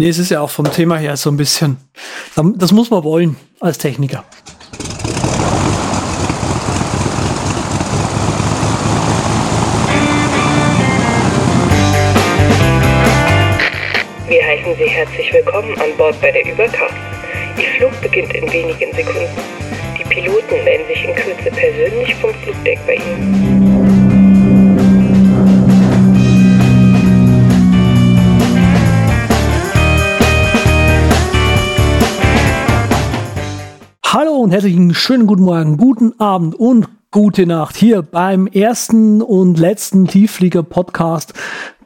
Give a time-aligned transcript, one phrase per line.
[0.00, 1.76] Nee, es ist ja auch vom Thema her so ein bisschen.
[2.34, 4.24] Das muss man wollen als Techniker.
[14.26, 16.94] Wir heißen Sie herzlich willkommen an Bord bei der Übercast.
[17.58, 19.28] Ihr Flug beginnt in wenigen Sekunden.
[19.98, 23.69] Die Piloten melden sich in Kürze persönlich vom Flugdeck bei Ihnen.
[34.12, 39.56] Hallo und herzlichen schönen guten Morgen, guten Abend und gute Nacht hier beim ersten und
[39.56, 41.32] letzten Tiefflieger-Podcast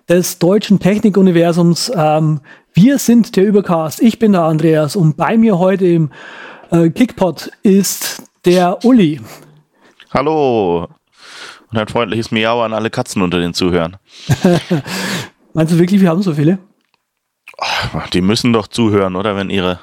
[0.08, 1.92] des deutschen Technikuniversums.
[1.94, 2.40] Ähm,
[2.72, 4.00] wir sind der Übercast.
[4.00, 6.10] Ich bin der Andreas und bei mir heute im
[6.70, 9.20] äh, Kickpot ist der Uli.
[10.10, 10.88] Hallo
[11.70, 13.98] und ein freundliches Miau an alle Katzen unter den Zuhörern.
[15.52, 16.58] Meinst du wirklich, wir haben so viele?
[18.14, 19.36] Die müssen doch zuhören, oder?
[19.36, 19.78] Wenn ihre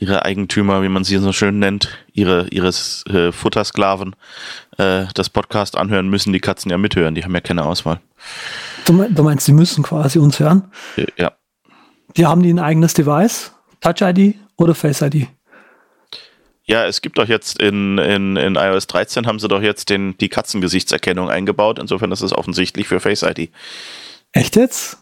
[0.00, 4.14] ihre Eigentümer, wie man sie so schön nennt, ihre, ihre äh, Futtersklaven,
[4.78, 8.00] äh, das Podcast anhören müssen, die Katzen ja mithören, die haben ja keine Auswahl.
[8.84, 10.70] Du, du meinst, sie müssen quasi uns hören?
[10.96, 11.32] Äh, ja.
[12.16, 13.52] Die haben die ein eigenes Device?
[13.80, 15.28] Touch ID oder Face ID?
[16.64, 20.16] Ja, es gibt doch jetzt in, in, in iOS 13 haben sie doch jetzt den,
[20.18, 21.78] die Katzengesichtserkennung eingebaut.
[21.78, 23.50] Insofern ist es offensichtlich für Face ID.
[24.32, 24.98] Echt jetzt?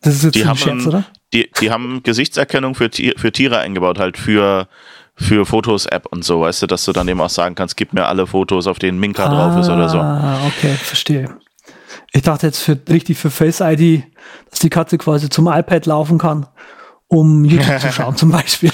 [0.00, 1.04] Das ist jetzt die ein haben, Scherz, oder?
[1.32, 4.68] Die, die haben Gesichtserkennung für, für Tiere eingebaut, halt für,
[5.14, 8.06] für Fotos-App und so, weißt du, dass du dann eben auch sagen kannst, gib mir
[8.06, 9.98] alle Fotos, auf denen Minka ah, drauf ist oder so.
[9.98, 11.36] Ah, okay, verstehe.
[12.12, 14.04] Ich dachte jetzt für, richtig für Face ID,
[14.50, 16.46] dass die Katze quasi zum iPad laufen kann,
[17.08, 18.72] um YouTube zu schauen zum Beispiel.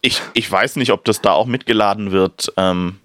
[0.00, 2.52] Ich, ich weiß nicht, ob das da auch mitgeladen wird.
[2.56, 2.98] Ähm,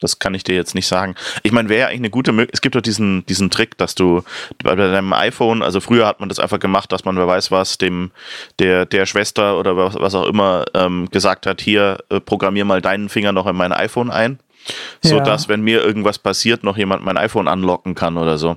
[0.00, 1.14] das kann ich dir jetzt nicht sagen.
[1.42, 2.54] Ich meine, wäre ja eigentlich eine gute Möglichkeit.
[2.54, 4.22] Es gibt doch diesen, diesen Trick, dass du
[4.62, 7.78] bei deinem iPhone, also früher hat man das einfach gemacht, dass man, wer weiß was,
[7.78, 8.10] dem,
[8.58, 12.82] der, der Schwester oder was, was auch immer ähm, gesagt hat, hier, äh, programmier mal
[12.82, 14.38] deinen Finger noch in mein iPhone ein.
[15.00, 18.56] So dass, wenn mir irgendwas passiert, noch jemand mein iPhone anlocken kann oder so.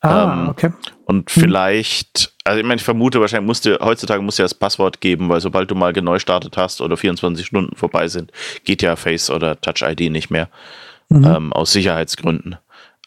[0.00, 0.72] Ah, ähm, okay.
[1.10, 1.42] Und hm.
[1.42, 5.40] vielleicht, also ich meine, ich vermute, wahrscheinlich musste, heutzutage muss ja das Passwort geben, weil
[5.40, 8.30] sobald du mal neu startet hast oder 24 Stunden vorbei sind,
[8.64, 10.48] geht ja Face oder Touch ID nicht mehr.
[11.08, 11.24] Mhm.
[11.24, 12.58] Ähm, aus Sicherheitsgründen.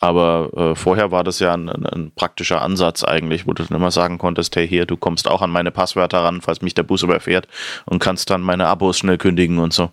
[0.02, 3.92] Aber äh, vorher war das ja ein, ein, praktischer Ansatz eigentlich, wo du dann immer
[3.92, 7.04] sagen konntest, hey hier, du kommst auch an meine Passwörter ran, falls mich der Bus
[7.04, 7.48] überfährt
[7.86, 9.92] und kannst dann meine Abos schnell kündigen und so.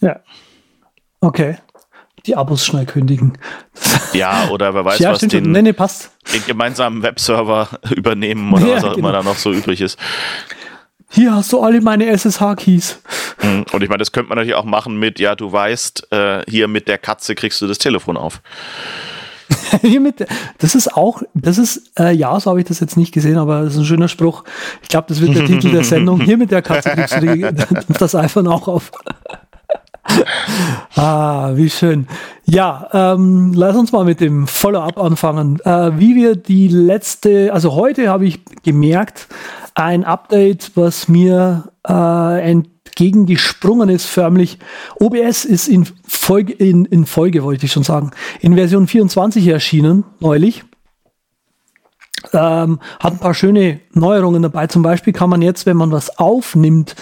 [0.00, 0.20] Ja.
[1.20, 1.58] Okay
[2.28, 3.38] die Abos schnell kündigen.
[4.12, 6.12] Ja, oder wer weiß, ja, was den, nee, nee, passt.
[6.32, 9.08] den gemeinsamen Webserver übernehmen oder ja, was auch genau.
[9.08, 9.98] immer da noch so übrig ist.
[11.10, 13.00] Hier hast du alle meine SSH-Keys.
[13.42, 13.64] Mhm.
[13.72, 16.68] Und ich meine, das könnte man natürlich auch machen mit, ja, du weißt, äh, hier
[16.68, 18.42] mit der Katze kriegst du das Telefon auf.
[19.80, 20.26] hier mit,
[20.58, 23.62] das ist auch, das ist, äh, ja, so habe ich das jetzt nicht gesehen, aber
[23.62, 24.44] das ist ein schöner Spruch.
[24.82, 26.20] Ich glaube, das wird der Titel der Sendung.
[26.20, 27.46] Hier mit der Katze kriegst du die,
[27.98, 28.92] das iPhone auch auf.
[30.96, 32.06] Ah, wie schön.
[32.44, 35.60] Ja, ähm, lass uns mal mit dem Follow-up anfangen.
[35.60, 39.28] Äh, wie wir die letzte, also heute habe ich gemerkt,
[39.74, 44.58] ein Update, was mir äh, entgegengesprungen ist, förmlich.
[44.98, 50.04] OBS ist in Folge, in, in Folge, wollte ich schon sagen, in Version 24 erschienen,
[50.20, 50.64] neulich.
[52.32, 54.66] Ähm, hat ein paar schöne Neuerungen dabei.
[54.66, 56.96] Zum Beispiel kann man jetzt, wenn man was aufnimmt,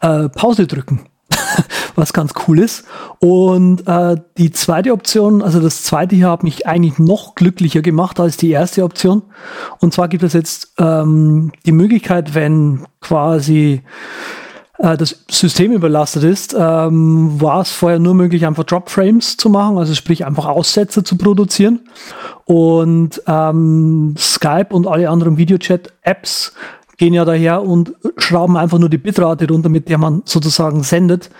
[0.00, 1.06] äh, Pause drücken.
[1.94, 2.84] Was ganz cool ist.
[3.18, 8.20] Und äh, die zweite Option, also das zweite hier hat mich eigentlich noch glücklicher gemacht
[8.20, 9.22] als die erste Option.
[9.80, 13.82] Und zwar gibt es jetzt ähm, die Möglichkeit, wenn quasi
[14.82, 19.78] äh, das System überlastet ist, ähm, war es vorher nur möglich, einfach Drop-Frames zu machen,
[19.78, 21.80] also sprich einfach Aussätze zu produzieren.
[22.44, 26.52] Und ähm, Skype und alle anderen Videochat-Apps
[26.96, 31.30] gehen ja daher und schrauben einfach nur die Bitrate runter, mit der man sozusagen sendet.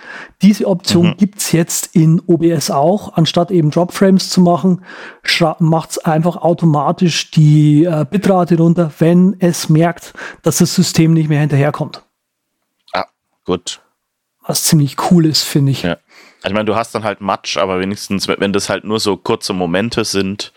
[0.41, 1.17] Diese Option mhm.
[1.17, 3.13] gibt's jetzt in OBS auch.
[3.13, 4.83] Anstatt eben Dropframes zu machen,
[5.59, 11.39] macht's einfach automatisch die äh, Bitrate runter, wenn es merkt, dass das System nicht mehr
[11.39, 12.03] hinterherkommt.
[12.93, 13.05] Ah,
[13.45, 13.81] gut.
[14.45, 15.83] Was ziemlich cool ist, finde ich.
[15.83, 15.97] Ja.
[16.41, 19.15] Also ich meine, du hast dann halt Matsch, aber wenigstens, wenn das halt nur so
[19.15, 20.51] kurze Momente sind,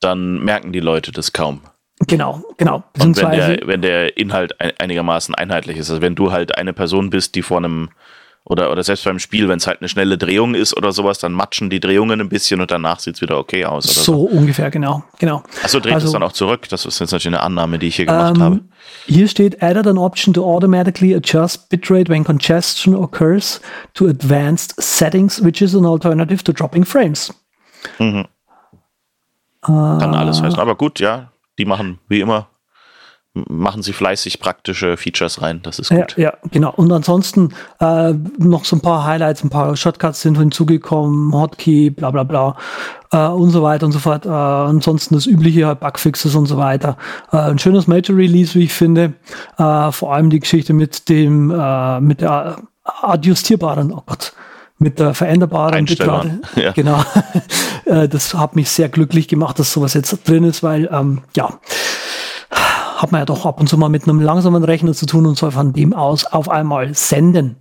[0.00, 1.62] dann merken die Leute das kaum.
[2.06, 2.82] Genau, genau.
[3.00, 7.10] Und wenn der, wenn der Inhalt einigermaßen einheitlich ist, also wenn du halt eine Person
[7.10, 7.90] bist, die vor einem
[8.44, 11.32] oder, oder selbst beim Spiel, wenn es halt eine schnelle Drehung ist oder sowas, dann
[11.32, 13.84] matschen die Drehungen ein bisschen und danach sieht es wieder okay aus.
[13.84, 15.04] so, so ungefähr, genau.
[15.18, 15.44] genau.
[15.62, 16.68] Achso, dreht also, es dann auch zurück?
[16.68, 18.60] Das ist jetzt natürlich eine Annahme, die ich hier gemacht ähm, habe.
[19.06, 23.60] Hier steht, added an option to automatically adjust bitrate when congestion occurs
[23.94, 27.32] to advanced settings, which is an alternative to dropping frames.
[28.00, 28.26] Mhm.
[29.60, 30.58] Kann alles heißen.
[30.58, 32.48] Aber gut, ja, die machen wie immer
[33.34, 35.60] machen sie fleißig praktische Features rein.
[35.62, 36.16] Das ist gut.
[36.16, 36.72] Ja, ja genau.
[36.74, 42.10] Und ansonsten äh, noch so ein paar Highlights, ein paar Shortcuts sind hinzugekommen, Hotkey, bla
[42.10, 42.56] bla bla
[43.10, 44.26] äh, und so weiter und so fort.
[44.26, 46.98] Äh, ansonsten das übliche halt Bugfixes und so weiter.
[47.32, 49.14] Äh, ein schönes Major Release, wie ich finde.
[49.56, 54.34] Äh, vor allem die Geschichte mit dem, äh, mit der adjustierbaren, oh Gott,
[54.78, 56.40] mit der veränderbaren Bitrate.
[56.56, 56.72] Ja.
[56.72, 57.02] Genau.
[57.84, 61.58] Äh, das hat mich sehr glücklich gemacht, dass sowas jetzt drin ist, weil ähm, ja
[63.02, 65.36] hat man ja doch ab und zu mal mit einem langsamen Rechner zu tun und
[65.36, 67.56] soll von dem aus auf einmal senden.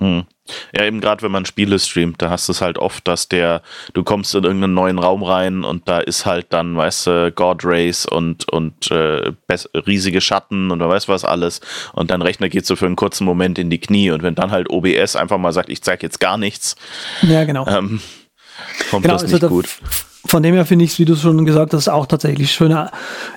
[0.00, 0.24] Hm.
[0.72, 3.62] Ja, eben gerade wenn man Spiele streamt, da hast du es halt oft, dass der,
[3.94, 7.62] du kommst in irgendeinen neuen Raum rein und da ist halt dann, weißt du, God
[7.64, 9.32] Race und, und äh,
[9.74, 11.60] riesige Schatten und wer weiß was alles
[11.94, 14.52] und dein Rechner geht so für einen kurzen Moment in die Knie und wenn dann
[14.52, 16.76] halt OBS einfach mal sagt, ich zeig jetzt gar nichts,
[17.22, 17.66] ja, genau.
[17.66, 18.00] Ähm,
[18.90, 19.68] kommt genau, das also nicht da, gut.
[20.26, 22.90] Von dem her finde ich es, wie du schon gesagt hast, auch tatsächlich schöner,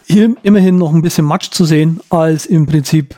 [0.06, 3.16] hier immerhin noch ein bisschen Matsch zu sehen, als im Prinzip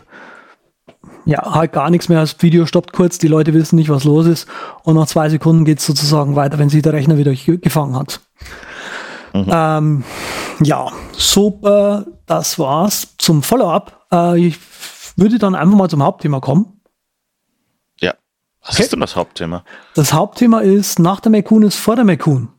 [1.25, 2.19] ja, halt gar nichts mehr.
[2.19, 4.47] Das Video stoppt kurz, die Leute wissen nicht, was los ist.
[4.83, 8.19] Und nach zwei Sekunden geht es sozusagen weiter, wenn sich der Rechner wieder gefangen hat.
[9.33, 9.47] Mhm.
[9.49, 10.03] Ähm,
[10.61, 14.06] ja, super, das war's zum Follow-up.
[14.11, 14.57] Äh, ich
[15.15, 16.81] würde dann einfach mal zum Hauptthema kommen.
[18.65, 18.83] Was okay.
[18.83, 19.63] ist denn das Hauptthema?
[19.95, 22.50] Das Hauptthema ist, nach der Mekun ist vor der Mekun.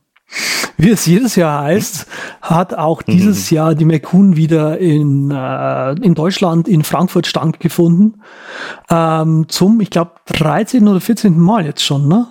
[0.77, 2.05] Wie es jedes Jahr heißt,
[2.41, 3.55] hat auch dieses mhm.
[3.55, 8.21] Jahr die McCoon wieder in, äh, in Deutschland, in Frankfurt stattgefunden.
[8.89, 10.87] Ähm, zum, ich glaube, 13.
[10.87, 11.39] oder 14.
[11.39, 12.27] Mal jetzt schon, ne?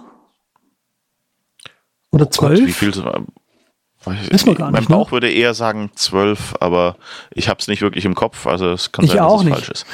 [2.10, 2.60] Oder 12?
[2.60, 2.88] Oh wie viel?
[2.94, 4.88] Wissen wir gar nicht.
[4.88, 5.12] Mein Bauch ne?
[5.12, 6.96] würde eher sagen 12, aber
[7.32, 9.54] ich habe es nicht wirklich im Kopf, also es kann ich sein, dass es nicht.
[9.54, 9.86] falsch ist.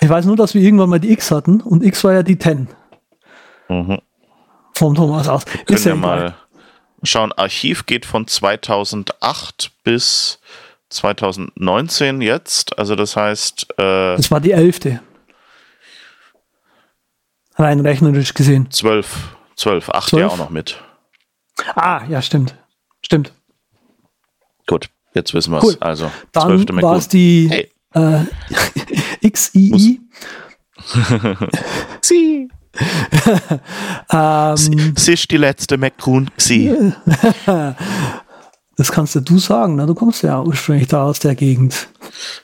[0.00, 2.38] Ich weiß nur, dass wir irgendwann mal die X hatten und X war ja die
[2.38, 2.68] 10.
[3.68, 4.00] Mhm.
[4.74, 5.44] Vom Thomas aus.
[5.46, 6.34] Wir können ja mal
[7.02, 10.40] schauen, Archiv geht von 2008 bis
[10.90, 12.78] 2019 jetzt.
[12.78, 13.66] Also das heißt.
[13.78, 15.00] Äh, das war die elfte.
[17.56, 18.70] Rein rechnerisch gesehen.
[18.70, 19.36] Zwölf.
[19.54, 19.88] Zwölf.
[19.90, 20.82] Acht ja auch noch mit.
[21.76, 22.56] Ah, ja, stimmt.
[23.02, 23.32] Stimmt.
[24.66, 25.64] Gut, jetzt wissen wir es.
[25.64, 25.76] Cool.
[25.78, 27.70] Also, Dann war es die hey.
[27.94, 28.24] äh,
[29.30, 30.00] XII.
[32.00, 32.48] Sie.
[34.10, 36.30] Ähm, Sie ist die letzte McCoon
[38.76, 39.86] Das kannst ja du sagen, ne?
[39.86, 41.88] du kommst ja ursprünglich da aus der Gegend.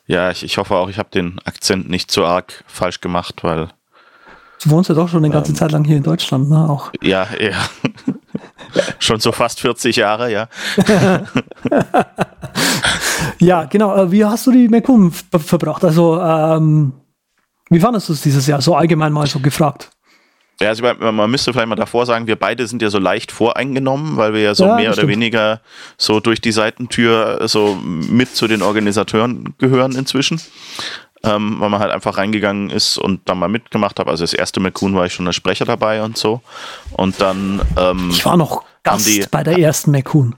[0.07, 3.69] Ja, ich, ich hoffe auch, ich habe den Akzent nicht zu arg falsch gemacht, weil.
[4.63, 6.69] Du wohnst ja doch schon eine ganze ähm, Zeit lang hier in Deutschland, ne?
[6.71, 6.93] Auch.
[7.03, 7.57] Ja, ja.
[9.01, 10.49] schon so fast 40 Jahre, ja.
[13.41, 13.97] ja, genau.
[13.97, 15.85] Äh, wie hast du die McCoon verbracht?
[15.85, 16.93] Also, ähm,
[17.71, 18.61] wie fandest du es dieses Jahr?
[18.61, 19.91] So allgemein mal so gefragt.
[20.63, 24.19] Ja, also man müsste vielleicht mal davor sagen, wir beide sind ja so leicht voreingenommen,
[24.19, 25.61] weil wir ja so ja, mehr oder weniger
[25.97, 30.41] so durch die Seitentür so mit zu den Organisatoren gehören inzwischen.
[31.23, 34.09] Ähm, weil man halt einfach reingegangen ist und dann mal mitgemacht hat.
[34.09, 36.41] Also das erste McCoon war ich schon als Sprecher dabei und so.
[36.93, 37.61] Und dann.
[37.77, 40.35] Ähm, ich war noch Gast die, bei der ersten McCoon.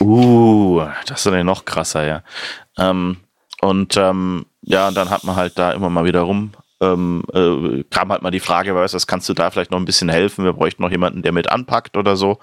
[0.00, 2.22] Uh, das ist ja noch krasser, ja.
[2.78, 3.18] Ähm,
[3.60, 6.52] und ähm, ja, dann hat man halt da immer mal wieder rum
[6.92, 9.84] ähm, äh, kam halt mal die Frage, weißt du, kannst du da vielleicht noch ein
[9.84, 10.44] bisschen helfen?
[10.44, 12.38] Wir bräuchten noch jemanden, der mit anpackt oder so.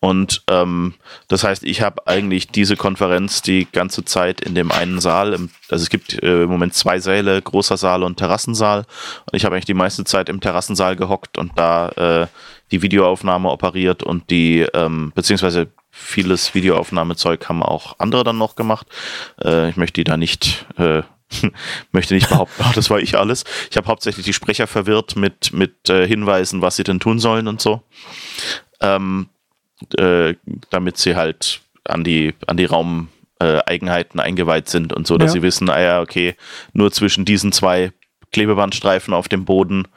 [0.00, 0.94] Und ähm,
[1.26, 5.50] das heißt, ich habe eigentlich diese Konferenz die ganze Zeit in dem einen Saal, im,
[5.70, 8.80] also es gibt äh, im Moment zwei Säle, großer Saal und Terrassensaal.
[8.80, 12.26] Und ich habe eigentlich die meiste Zeit im Terrassensaal gehockt und da äh,
[12.70, 18.86] die Videoaufnahme operiert und die, ähm, beziehungsweise vieles Videoaufnahmezeug haben auch andere dann noch gemacht.
[19.42, 21.02] Äh, ich möchte die da nicht äh,
[21.92, 23.44] möchte nicht behaupten, oh, das war ich alles.
[23.70, 27.48] Ich habe hauptsächlich die Sprecher verwirrt mit, mit äh, Hinweisen, was sie denn tun sollen
[27.48, 27.82] und so.
[28.80, 29.28] Ähm,
[29.96, 30.34] äh,
[30.70, 35.32] damit sie halt an die, an die Raumeigenheiten äh, eingeweiht sind und so, dass ja.
[35.34, 36.34] sie wissen, ah ja, okay,
[36.72, 37.92] nur zwischen diesen zwei
[38.32, 39.88] Klebebandstreifen auf dem Boden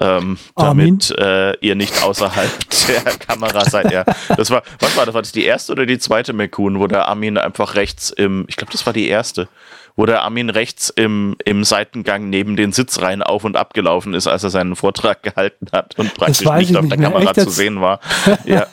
[0.00, 2.50] ähm, damit äh, ihr nicht außerhalb
[2.88, 3.92] der Kamera seid.
[3.92, 4.04] Ja,
[4.36, 5.14] das war, was war das?
[5.14, 8.56] War das die erste oder die zweite McCoon, wo der Armin einfach rechts im, ich
[8.56, 9.48] glaube, das war die erste,
[9.96, 14.26] wo der Armin rechts im, im Seitengang neben den Sitzreihen auf und ab gelaufen ist,
[14.26, 17.50] als er seinen Vortrag gehalten hat und praktisch nicht, nicht auf der Kamera Echt zu
[17.50, 18.00] sehen war.
[18.44, 18.66] Ja.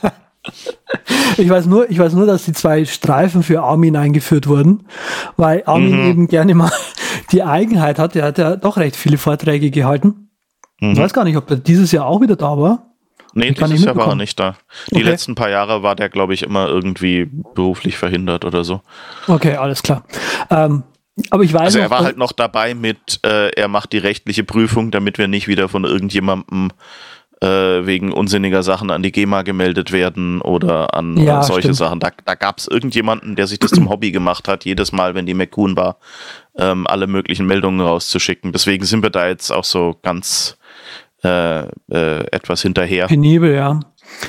[1.38, 4.88] Ich weiß nur, ich weiß nur, dass die zwei Streifen für Armin eingeführt wurden,
[5.38, 6.10] weil Armin mhm.
[6.10, 6.72] eben gerne mal
[7.32, 8.16] die Eigenheit hat.
[8.16, 10.30] Er hat ja doch recht viele Vorträge gehalten.
[10.80, 10.94] Mhm.
[10.94, 12.92] Ich weiß gar nicht, ob er dieses Jahr auch wieder da war.
[13.34, 14.56] Nee, dieses Jahr war er nicht da.
[14.90, 15.04] Die okay.
[15.04, 18.82] letzten paar Jahre war der, glaube ich, immer irgendwie beruflich verhindert oder so.
[19.28, 20.04] Okay, alles klar.
[20.50, 20.84] Ähm,
[21.30, 24.44] aber ich weiß also er war halt noch dabei mit, äh, er macht die rechtliche
[24.44, 26.72] Prüfung, damit wir nicht wieder von irgendjemandem
[27.42, 31.78] äh, wegen unsinniger Sachen an die GEMA gemeldet werden oder an Ja, äh, solche stimmt.
[31.78, 32.00] Sachen.
[32.00, 35.26] Da, da gab es irgendjemanden, der sich das zum Hobby gemacht hat, jedes Mal, wenn
[35.26, 35.98] die McCoon war,
[36.56, 38.52] ähm, alle möglichen Meldungen rauszuschicken.
[38.52, 40.58] Deswegen sind wir da jetzt auch so ganz
[41.24, 41.68] äh, äh,
[42.32, 43.80] etwas hinterher, Penibel, ja.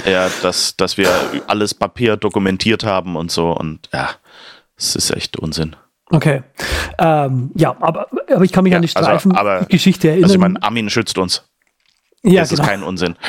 [0.05, 1.09] ja, dass, dass wir
[1.47, 3.51] alles Papier dokumentiert haben und so.
[3.53, 4.11] Und ja,
[4.77, 5.77] es ist echt Unsinn.
[6.13, 6.43] Okay.
[6.99, 10.25] Ähm, ja, aber, aber ich kann mich Ja, an die also, Streifengeschichte aber- erinnern.
[10.25, 11.43] Also ich meine, Armin schützt uns.
[12.23, 13.17] ja, das ist kein Unsinn.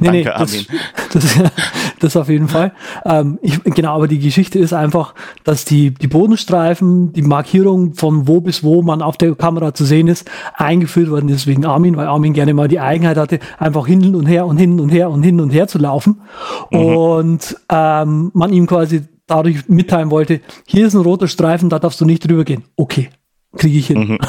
[0.00, 0.66] Nee, nee, Danke, das, Armin.
[1.12, 1.52] das,
[1.98, 2.72] das auf jeden Fall.
[3.04, 8.28] Ähm, ich, genau, aber die Geschichte ist einfach, dass die, die Bodenstreifen, die Markierung von
[8.28, 11.96] wo bis wo man auf der Kamera zu sehen ist, eingeführt worden ist wegen Armin,
[11.96, 15.10] weil Armin gerne mal die Eigenheit hatte, einfach hin und her und hin und her
[15.10, 16.20] und hin und her zu laufen.
[16.70, 22.00] Und ähm, man ihm quasi dadurch mitteilen wollte, hier ist ein roter Streifen, da darfst
[22.00, 22.64] du nicht drüber gehen.
[22.76, 23.10] Okay,
[23.56, 24.18] kriege ich hin.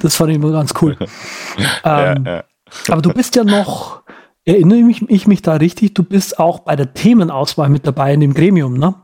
[0.00, 0.96] Das fand ich immer ganz cool.
[1.58, 2.44] ähm, ja, ja.
[2.88, 4.02] aber du bist ja noch,
[4.44, 8.20] erinnere mich, ich mich da richtig, du bist auch bei der Themenauswahl mit dabei in
[8.20, 8.94] dem Gremium, ne?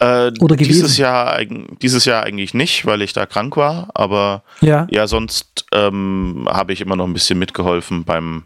[0.00, 0.96] Äh, Oder dieses.
[0.96, 1.38] Jahr,
[1.80, 4.86] dieses Jahr eigentlich nicht, weil ich da krank war, aber Ja.
[4.90, 8.44] ja, sonst ähm, habe ich immer noch ein bisschen mitgeholfen beim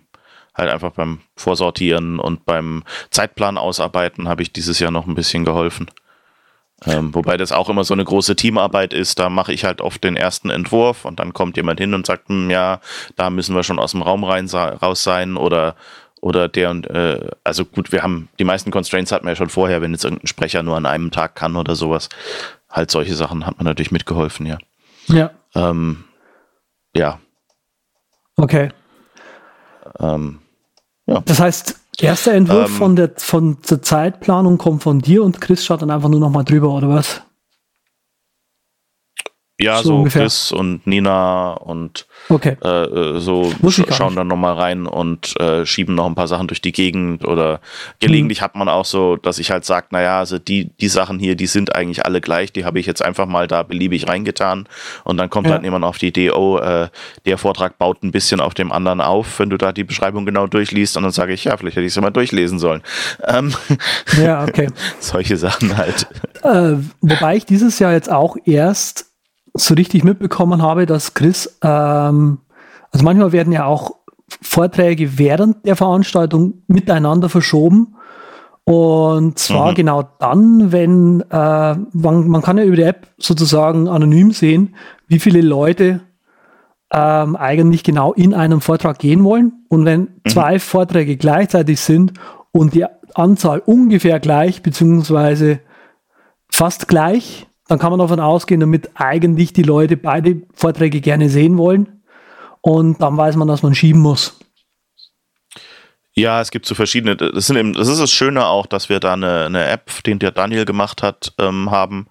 [0.54, 5.44] halt einfach beim Vorsortieren und beim Zeitplan ausarbeiten habe ich dieses Jahr noch ein bisschen
[5.44, 5.90] geholfen.
[6.86, 10.04] Ähm, wobei das auch immer so eine große Teamarbeit ist, da mache ich halt oft
[10.04, 12.80] den ersten Entwurf und dann kommt jemand hin und sagt, hm, ja,
[13.16, 15.76] da müssen wir schon aus dem Raum rein, raus sein oder
[16.20, 19.50] oder der und äh, also gut, wir haben die meisten Constraints hatten wir ja schon
[19.50, 22.08] vorher, wenn jetzt irgendein Sprecher nur an einem Tag kann oder sowas.
[22.70, 24.58] Halt solche Sachen hat man natürlich mitgeholfen, ja.
[25.06, 25.30] Ja.
[25.54, 26.04] Ähm,
[26.96, 27.18] ja,
[28.36, 28.70] Okay.
[30.00, 30.40] ähm,
[31.26, 35.64] Das heißt, erster Entwurf Ähm, von der von der Zeitplanung kommt von dir und Chris
[35.64, 37.22] schaut dann einfach nur noch mal drüber, oder was?
[39.64, 40.22] Ja, So so, ungefähr.
[40.22, 42.56] Chris und Nina und Okay.
[42.62, 46.46] äh, äh, so sch schauen dann nochmal rein und äh, schieben noch ein paar Sachen
[46.48, 47.60] durch die Gegend oder
[48.00, 48.44] gelegentlich Mhm.
[48.44, 51.46] hat man auch so, dass ich halt sage, naja, also die, die Sachen hier, die
[51.46, 54.68] sind eigentlich alle gleich, die habe ich jetzt einfach mal da beliebig reingetan
[55.04, 55.54] und dann kommt Ja.
[55.54, 56.88] halt jemand auf die Idee, oh, äh,
[57.26, 60.46] der Vortrag baut ein bisschen auf dem anderen auf, wenn du da die Beschreibung genau
[60.46, 62.82] durchliest und dann sage ich, ja, vielleicht hätte ich es mal durchlesen sollen.
[63.26, 63.54] Ähm,
[64.22, 64.68] Ja, okay.
[65.00, 66.06] solche Sachen halt.
[66.42, 69.06] Äh, wobei ich dieses Jahr jetzt auch erst
[69.54, 72.38] so richtig mitbekommen habe, dass Chris, ähm,
[72.90, 73.92] also manchmal werden ja auch
[74.42, 77.94] Vorträge während der Veranstaltung miteinander verschoben.
[78.64, 79.74] Und zwar Mhm.
[79.74, 84.74] genau dann, wenn äh, man, man kann ja über die App sozusagen anonym sehen,
[85.06, 86.00] wie viele Leute
[86.90, 89.52] ähm, eigentlich genau in einem Vortrag gehen wollen.
[89.68, 92.14] Und wenn zwei Vorträge gleichzeitig sind
[92.52, 95.60] und die Anzahl ungefähr gleich, beziehungsweise
[96.50, 101.56] fast gleich, dann kann man davon ausgehen, damit eigentlich die Leute beide Vorträge gerne sehen
[101.56, 102.02] wollen.
[102.60, 104.38] Und dann weiß man, dass man schieben muss.
[106.14, 107.16] Ja, es gibt so verschiedene.
[107.16, 110.18] Das, sind eben, das ist das Schöne auch, dass wir da eine, eine App, den
[110.18, 112.06] der Daniel gemacht hat, ähm, haben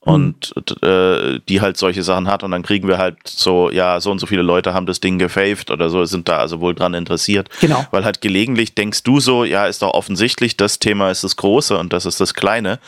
[0.00, 4.10] und äh, die halt solche Sachen hat und dann kriegen wir halt so, ja, so
[4.10, 6.94] und so viele Leute haben das Ding gefaved oder so, sind da also wohl dran
[6.94, 7.50] interessiert.
[7.60, 7.84] Genau.
[7.90, 11.76] Weil halt gelegentlich denkst du so, ja, ist doch offensichtlich, das Thema ist das Große
[11.76, 12.78] und das ist das Kleine.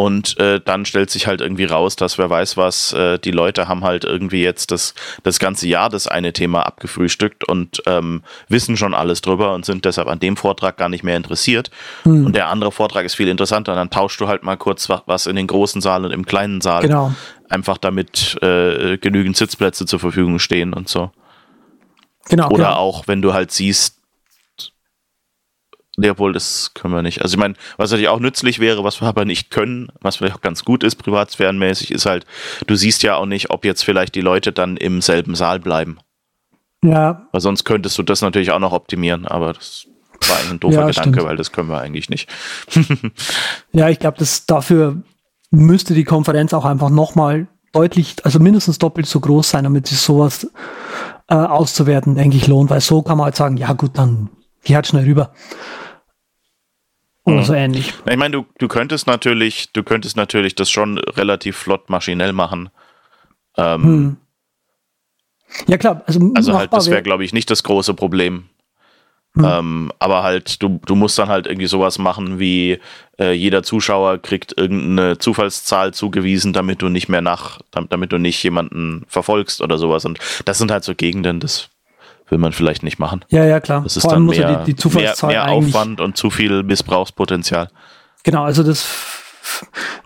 [0.00, 3.68] Und äh, dann stellt sich halt irgendwie raus, dass wer weiß was, äh, die Leute
[3.68, 8.78] haben halt irgendwie jetzt das, das ganze Jahr das eine Thema abgefrühstückt und ähm, wissen
[8.78, 11.70] schon alles drüber und sind deshalb an dem Vortrag gar nicht mehr interessiert.
[12.04, 12.24] Hm.
[12.24, 13.74] Und der andere Vortrag ist viel interessanter.
[13.74, 16.62] Dann tauschst du halt mal kurz wa- was in den großen Saal und im kleinen
[16.62, 16.80] Saal.
[16.80, 17.12] Genau.
[17.50, 21.10] Einfach damit äh, genügend Sitzplätze zur Verfügung stehen und so.
[22.30, 22.46] Genau.
[22.46, 22.76] Oder genau.
[22.76, 23.99] auch, wenn du halt siehst,
[26.00, 27.22] nee, obwohl, das können wir nicht.
[27.22, 30.34] Also ich meine, was natürlich auch nützlich wäre, was wir aber nicht können, was vielleicht
[30.34, 32.24] auch ganz gut ist, privatsphärenmäßig, ist halt,
[32.66, 35.98] du siehst ja auch nicht, ob jetzt vielleicht die Leute dann im selben Saal bleiben.
[36.82, 39.86] Ja, Weil sonst könntest du das natürlich auch noch optimieren, aber das
[40.26, 41.28] war ein doofer Ja, Gedanke, stimmt.
[41.28, 42.28] weil das können wir eigentlich nicht.
[43.72, 45.02] ja, ich glaube, dass dafür
[45.50, 49.98] müsste die Konferenz auch einfach nochmal deutlich, also mindestens doppelt so groß sein, damit sich
[49.98, 50.50] sowas
[51.28, 52.70] äh, auszuwerten, denke ich, lohnt.
[52.70, 54.30] Weil so kann man halt sagen, ja gut, dann
[54.64, 55.32] geh halt schnell rüber.
[57.30, 57.44] Oder Mhm.
[57.44, 57.94] so ähnlich.
[58.08, 62.70] Ich meine, du, du könntest natürlich, du könntest natürlich das schon relativ flott maschinell machen.
[63.56, 64.16] Ähm, Hm.
[65.66, 68.44] Ja klar, also, Also halt, das wäre, wär- glaube ich, nicht das große Problem.
[69.34, 69.44] Hm.
[69.44, 72.78] Ähm, aber halt, du, du musst dann halt irgendwie sowas machen wie
[73.18, 78.18] äh, jeder Zuschauer kriegt irgendeine Zufallszahl zugewiesen, damit du nicht mehr nach, damit, damit du
[78.18, 80.04] nicht jemanden verfolgst oder sowas.
[80.04, 81.68] Und das sind halt so Gegenden, das
[82.30, 83.24] will man vielleicht nicht machen.
[83.28, 83.82] Ja, ja, klar.
[83.82, 85.52] Das ist Vor allem dann muss mehr, ja die, die Zufallszahl mehr, mehr.
[85.52, 87.68] Aufwand und zu viel Missbrauchspotenzial.
[88.22, 88.86] Genau, also das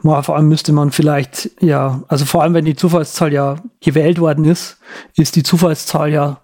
[0.03, 4.19] mal, vor allem müsste man vielleicht, ja, also vor allem wenn die Zufallszahl ja gewählt
[4.19, 4.79] worden ist,
[5.17, 6.41] ist die Zufallszahl ja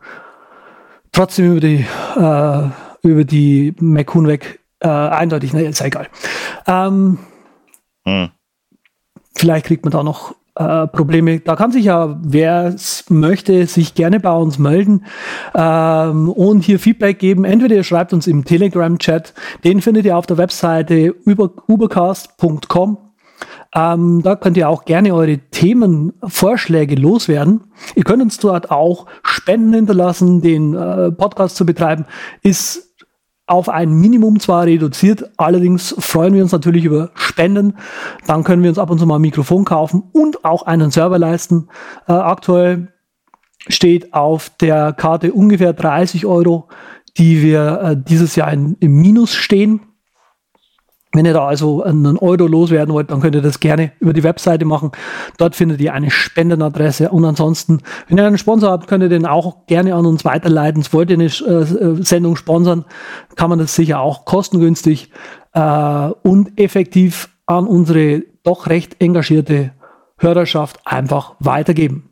[1.13, 6.09] trotzdem über die, äh, über die Mekun weg äh, eindeutig, ne, ist ja egal.
[6.67, 7.19] Ähm,
[8.05, 8.31] hm.
[9.37, 11.41] Vielleicht kriegt man da noch äh, Probleme.
[11.41, 12.75] Da kann sich ja, wer
[13.09, 15.07] möchte, sich gerne bei uns melden
[15.55, 17.45] ähm, und hier Feedback geben.
[17.45, 19.33] Entweder ihr schreibt uns im Telegram-Chat,
[19.65, 22.99] den findet ihr auf der Webseite über, ubercast.com.
[23.75, 27.63] Ähm, da könnt ihr auch gerne eure Themenvorschläge loswerden.
[27.95, 30.43] Ihr könnt uns dort auch Spenden hinterlassen.
[30.43, 32.05] Den äh, Podcast zu betreiben
[32.43, 32.90] ist
[33.51, 37.75] auf ein Minimum zwar reduziert, allerdings freuen wir uns natürlich über Spenden.
[38.27, 41.19] Dann können wir uns ab und zu mal ein Mikrofon kaufen und auch einen Server
[41.19, 41.69] leisten.
[42.07, 42.93] Äh, aktuell
[43.69, 46.69] steht auf der Karte ungefähr 30 Euro,
[47.19, 49.81] die wir äh, dieses Jahr in, im Minus stehen.
[51.13, 54.23] Wenn ihr da also einen Euro loswerden wollt, dann könnt ihr das gerne über die
[54.23, 54.93] Webseite machen.
[55.39, 57.11] Dort findet ihr eine Spendenadresse.
[57.11, 60.85] Und ansonsten, wenn ihr einen Sponsor habt, könnt ihr den auch gerne an uns weiterleiten.
[60.93, 62.85] Wollt ihr eine äh, Sendung sponsern,
[63.35, 65.11] kann man das sicher auch kostengünstig
[65.53, 69.73] äh, und effektiv an unsere doch recht engagierte
[70.17, 72.11] Hörerschaft einfach weitergeben.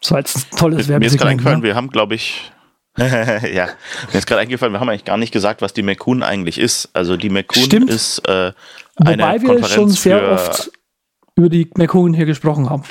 [0.00, 0.98] So als tolles Werbesignal.
[0.98, 1.66] Mir ist gerade eingefallen, ne?
[1.66, 2.52] wir haben, glaube ich,
[2.98, 3.68] ja,
[4.12, 6.88] mir ist gerade eingefallen, wir haben eigentlich gar nicht gesagt, was die McCoon eigentlich ist.
[6.94, 8.52] Also die McCoon ist äh,
[8.96, 10.70] eine Wobei wir Konferenz schon sehr oft
[11.36, 12.84] über die McCoon hier gesprochen haben.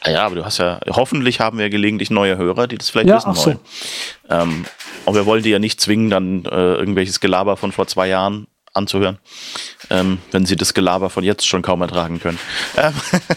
[0.00, 3.08] Ah ja, aber du hast ja, hoffentlich haben wir gelegentlich neue Hörer, die das vielleicht
[3.08, 3.58] ja, wissen wollen.
[4.28, 4.34] So.
[4.34, 4.64] Ähm,
[5.06, 8.46] und wir wollen die ja nicht zwingen, dann äh, irgendwelches Gelaber von vor zwei Jahren
[8.74, 9.18] anzuhören,
[9.90, 12.38] ähm, wenn sie das Gelaber von jetzt schon kaum ertragen können.
[12.76, 12.92] Ähm,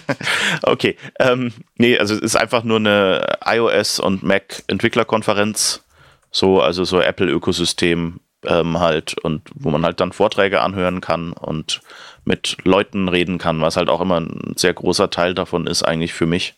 [0.64, 5.84] okay, ähm, nee, also es ist einfach nur eine iOS und Mac Entwicklerkonferenz,
[6.32, 11.34] so also so Apple Ökosystem ähm, halt und wo man halt dann Vorträge anhören kann
[11.34, 11.82] und
[12.26, 16.14] mit Leuten reden kann, was halt auch immer ein sehr großer Teil davon ist eigentlich
[16.14, 16.56] für mich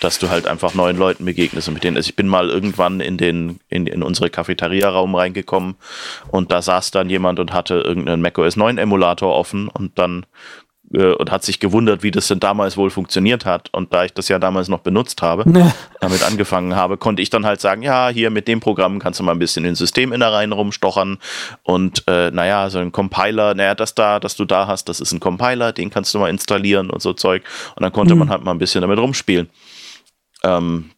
[0.00, 1.96] dass du halt einfach neuen Leuten begegnest und mit denen.
[1.96, 5.76] Also ich bin mal irgendwann in den in, in unsere Cafeteria-Raum reingekommen
[6.28, 10.26] und da saß dann jemand und hatte irgendeinen macOS 9 Emulator offen und dann
[10.94, 13.68] äh, und hat sich gewundert, wie das denn damals wohl funktioniert hat.
[13.72, 15.70] Und da ich das ja damals noch benutzt habe, nee.
[16.00, 19.24] damit angefangen habe, konnte ich dann halt sagen, ja, hier mit dem Programm kannst du
[19.24, 21.18] mal ein bisschen in Systeminnereien rumstochern
[21.62, 25.12] und äh, naja, so ein Compiler, naja, das da, das du da hast, das ist
[25.12, 27.42] ein Compiler, den kannst du mal installieren und so Zeug.
[27.76, 28.20] Und dann konnte mhm.
[28.20, 29.50] man halt mal ein bisschen damit rumspielen.
[30.42, 30.90] Ähm,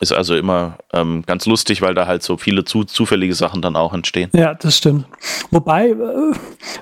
[0.00, 3.76] ist also immer ähm, ganz lustig, weil da halt so viele zu, zufällige Sachen dann
[3.76, 4.30] auch entstehen.
[4.34, 5.06] Ja, das stimmt.
[5.50, 6.32] Wobei, äh,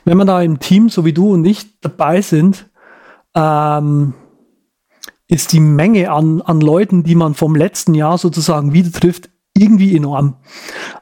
[0.05, 2.67] wenn man da im Team, so wie du und ich, dabei sind,
[3.35, 4.15] ähm,
[5.29, 9.97] ist die Menge an, an Leuten, die man vom letzten Jahr sozusagen wieder trifft, irgendwie
[9.97, 10.37] enorm.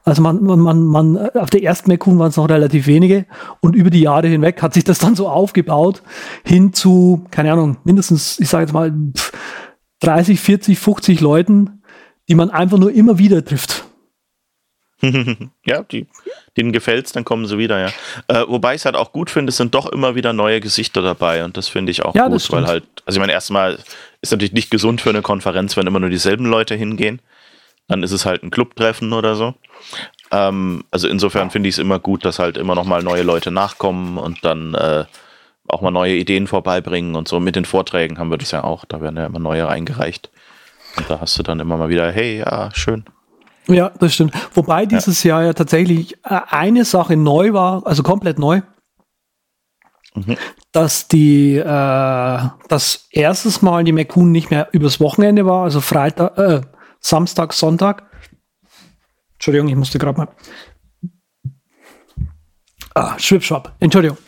[0.05, 3.27] Also man, man, man, man auf der ersten Mekun waren es noch relativ wenige
[3.61, 6.03] und über die Jahre hinweg hat sich das dann so aufgebaut
[6.44, 8.92] hin zu, keine Ahnung, mindestens, ich sage jetzt mal,
[10.01, 11.82] 30, 40, 50 Leuten,
[12.29, 13.85] die man einfach nur immer wieder trifft.
[15.67, 16.07] ja, die,
[16.57, 17.89] denen gefällt es, dann kommen sie wieder, ja.
[18.29, 21.03] Äh, wobei ich es halt auch gut finde, es sind doch immer wieder neue Gesichter
[21.03, 23.79] dabei und das finde ich auch ja, gut, weil halt, also ich meine, erstmal
[24.21, 27.21] ist natürlich nicht gesund für eine Konferenz, wenn immer nur dieselben Leute hingehen.
[27.89, 29.55] Dann ist es halt ein Clubtreffen oder so.
[30.31, 33.51] Ähm, also insofern finde ich es immer gut, dass halt immer noch mal neue Leute
[33.51, 35.05] nachkommen und dann äh,
[35.69, 37.41] auch mal neue Ideen vorbeibringen und so.
[37.41, 40.31] Mit den Vorträgen haben wir das ja auch, da werden ja immer neue reingereicht.
[40.97, 43.05] Und da hast du dann immer mal wieder, hey, ja, schön.
[43.69, 44.35] Ja, das stimmt.
[44.55, 45.37] Wobei dieses ja.
[45.37, 48.63] Jahr ja tatsächlich äh, eine Sache neu war, also komplett neu,
[50.15, 50.37] mhm.
[50.73, 56.37] dass die, äh, das erstes Mal die McCoon nicht mehr übers Wochenende war, also Freitag,
[56.39, 56.61] äh,
[57.01, 58.05] Samstag, Sonntag.
[59.35, 60.29] Entschuldigung, ich musste gerade mal.
[62.95, 63.75] Ah, Schwipschwap.
[63.81, 64.19] Entschuldigung.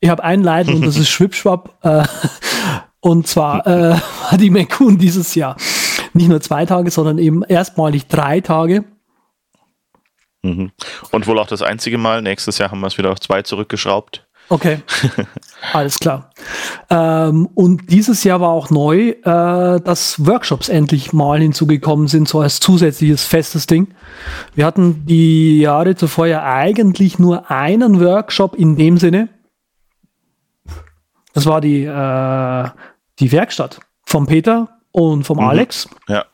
[0.00, 1.78] Ich habe einen Leiden und das ist Schwipschwap.
[1.82, 2.04] Äh,
[3.00, 3.96] und zwar äh,
[4.36, 5.56] die McCoon dieses Jahr
[6.14, 8.84] nicht nur zwei Tage, sondern eben erstmalig drei Tage.
[10.42, 10.72] Mhm.
[11.10, 12.22] Und wohl auch das einzige Mal.
[12.22, 14.26] Nächstes Jahr haben wir es wieder auf zwei zurückgeschraubt.
[14.48, 14.82] Okay,
[15.72, 16.30] alles klar.
[16.90, 22.40] Ähm, und dieses Jahr war auch neu, äh, dass Workshops endlich mal hinzugekommen sind, so
[22.40, 23.94] als zusätzliches festes Ding.
[24.54, 29.28] Wir hatten die Jahre zuvor ja eigentlich nur einen Workshop in dem Sinne.
[31.32, 32.68] Das war die, äh,
[33.20, 35.44] die Werkstatt vom Peter und vom mhm.
[35.44, 35.88] Alex.
[36.08, 36.24] Ja.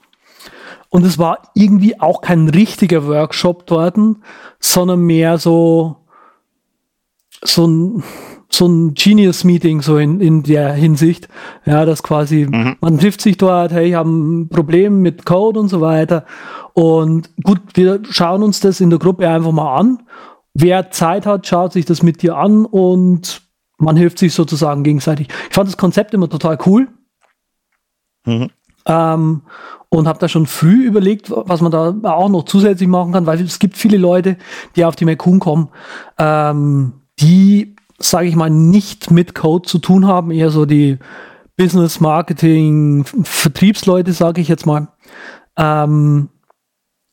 [0.91, 3.97] Und es war irgendwie auch kein richtiger Workshop dort,
[4.59, 5.97] sondern mehr so,
[7.43, 8.03] so ein,
[8.51, 11.29] so ein Genius-Meeting, so in, in der Hinsicht.
[11.67, 12.77] Ja, das quasi, mhm.
[12.81, 16.25] man trifft sich dort, hey, ich habe ein Problem mit Code und so weiter.
[16.73, 20.03] Und gut, wir schauen uns das in der Gruppe einfach mal an.
[20.55, 23.43] Wer Zeit hat, schaut sich das mit dir an und
[23.77, 25.29] man hilft sich sozusagen gegenseitig.
[25.49, 26.89] Ich fand das Konzept immer total cool.
[28.29, 28.51] Mhm.
[28.87, 29.43] Ähm,
[29.91, 33.41] und habe da schon früh überlegt, was man da auch noch zusätzlich machen kann, weil
[33.41, 34.37] es gibt viele Leute,
[34.77, 35.69] die auf die Mekun kommen,
[36.19, 40.99] ähm, die, sage ich mal, nicht mit Code zu tun haben, eher so die
[41.57, 44.89] Business, Marketing, Vertriebsleute, sage ich jetzt mal.
[45.57, 46.29] Ähm,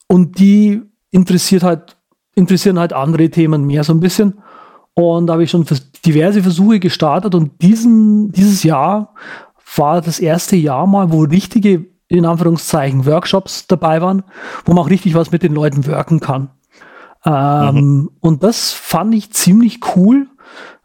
[0.07, 1.97] und die interessiert halt,
[2.35, 4.35] interessieren halt andere Themen mehr so ein bisschen.
[4.93, 5.65] Und da habe ich schon
[6.05, 9.13] diverse Versuche gestartet und diesen, dieses Jahr
[9.77, 14.23] war das erste Jahr mal, wo richtige, in Anführungszeichen, Workshops dabei waren,
[14.65, 16.49] wo man auch richtig was mit den Leuten wirken kann.
[17.25, 18.11] Ähm, mhm.
[18.19, 20.27] Und das fand ich ziemlich cool,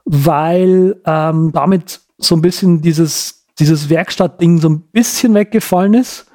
[0.05, 6.27] weil ähm, damit so ein bisschen dieses, dieses Werkstattding so ein bisschen weggefallen ist.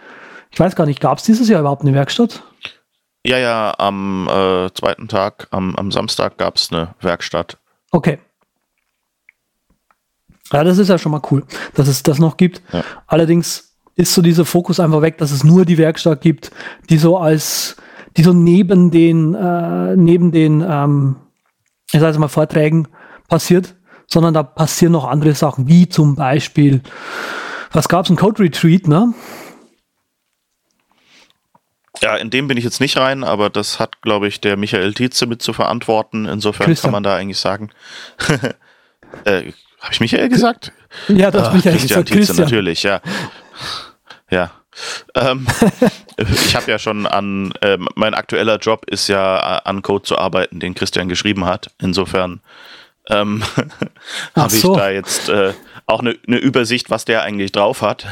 [0.52, 2.44] Ich weiß gar nicht, gab es dieses Jahr überhaupt eine Werkstatt?
[3.26, 7.58] Ja, ja, am äh, zweiten Tag, am, am Samstag gab es eine Werkstatt.
[7.92, 8.20] Okay.
[10.52, 12.62] Ja, das ist ja schon mal cool, dass es das noch gibt.
[12.72, 12.84] Ja.
[13.08, 16.52] Allerdings ist so dieser Fokus einfach weg, dass es nur die Werkstatt gibt,
[16.90, 17.78] die so als,
[18.18, 21.16] die so neben den, äh, neben den, ähm,
[21.92, 22.88] ich sage mal, Vorträgen
[23.28, 23.76] passiert,
[24.08, 26.82] sondern da passieren noch andere Sachen, wie zum Beispiel,
[27.72, 29.14] was gab es, ein Code Retreat, ne?
[32.02, 34.94] Ja, in dem bin ich jetzt nicht rein, aber das hat, glaube ich, der Michael
[34.94, 36.26] Tietze mit zu verantworten.
[36.26, 36.92] Insofern Christian.
[36.92, 37.72] kann man da eigentlich sagen,
[39.24, 39.54] äh,
[39.86, 40.72] habe ich Michael gesagt?
[41.08, 42.12] Ja, das habe Michael Christian gesagt.
[42.12, 42.38] Christian.
[42.38, 43.02] natürlich, ja.
[44.30, 44.52] Ja.
[45.14, 45.46] ähm,
[46.18, 50.18] ich habe ja schon an, äh, mein aktueller Job ist ja äh, an Code zu
[50.18, 51.72] arbeiten, den Christian geschrieben hat.
[51.80, 52.42] Insofern
[53.10, 53.44] ähm,
[54.36, 54.74] habe so.
[54.74, 55.54] ich da jetzt äh,
[55.86, 58.08] auch eine, eine, Übersicht, was der eigentlich drauf hat.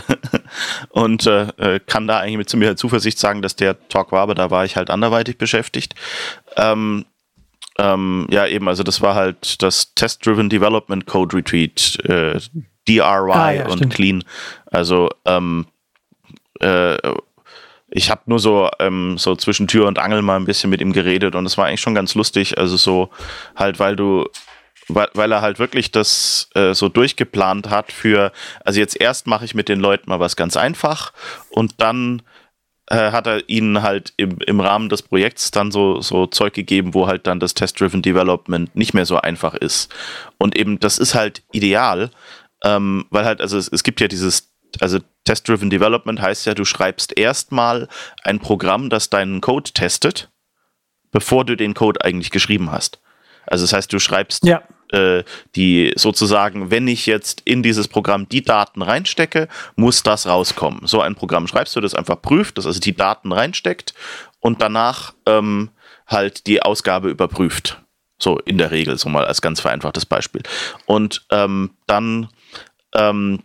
[0.90, 4.36] Und äh, äh, kann da eigentlich mit mir Zuversicht sagen, dass der Talk war, aber
[4.36, 5.96] da war ich halt anderweitig beschäftigt.
[6.56, 7.06] Ähm,
[7.80, 12.40] ähm, ja, eben, also das war halt das Test-Driven Development Code Retreat, äh,
[12.88, 13.94] DRY ah, ja, und stimmt.
[13.94, 14.24] Clean.
[14.66, 15.66] Also ähm,
[16.60, 16.98] äh,
[17.90, 20.94] ich habe nur so, ähm, so zwischen Tür und Angel mal ein bisschen mit ihm
[20.94, 22.58] geredet und es war eigentlich schon ganz lustig.
[22.58, 23.10] Also so
[23.56, 24.26] halt, weil du,
[24.88, 28.32] weil, weil er halt wirklich das äh, so durchgeplant hat für,
[28.66, 31.14] also jetzt erst mache ich mit den Leuten mal was ganz einfach
[31.50, 32.24] und dann
[32.94, 36.94] äh, hat er ihnen halt im, im Rahmen des Projekts dann so, so Zeug gegeben,
[36.94, 39.94] wo halt dann das Test-Driven Development nicht mehr so einfach ist.
[40.38, 42.12] Und eben, das ist halt ideal,
[42.64, 46.66] ähm, weil halt, also es, es gibt ja dieses, also Test-Driven Development heißt ja, du
[46.66, 47.88] schreibst erstmal
[48.24, 50.30] ein Programm, das deinen Code testet,
[51.12, 53.00] bevor du den Code eigentlich geschrieben hast.
[53.48, 54.62] Also das heißt, du schreibst ja
[54.94, 55.24] äh,
[55.56, 60.82] die sozusagen, wenn ich jetzt in dieses Programm die Daten reinstecke, muss das rauskommen.
[60.86, 63.94] So ein Programm schreibst du, das einfach prüft, das also die Daten reinsteckt
[64.40, 65.70] und danach ähm,
[66.08, 67.82] halt die Ausgabe überprüft.
[68.20, 70.44] So in der Regel, so mal als ganz vereinfachtes Beispiel.
[70.86, 72.30] Und ähm, dann
[72.94, 73.42] ähm,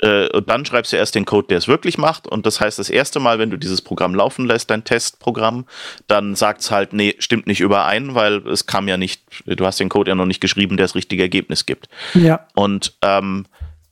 [0.00, 2.26] äh, und dann schreibst du erst den Code, der es wirklich macht.
[2.26, 5.66] Und das heißt, das erste Mal, wenn du dieses Programm laufen lässt, dein Testprogramm,
[6.06, 9.80] dann sagt es halt, nee, stimmt nicht überein, weil es kam ja nicht, du hast
[9.80, 11.88] den Code ja noch nicht geschrieben, der das richtige Ergebnis gibt.
[12.14, 12.46] Ja.
[12.54, 13.46] Und ähm,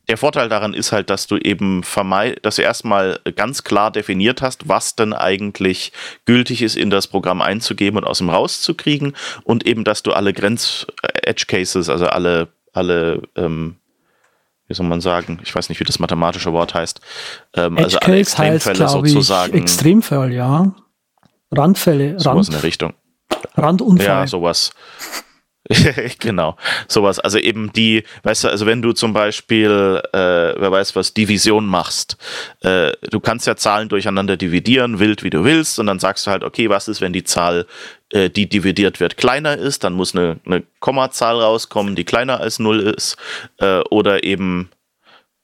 [0.08, 4.40] der Vorteil daran ist halt, dass du eben vermeid, dass du erstmal ganz klar definiert
[4.40, 5.92] hast, was denn eigentlich
[6.26, 10.32] gültig ist, in das Programm einzugeben und aus dem rauszukriegen und eben, dass du alle
[10.32, 13.76] Grenz-Edge-Cases, also alle, alle ähm,
[14.68, 17.00] wie soll man sagen, ich weiß nicht, wie das mathematische Wort heißt.
[17.54, 19.54] Ähm, also alle Extremfälle heißt, sozusagen.
[19.54, 20.74] Ich, Extremfall, ja.
[21.52, 22.18] Randfälle.
[22.18, 22.94] Sowas Rand, in der Richtung.
[23.56, 24.06] Randunfall.
[24.06, 24.72] Ja, sowas.
[26.20, 27.18] genau, sowas.
[27.18, 31.66] Also eben die, weißt du, also wenn du zum Beispiel, äh, wer weiß was, Division
[31.66, 32.16] machst,
[32.60, 36.30] äh, du kannst ja Zahlen durcheinander dividieren, wild wie du willst, und dann sagst du
[36.30, 37.66] halt, okay, was ist, wenn die Zahl,
[38.12, 42.58] äh, die dividiert wird, kleiner ist, dann muss eine, eine Kommazahl rauskommen, die kleiner als
[42.58, 43.16] 0 ist,
[43.58, 44.70] äh, oder eben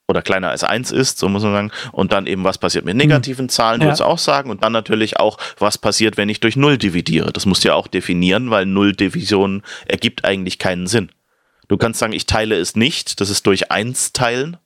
[0.08, 1.72] oder kleiner als 1 ist, so muss man sagen.
[1.90, 3.94] Und dann eben, was passiert mit negativen Zahlen, ja.
[3.94, 4.50] du auch sagen.
[4.50, 7.32] Und dann natürlich auch, was passiert, wenn ich durch 0 dividiere.
[7.32, 11.10] Das musst du ja auch definieren, weil 0 Division ergibt eigentlich keinen Sinn.
[11.68, 14.58] Du kannst sagen, ich teile es nicht, das ist durch 1 teilen.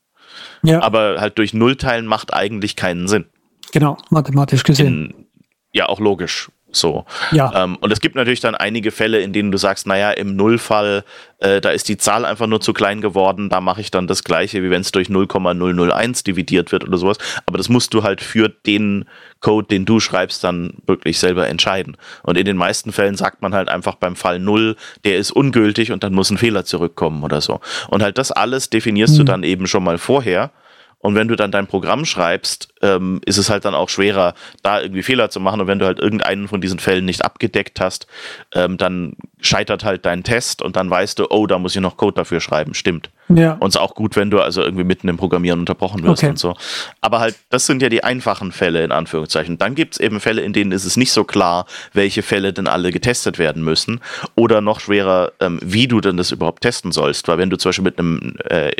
[0.62, 0.82] Ja.
[0.82, 3.26] Aber halt durch 0 teilen macht eigentlich keinen Sinn.
[3.72, 4.86] Genau, mathematisch gesehen.
[4.86, 5.26] In,
[5.72, 6.50] ja, auch logisch.
[6.76, 7.04] So.
[7.32, 7.64] Ja.
[7.64, 11.04] Ähm, und es gibt natürlich dann einige Fälle, in denen du sagst, naja, im Nullfall,
[11.38, 14.24] äh, da ist die Zahl einfach nur zu klein geworden, da mache ich dann das
[14.24, 17.18] gleiche, wie wenn es durch 0,001 dividiert wird oder sowas.
[17.46, 19.06] Aber das musst du halt für den
[19.40, 21.96] Code, den du schreibst, dann wirklich selber entscheiden.
[22.22, 25.92] Und in den meisten Fällen sagt man halt einfach beim Fall 0, der ist ungültig
[25.92, 27.60] und dann muss ein Fehler zurückkommen oder so.
[27.88, 29.18] Und halt das alles definierst mhm.
[29.18, 30.50] du dann eben schon mal vorher.
[30.98, 34.80] Und wenn du dann dein Programm schreibst, ähm, ist es halt dann auch schwerer, da
[34.80, 35.60] irgendwie Fehler zu machen.
[35.60, 38.06] Und wenn du halt irgendeinen von diesen Fällen nicht abgedeckt hast,
[38.54, 41.96] ähm, dann scheitert halt dein Test und dann weißt du, oh, da muss ich noch
[41.96, 42.74] Code dafür schreiben.
[42.74, 43.10] Stimmt.
[43.28, 43.52] Ja.
[43.54, 46.30] Und es ist auch gut, wenn du also irgendwie mitten im Programmieren unterbrochen wirst okay.
[46.30, 46.54] und so.
[47.00, 49.58] Aber halt, das sind ja die einfachen Fälle in Anführungszeichen.
[49.58, 52.66] Dann gibt es eben Fälle, in denen ist es nicht so klar, welche Fälle denn
[52.66, 54.00] alle getestet werden müssen.
[54.34, 57.28] Oder noch schwerer, ähm, wie du denn das überhaupt testen sollst.
[57.28, 58.72] Weil wenn du zum Beispiel mit einem äh,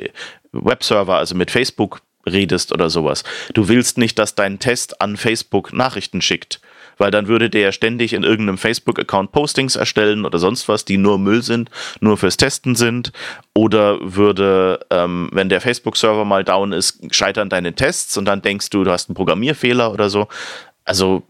[0.52, 3.24] Webserver, also mit Facebook redest oder sowas.
[3.54, 6.60] Du willst nicht, dass dein Test an Facebook Nachrichten schickt,
[6.98, 11.18] weil dann würde der ständig in irgendeinem Facebook-Account Postings erstellen oder sonst was, die nur
[11.18, 13.12] Müll sind, nur fürs Testen sind.
[13.54, 18.70] Oder würde, ähm, wenn der Facebook-Server mal down ist, scheitern deine Tests und dann denkst
[18.70, 20.28] du, du hast einen Programmierfehler oder so.
[20.84, 21.22] Also,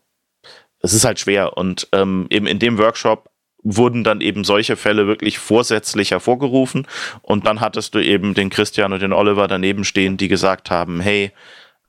[0.81, 1.57] es ist halt schwer.
[1.57, 3.29] Und ähm, eben in dem Workshop
[3.67, 6.87] wurden dann eben solche Fälle wirklich vorsätzlich hervorgerufen.
[7.23, 11.01] Und dann hattest du eben den Christian und den Oliver daneben stehen, die gesagt haben,
[11.01, 11.33] hey,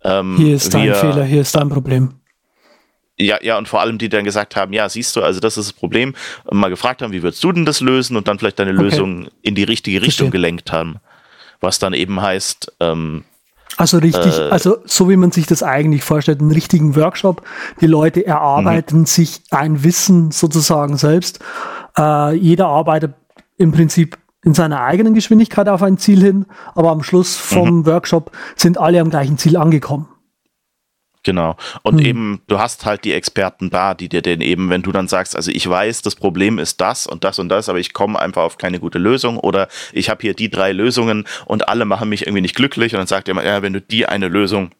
[0.04, 2.16] ähm, hier ist dein Fehler, hier ist dein Problem.
[3.20, 5.70] Ja, ja, und vor allem die dann gesagt haben, ja, siehst du, also das ist
[5.70, 6.16] das Problem.
[6.46, 8.16] Und mal gefragt haben, wie würdest du denn das lösen?
[8.18, 8.82] Und dann vielleicht deine okay.
[8.82, 10.32] Lösung in die richtige Richtung Verstehe.
[10.32, 10.98] gelenkt haben.
[11.60, 13.24] Was dann eben heißt, ähm,
[13.78, 17.44] also richtig, äh, also so wie man sich das eigentlich vorstellt, einen richtigen Workshop.
[17.80, 19.06] Die Leute erarbeiten mhm.
[19.06, 21.40] sich ein Wissen sozusagen selbst.
[21.98, 23.13] Äh, jeder arbeitet
[23.58, 27.86] im Prinzip in seiner eigenen Geschwindigkeit auf ein Ziel hin, aber am Schluss vom mhm.
[27.86, 30.08] Workshop sind alle am gleichen Ziel angekommen.
[31.28, 31.58] Genau.
[31.82, 32.06] Und hm.
[32.06, 35.36] eben, du hast halt die Experten da, die dir denn eben, wenn du dann sagst,
[35.36, 38.44] also ich weiß, das Problem ist das und das und das, aber ich komme einfach
[38.44, 42.22] auf keine gute Lösung oder ich habe hier die drei Lösungen und alle machen mich
[42.22, 44.72] irgendwie nicht glücklich und dann sagt jemand, ja, wenn du die eine Lösung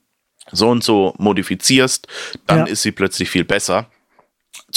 [0.50, 2.08] so und so modifizierst,
[2.46, 2.66] dann ja.
[2.68, 3.88] ist sie plötzlich viel besser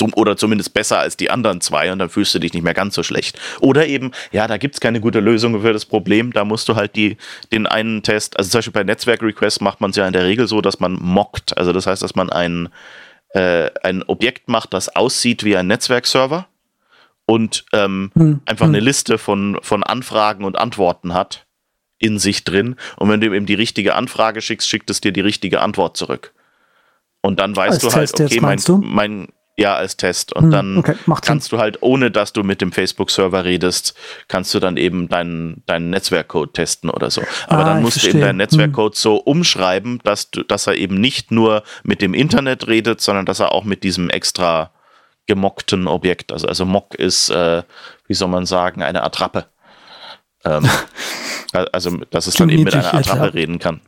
[0.01, 2.73] zum, oder zumindest besser als die anderen zwei und dann fühlst du dich nicht mehr
[2.73, 3.39] ganz so schlecht.
[3.61, 6.75] Oder eben, ja, da gibt es keine gute Lösung für das Problem, da musst du
[6.75, 7.19] halt die,
[7.53, 10.49] den einen Test, also zum Beispiel bei Netzwerk-Requests macht man es ja in der Regel
[10.49, 12.71] so, dass man mockt, also das heißt, dass man ein,
[13.35, 16.49] äh, ein Objekt macht, das aussieht wie ein Netzwerkserver
[17.27, 18.41] und ähm, hm.
[18.47, 18.75] einfach hm.
[18.75, 21.45] eine Liste von, von Anfragen und Antworten hat
[21.99, 25.21] in sich drin und wenn du eben die richtige Anfrage schickst, schickt es dir die
[25.21, 26.33] richtige Antwort zurück.
[27.23, 29.29] Und dann weißt Als du halt, okay, mein, mein,
[29.61, 30.33] ja, als Test.
[30.33, 31.59] Und hm, dann okay, kannst Sinn.
[31.59, 33.95] du halt, ohne dass du mit dem Facebook-Server redest,
[34.27, 37.23] kannst du dann eben deinen, deinen Netzwerkcode testen oder so.
[37.47, 38.99] Aber ah, dann musst du eben deinen Netzwerkcode hm.
[38.99, 43.41] so umschreiben, dass, du, dass er eben nicht nur mit dem Internet redet, sondern dass
[43.41, 44.71] er auch mit diesem extra
[45.27, 47.63] gemockten Objekt, also, also Mock ist, äh,
[48.09, 49.45] wie soll man sagen, eine Attrappe.
[50.47, 50.67] Ähm,
[51.53, 53.83] also, dass es dann eben mit einer Attrappe reden kann.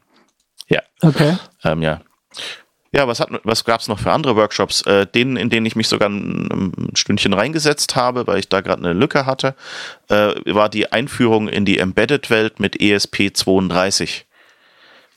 [0.68, 0.82] Ja.
[1.00, 1.38] Okay.
[1.64, 2.02] Ähm, ja.
[2.94, 4.82] Ja, was, was gab es noch für andere Workshops?
[4.82, 8.60] Äh, denen, in denen ich mich sogar ein, ein Stündchen reingesetzt habe, weil ich da
[8.60, 9.54] gerade eine Lücke hatte,
[10.08, 14.24] äh, war die Einführung in die Embedded-Welt mit ESP32.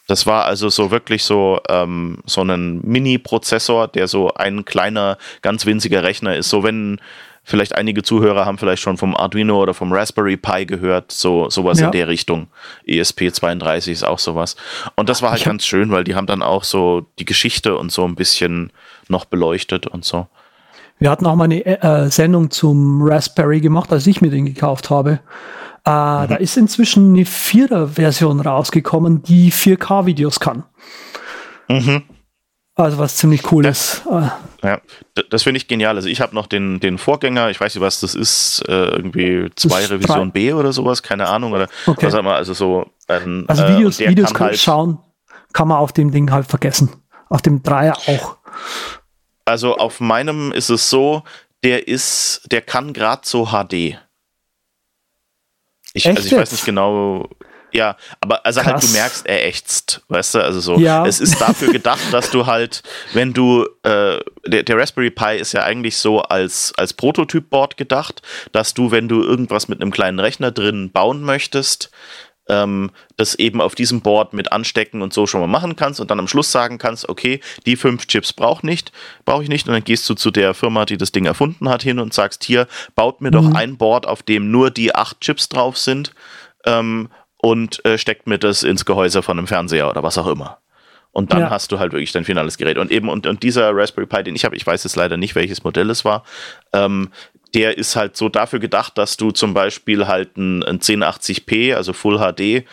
[0.07, 5.65] Das war also so wirklich so, ähm, so ein Mini-Prozessor, der so ein kleiner, ganz
[5.65, 6.49] winziger Rechner ist.
[6.49, 7.01] So wenn
[7.47, 11.79] Vielleicht einige Zuhörer haben vielleicht schon vom Arduino oder vom Raspberry Pi gehört, so sowas
[11.79, 11.85] ja.
[11.85, 12.47] in der Richtung.
[12.87, 14.55] ESP32 ist auch sowas.
[14.95, 17.91] Und das war halt ganz schön, weil die haben dann auch so die Geschichte und
[17.91, 18.71] so ein bisschen
[19.09, 20.25] noch beleuchtet und so.
[20.97, 24.89] Wir hatten auch mal eine äh, Sendung zum Raspberry gemacht, als ich mir den gekauft
[24.89, 25.19] habe.
[25.85, 26.27] Äh, mhm.
[26.29, 30.63] Da ist inzwischen eine Vierer-Version rausgekommen, die 4K-Videos kann.
[31.69, 32.01] Mhm.
[32.73, 34.03] Also was ziemlich cool ist.
[34.65, 34.81] Ja,
[35.29, 35.95] das finde ich genial.
[35.95, 39.49] Also ich habe noch den, den Vorgänger, ich weiß nicht, was das ist, äh, irgendwie
[39.55, 41.53] 2 Revision B oder sowas, keine Ahnung.
[41.53, 42.07] Oder okay.
[42.07, 42.89] was immer, also so.
[43.07, 44.99] Ähm, also Videos, äh, Videos kann halt schauen,
[45.53, 46.89] kann man auf dem Ding halt vergessen.
[47.29, 48.37] Auf dem Dreier auch.
[49.45, 51.23] Also auf meinem ist es so,
[51.63, 53.97] der ist, der kann gerade so HD.
[55.93, 57.29] Ich, also ich weiß nicht genau,
[57.75, 58.73] ja, aber also Krass.
[58.73, 60.77] halt, du merkst, er ächzt, weißt du, also so.
[60.77, 61.05] Ja.
[61.05, 62.83] Es ist dafür gedacht, dass du halt,
[63.13, 68.21] wenn du, äh, der, der, Raspberry Pi ist ja eigentlich so als, als Prototyp-Board gedacht,
[68.53, 71.91] dass du, wenn du irgendwas mit einem kleinen Rechner drin bauen möchtest,
[72.47, 76.11] ähm, das eben auf diesem Board mit anstecken und so schon mal machen kannst und
[76.11, 78.91] dann am Schluss sagen kannst, okay, die fünf Chips brauche nicht,
[79.25, 81.83] brauche ich nicht und dann gehst du zu der Firma, die das Ding erfunden hat,
[81.83, 83.33] hin und sagst, hier, baut mir mhm.
[83.33, 86.13] doch ein Board, auf dem nur die acht Chips drauf sind
[86.65, 87.09] ähm,
[87.45, 90.57] und äh, steckt mir das ins Gehäuse von einem Fernseher oder was auch immer.
[91.11, 91.49] Und dann ja.
[91.51, 92.79] hast du halt wirklich dein finales Gerät.
[92.79, 95.35] Und eben, und, und dieser Raspberry Pi, den ich habe, ich weiß jetzt leider nicht,
[95.35, 96.23] welches Modell es war,
[96.73, 97.11] ähm,
[97.53, 101.93] der ist halt so dafür gedacht, dass du zum Beispiel halt ein, ein 1080p, also
[101.93, 102.65] Full HD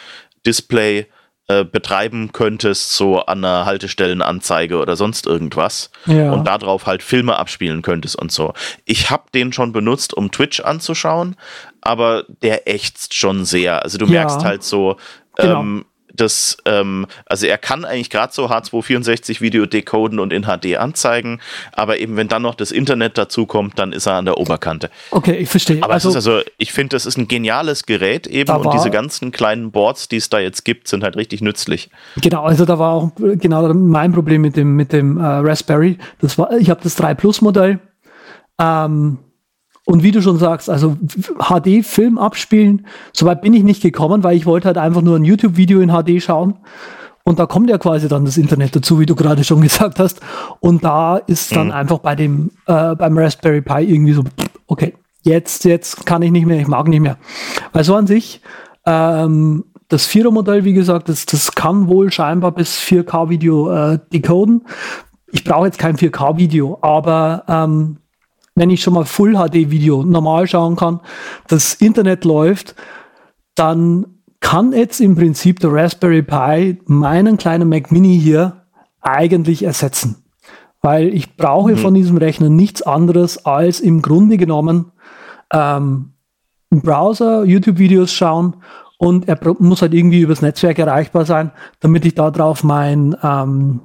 [0.46, 1.06] Display
[1.48, 5.90] äh, betreiben könntest, so an einer Haltestellenanzeige oder sonst irgendwas.
[6.06, 6.32] Ja.
[6.32, 8.54] Und darauf halt Filme abspielen könntest und so.
[8.87, 11.37] Ich habe den schon benutzt, um Twitch anzuschauen,
[11.83, 13.83] aber der ächzt schon sehr.
[13.83, 14.45] Also du merkst ja.
[14.45, 14.97] halt so,
[15.37, 15.61] genau.
[15.61, 20.77] ähm, das, ähm, also er kann eigentlich gerade so H264 Video decoden und in HD
[20.77, 21.40] anzeigen,
[21.73, 24.90] aber eben wenn dann noch das Internet dazu kommt, dann ist er an der Oberkante.
[25.11, 25.83] Okay, ich verstehe.
[25.83, 28.90] Aber also, es ist also, ich finde, das ist ein geniales Gerät eben und diese
[28.90, 31.90] ganzen kleinen Boards, die es da jetzt gibt, sind halt richtig nützlich.
[32.21, 35.99] Genau, also da war auch genau mein Problem mit dem, mit dem äh, Raspberry.
[36.21, 37.81] Das war, ich habe das 3 Plus Modell.
[38.61, 39.18] Ähm,
[39.85, 40.97] und wie du schon sagst, also
[41.38, 45.81] HD-Film abspielen, soweit bin ich nicht gekommen, weil ich wollte halt einfach nur ein YouTube-Video
[45.81, 46.59] in HD schauen.
[47.25, 50.21] Und da kommt ja quasi dann das Internet dazu, wie du gerade schon gesagt hast.
[50.61, 51.73] Und da ist dann mhm.
[51.73, 54.23] einfach bei dem, äh, beim Raspberry Pi irgendwie so,
[54.66, 57.18] okay, jetzt, jetzt kann ich nicht mehr, ich mag nicht mehr.
[57.73, 58.40] Weil so an sich,
[58.87, 64.62] ähm, das Vierer-Modell, wie gesagt, das, das kann wohl scheinbar bis 4K-Video äh, decoden.
[65.31, 67.99] Ich brauche jetzt kein 4K-Video, aber ähm,
[68.54, 71.00] wenn ich schon mal Full HD Video normal schauen kann,
[71.48, 72.74] das Internet läuft,
[73.54, 74.06] dann
[74.40, 78.64] kann jetzt im Prinzip der Raspberry Pi meinen kleinen Mac Mini hier
[79.00, 80.24] eigentlich ersetzen.
[80.80, 81.76] Weil ich brauche mhm.
[81.76, 84.92] von diesem Rechner nichts anderes als im Grunde genommen
[85.52, 86.12] ähm,
[86.70, 88.56] im Browser YouTube-Videos schauen
[88.98, 93.80] und er muss halt irgendwie übers Netzwerk erreichbar sein, damit ich darauf mein ähm,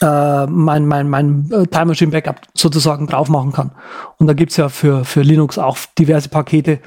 [0.00, 3.72] äh, mein, mein, mein äh, Time Machine Backup sozusagen drauf machen kann.
[4.18, 6.80] Und da gibt's ja für, für Linux auch diverse Pakete,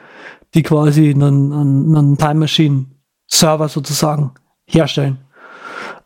[0.54, 2.86] die quasi einen, einen, einen Time Machine
[3.28, 4.32] Server sozusagen
[4.65, 5.19] herstellen.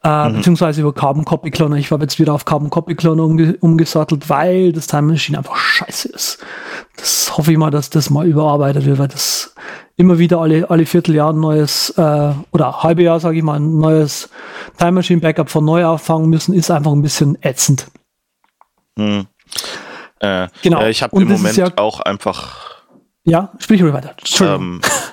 [0.07, 0.35] Äh, mhm.
[0.35, 1.75] Beziehungsweise über Carbon Copy Cloner.
[1.75, 5.57] Ich habe jetzt wieder auf Carbon Copy Cloner umge umgesattelt, weil das Time Machine einfach
[5.57, 6.37] scheiße ist.
[6.95, 9.53] Das hoffe ich mal, dass das mal überarbeitet wird, weil das
[9.97, 13.79] immer wieder alle, alle Vierteljahr ein neues, äh, oder halbe Jahr, sage ich mal, ein
[13.79, 14.29] neues
[14.77, 17.87] Time Machine Backup von neu auffangen müssen, ist einfach ein bisschen ätzend.
[18.97, 19.27] Hm.
[20.19, 20.83] Äh, genau.
[20.83, 22.85] Äh, ich habe im Moment ja, auch einfach.
[23.25, 24.15] Ja, sprich ruhig weiter.
[24.39, 24.79] Ähm,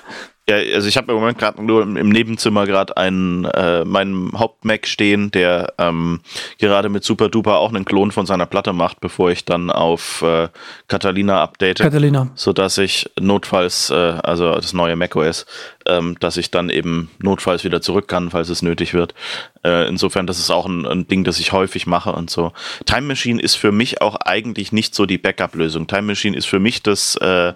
[0.47, 4.85] Ja, also ich habe im Moment gerade nur im, Nebenzimmer gerade einen äh, meinen Haupt-Mac
[4.85, 6.19] stehen, der ähm,
[6.59, 10.21] gerade mit Super Duper auch einen Klon von seiner Platte macht, bevor ich dann auf
[10.21, 10.49] äh,
[10.87, 11.79] Catalina update.
[11.79, 12.29] Catalina.
[12.35, 15.47] Sodass ich notfalls, äh, also das neue macOS,
[15.87, 19.15] ähm, dass ich dann eben notfalls wieder zurück kann, falls es nötig wird.
[19.63, 22.51] Äh, insofern, das ist auch ein, ein Ding, das ich häufig mache und so.
[22.85, 25.87] Time Machine ist für mich auch eigentlich nicht so die Backup-Lösung.
[25.87, 27.53] Time Machine ist für mich das äh,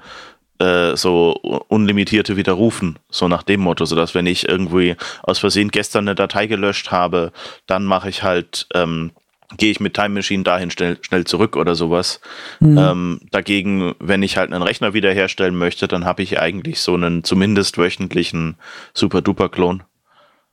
[0.60, 1.34] äh, so
[1.67, 6.48] unlimitierte Widerrufen, so nach dem Motto, sodass wenn ich irgendwie aus Versehen gestern eine Datei
[6.48, 7.32] gelöscht habe,
[7.65, 9.12] dann mache ich halt, ähm,
[9.58, 12.22] gehe ich mit Time Machine dahin schnell, schnell zurück oder sowas.
[12.60, 12.78] Mhm.
[12.78, 17.24] Ähm, dagegen, wenn ich halt einen Rechner wiederherstellen möchte, dann habe ich eigentlich so einen
[17.24, 18.58] zumindest wöchentlichen
[18.93, 19.84] Super-Duper-Klon.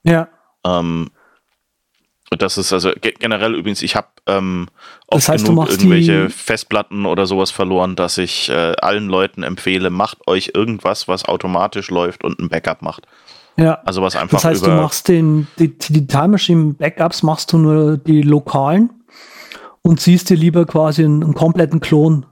[0.04, 0.28] Ja.
[0.64, 1.10] Ähm,
[2.30, 4.68] das ist also generell übrigens, ich habe ähm,
[5.06, 9.90] oft das heißt, genug irgendwelche Festplatten oder sowas verloren, dass ich äh, allen Leuten empfehle,
[9.90, 13.06] macht euch irgendwas, was automatisch läuft und ein Backup macht.
[13.56, 13.80] Ja.
[13.84, 17.58] Also was einfach Das heißt, du machst den, die, die Time Machine Backups machst du
[17.58, 18.90] nur die lokalen
[19.82, 22.26] und siehst dir lieber quasi einen, einen kompletten Klon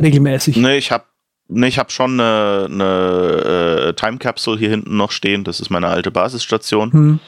[0.00, 0.56] regelmäßig.
[0.56, 1.04] Nee, ich habe
[1.52, 5.42] Nee, ich habe schon eine, eine äh, Time Capsule hier hinten noch stehen.
[5.42, 6.92] Das ist meine alte Basisstation.
[6.92, 7.20] Hm.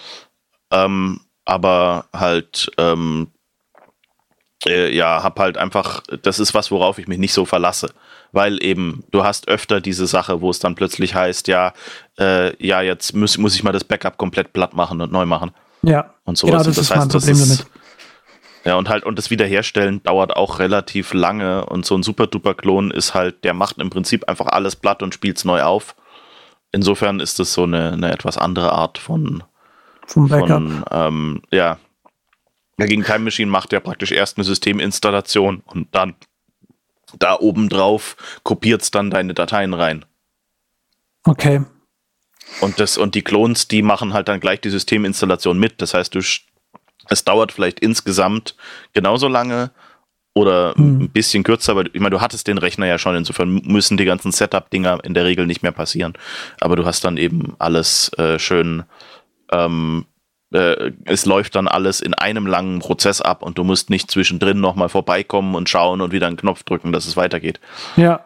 [0.71, 3.29] Ähm, aber halt, ähm,
[4.67, 7.93] äh, ja, hab halt einfach, das ist was, worauf ich mich nicht so verlasse.
[8.33, 11.75] Weil eben, du hast öfter diese Sache, wo es dann plötzlich heißt, ja,
[12.19, 15.53] äh, ja, jetzt muss, muss ich mal das Backup komplett platt machen und neu machen.
[15.83, 16.53] Ja, und sowas.
[16.53, 17.83] Genau, das, das ist heißt, mein Problem ist, damit.
[18.65, 23.13] Ja, und halt, und das Wiederherstellen dauert auch relativ lange und so ein Super-Duper-Klon ist
[23.13, 25.97] halt, der macht im Prinzip einfach alles platt und spielt es neu auf.
[26.71, 29.43] Insofern ist das so eine, eine etwas andere Art von,
[30.13, 30.49] vom Backup.
[30.49, 31.79] Von, ähm, ja.
[32.77, 36.15] Dagegen Time Machine macht ja praktisch erst eine Systeminstallation und dann
[37.19, 40.05] da oben drauf kopiert es dann deine Dateien rein.
[41.25, 41.63] Okay.
[42.61, 45.81] Und, das, und die Clones, die machen halt dann gleich die Systeminstallation mit.
[45.81, 46.21] Das heißt, du,
[47.09, 48.57] es dauert vielleicht insgesamt
[48.93, 49.71] genauso lange
[50.35, 51.03] oder hm.
[51.03, 54.07] ein bisschen kürzer, aber ich meine, du hattest den Rechner ja schon, insofern müssen die
[54.07, 56.15] ganzen Setup-Dinger in der Regel nicht mehr passieren.
[56.61, 58.85] Aber du hast dann eben alles äh, schön
[59.53, 60.07] ähm,
[60.53, 64.61] äh, es läuft dann alles in einem langen Prozess ab und du musst nicht zwischendrin
[64.61, 67.61] nochmal vorbeikommen und schauen und wieder einen Knopf drücken, dass es weitergeht.
[67.97, 68.25] Ja.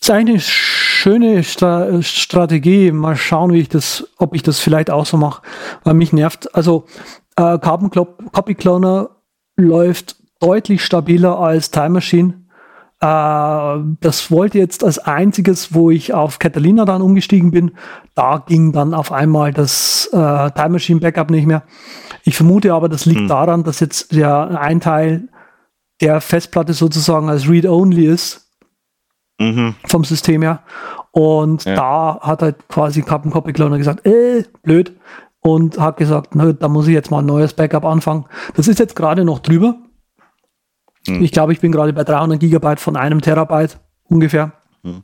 [0.00, 2.92] Das ist eine schöne Stra Strategie.
[2.92, 5.42] Mal schauen, wie ich das, ob ich das vielleicht auch so mache.
[5.84, 6.84] Weil mich nervt, also
[7.36, 9.10] äh, Carbon Copy Cloner
[9.56, 12.45] läuft deutlich stabiler als Time Machine.
[13.06, 17.72] Äh, das wollte jetzt als einziges, wo ich auf Catalina dann umgestiegen bin.
[18.14, 21.62] Da ging dann auf einmal das äh, Time Machine Backup nicht mehr.
[22.24, 23.28] Ich vermute aber, das liegt hm.
[23.28, 25.28] daran, dass jetzt der ein Teil
[26.00, 28.42] der Festplatte sozusagen als Read-Only ist.
[29.38, 29.74] Mhm.
[29.86, 30.62] Vom System her.
[31.10, 31.74] Und ja.
[31.74, 34.96] da hat halt quasi Captain Copy Cloner gesagt, äh, blöd,
[35.40, 38.24] und hat gesagt, da muss ich jetzt mal ein neues Backup anfangen.
[38.54, 39.76] Das ist jetzt gerade noch drüber.
[41.06, 41.22] Hm.
[41.22, 43.78] Ich glaube, ich bin gerade bei 300 Gigabyte von einem Terabyte
[44.08, 44.52] ungefähr.
[44.82, 45.02] Hm.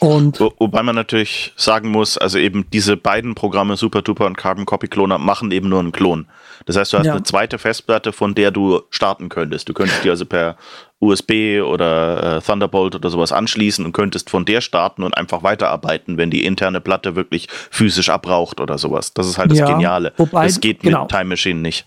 [0.00, 4.64] Und Wo, wobei man natürlich sagen muss, also eben diese beiden Programme, SuperDuper und Carbon
[4.64, 6.26] Copy Cloner, machen eben nur einen Klon.
[6.66, 7.12] Das heißt, du hast ja.
[7.12, 9.68] eine zweite Festplatte, von der du starten könntest.
[9.68, 10.56] Du könntest die also per
[11.00, 16.16] USB oder äh, Thunderbolt oder sowas anschließen und könntest von der starten und einfach weiterarbeiten,
[16.16, 19.14] wenn die interne Platte wirklich physisch abraucht oder sowas.
[19.14, 20.12] Das ist halt das ja, Geniale.
[20.16, 21.02] Wobei, das geht genau.
[21.02, 21.86] mit Time Machine nicht.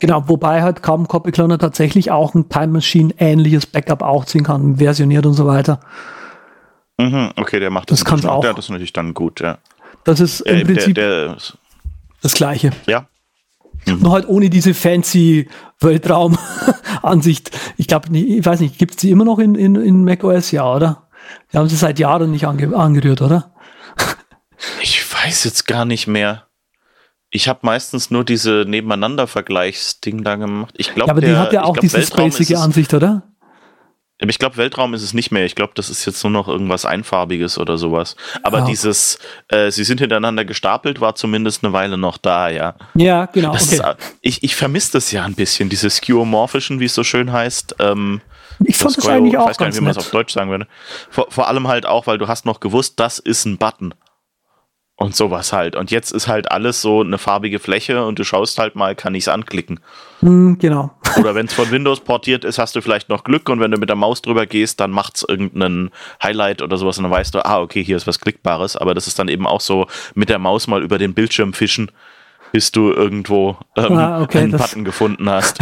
[0.00, 4.44] Genau, wobei halt kaum Copy Cloner tatsächlich auch ein Time Machine ähnliches Backup auch ziehen
[4.44, 5.80] kann, versioniert und so weiter.
[6.98, 8.00] Mhm, okay, der macht das.
[8.00, 8.44] Das kann auch.
[8.44, 9.58] Ja, das ist natürlich dann gut, ja.
[10.04, 11.36] Das ist im äh, Prinzip der, der,
[12.22, 12.70] das Gleiche.
[12.86, 13.06] Ja.
[13.86, 14.00] Mhm.
[14.00, 15.48] Nur halt ohne diese fancy
[15.80, 17.56] Weltraumansicht.
[17.76, 20.50] Ich glaube, ich weiß nicht, gibt es die immer noch in, in, in macOS?
[20.50, 21.08] Ja, oder?
[21.52, 23.52] Die haben sie seit Jahren nicht ange angerührt, oder?
[24.82, 26.47] Ich weiß jetzt gar nicht mehr.
[27.30, 30.74] Ich habe meistens nur diese Nebeneinander-Vergleichsding da gemacht.
[30.78, 33.22] Ich glaube, ja, aber der, die hat ja auch glaub, diese spacige Ansicht, oder?
[34.26, 35.44] Ich glaube, Weltraum ist es nicht mehr.
[35.44, 38.16] Ich glaube, das ist jetzt nur noch irgendwas Einfarbiges oder sowas.
[38.42, 38.64] Aber ja.
[38.64, 42.74] dieses, äh, sie sind hintereinander gestapelt, war zumindest eine Weile noch da, ja.
[42.94, 43.50] Ja, genau.
[43.50, 43.76] Okay.
[43.76, 43.84] Ist,
[44.20, 47.76] ich ich vermisse das ja ein bisschen, diese skeuomorphischen, wie es so schön heißt.
[47.78, 48.20] Ähm,
[48.64, 50.32] ich fand das, das eigentlich auch Ich weiß gar nicht, wie man es auf Deutsch
[50.32, 50.66] sagen würde.
[51.10, 53.94] Vor, vor allem halt auch, weil du hast noch gewusst, das ist ein Button
[54.98, 55.76] und sowas halt.
[55.76, 59.14] Und jetzt ist halt alles so eine farbige Fläche und du schaust halt mal, kann
[59.14, 59.78] ich es anklicken.
[60.20, 60.90] Mm, genau.
[61.18, 63.78] Oder wenn es von Windows portiert ist, hast du vielleicht noch Glück und wenn du
[63.78, 65.90] mit der Maus drüber gehst, dann macht es irgendeinen
[66.20, 68.76] Highlight oder sowas und dann weißt du, ah, okay, hier ist was Klickbares.
[68.76, 71.92] Aber das ist dann eben auch so mit der Maus mal über den Bildschirm fischen,
[72.50, 75.60] bis du irgendwo ähm, ah, okay, einen Button gefunden hast.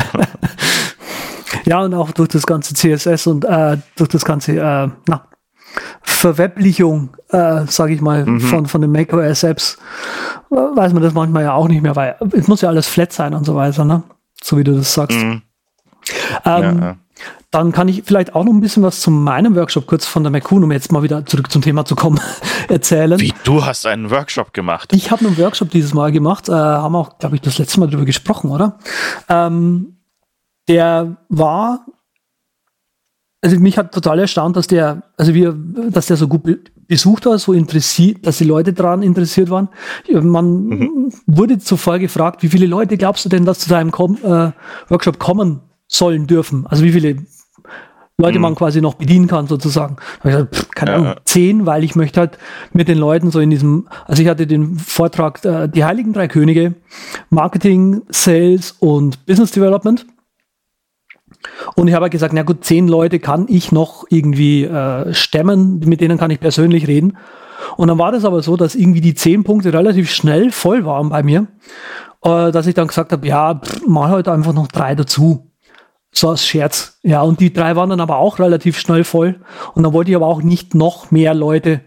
[1.67, 5.29] ja, und auch durch das ganze CSS und äh, durch das ganze, äh, na,
[6.03, 8.41] Verweblichung, äh, sage ich mal, mhm.
[8.41, 9.55] von, von dem macOS äh,
[10.51, 13.35] weiß man das manchmal ja auch nicht mehr, weil es muss ja alles flat sein
[13.35, 14.03] und so weiter, ne?
[14.43, 15.19] So wie du das sagst.
[15.19, 15.43] Mhm.
[16.45, 16.97] Ähm, ja.
[17.51, 20.31] Dann kann ich vielleicht auch noch ein bisschen was zu meinem Workshop kurz von der
[20.31, 22.21] Macun, um jetzt mal wieder zurück zum Thema zu kommen,
[22.69, 23.19] erzählen.
[23.19, 24.93] Wie, du hast einen Workshop gemacht?
[24.93, 27.87] Ich habe einen Workshop dieses Mal gemacht, äh, haben auch, glaube ich, das letzte Mal
[27.87, 28.79] darüber gesprochen, oder?
[29.29, 29.97] Ähm,
[30.69, 31.87] der war
[33.47, 35.57] also mich hat total erstaunt, dass der, also wir,
[35.91, 39.69] dass der so gut besucht war, so interessiert, dass die Leute daran interessiert waren.
[40.11, 41.13] Man mhm.
[41.27, 44.53] wurde zuvor gefragt, wie viele Leute glaubst du denn, dass zu deinem Com äh,
[44.89, 46.67] Workshop kommen sollen dürfen?
[46.67, 47.17] Also wie viele
[48.19, 48.43] Leute mhm.
[48.43, 49.97] man quasi noch bedienen kann, sozusagen.
[50.23, 52.39] Da ich gesagt, pff, keine ja, Ahnung, zehn, weil ich möchte halt
[52.73, 56.29] mit den Leuten so in diesem, also ich hatte den Vortrag äh, Die Heiligen Drei
[56.29, 56.75] Könige,
[57.29, 60.07] Marketing, Sales und Business Development.
[61.75, 65.81] Und ich habe halt gesagt, na gut, zehn Leute kann ich noch irgendwie äh, stemmen,
[65.81, 67.17] mit denen kann ich persönlich reden.
[67.77, 71.09] Und dann war das aber so, dass irgendwie die zehn Punkte relativ schnell voll waren
[71.09, 71.47] bei mir,
[72.23, 75.51] äh, dass ich dann gesagt habe, ja, pff, mal heute einfach noch drei dazu.
[76.13, 76.99] So als Scherz.
[77.03, 79.41] Ja, und die drei waren dann aber auch relativ schnell voll.
[79.75, 81.83] Und dann wollte ich aber auch nicht noch mehr Leute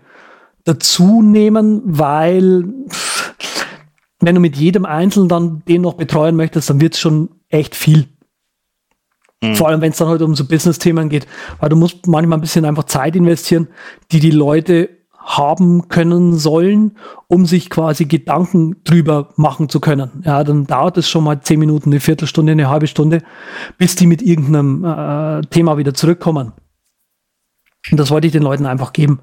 [0.66, 3.34] dazu nehmen, weil pff,
[4.20, 7.76] wenn du mit jedem Einzelnen dann den noch betreuen möchtest, dann wird es schon echt
[7.76, 8.08] viel.
[9.42, 9.56] Mhm.
[9.56, 11.28] Vor allem, wenn es dann heute halt um so Business-Themen geht,
[11.60, 13.68] weil du musst manchmal ein bisschen einfach Zeit investieren,
[14.12, 14.90] die die Leute
[15.30, 20.24] haben können sollen, um sich quasi Gedanken drüber machen zu können.
[20.26, 23.22] Ja, dann dauert es schon mal zehn Minuten, eine Viertelstunde, eine halbe Stunde,
[23.78, 26.54] bis die mit irgendeinem äh, Thema wieder zurückkommen.
[27.92, 29.20] Und das wollte ich den Leuten einfach geben.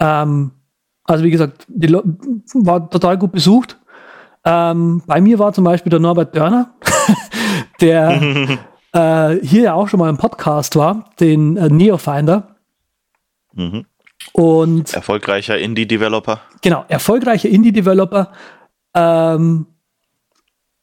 [0.00, 0.52] Ähm,
[1.04, 3.78] also wie gesagt, die war total gut besucht.
[4.44, 6.74] Ähm, bei mir war zum Beispiel der Norbert Dörner,
[7.80, 8.58] der
[8.94, 12.56] äh, hier ja auch schon mal im Podcast war, den äh, Neofinder.
[13.52, 13.84] Mhm.
[14.32, 16.40] Und erfolgreicher Indie-Developer.
[16.62, 18.32] Genau, erfolgreicher Indie-Developer.
[18.94, 19.66] Ähm,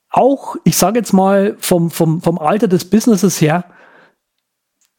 [0.10, 3.66] auch, ich sage jetzt mal, vom, vom, vom Alter des Businesses her,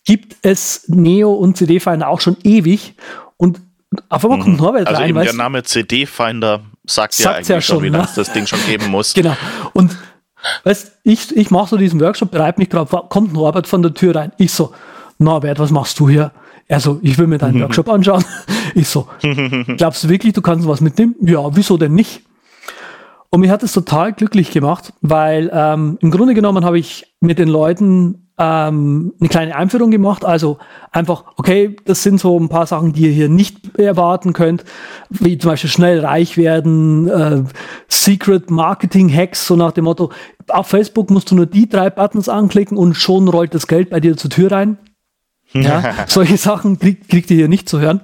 [0.05, 2.95] gibt es Neo und CD-Finder auch schon ewig.
[3.37, 3.61] Und
[4.09, 4.65] auf einmal kommt mhm.
[4.65, 5.11] Norbert also rein.
[5.11, 8.11] Eben der Name CD-Finder sagt, sagt ja eigentlich ja schon, schon wie lange ne?
[8.17, 9.13] das Ding schon geben muss.
[9.13, 9.37] Genau.
[9.75, 9.97] Und
[10.65, 13.95] Weißt, ich, ich mache so diesen Workshop, bereite mich gerade vor, kommt Norbert von der
[13.95, 14.33] Tür rein.
[14.39, 14.73] Ich so,
[15.19, 16.33] Norbert, was machst du hier?
[16.69, 18.25] Er so, ich will mir deinen Workshop anschauen.
[18.75, 19.09] Ich so,
[19.77, 21.15] glaubst du wirklich, du kannst was mitnehmen?
[21.21, 22.23] Ja, wieso denn nicht?
[23.31, 27.39] Und mich hat es total glücklich gemacht, weil ähm, im Grunde genommen habe ich mit
[27.39, 30.25] den Leuten ähm, eine kleine Einführung gemacht.
[30.25, 30.59] Also
[30.91, 34.65] einfach, okay, das sind so ein paar Sachen, die ihr hier nicht erwarten könnt,
[35.11, 37.45] wie zum Beispiel schnell reich werden, äh,
[37.89, 40.11] Secret Marketing Hacks, so nach dem Motto,
[40.49, 44.01] auf Facebook musst du nur die drei Buttons anklicken und schon rollt das Geld bei
[44.01, 44.79] dir zur Tür rein.
[45.55, 48.01] Ja, solche Sachen krieg, kriegt ihr hier nicht zu hören.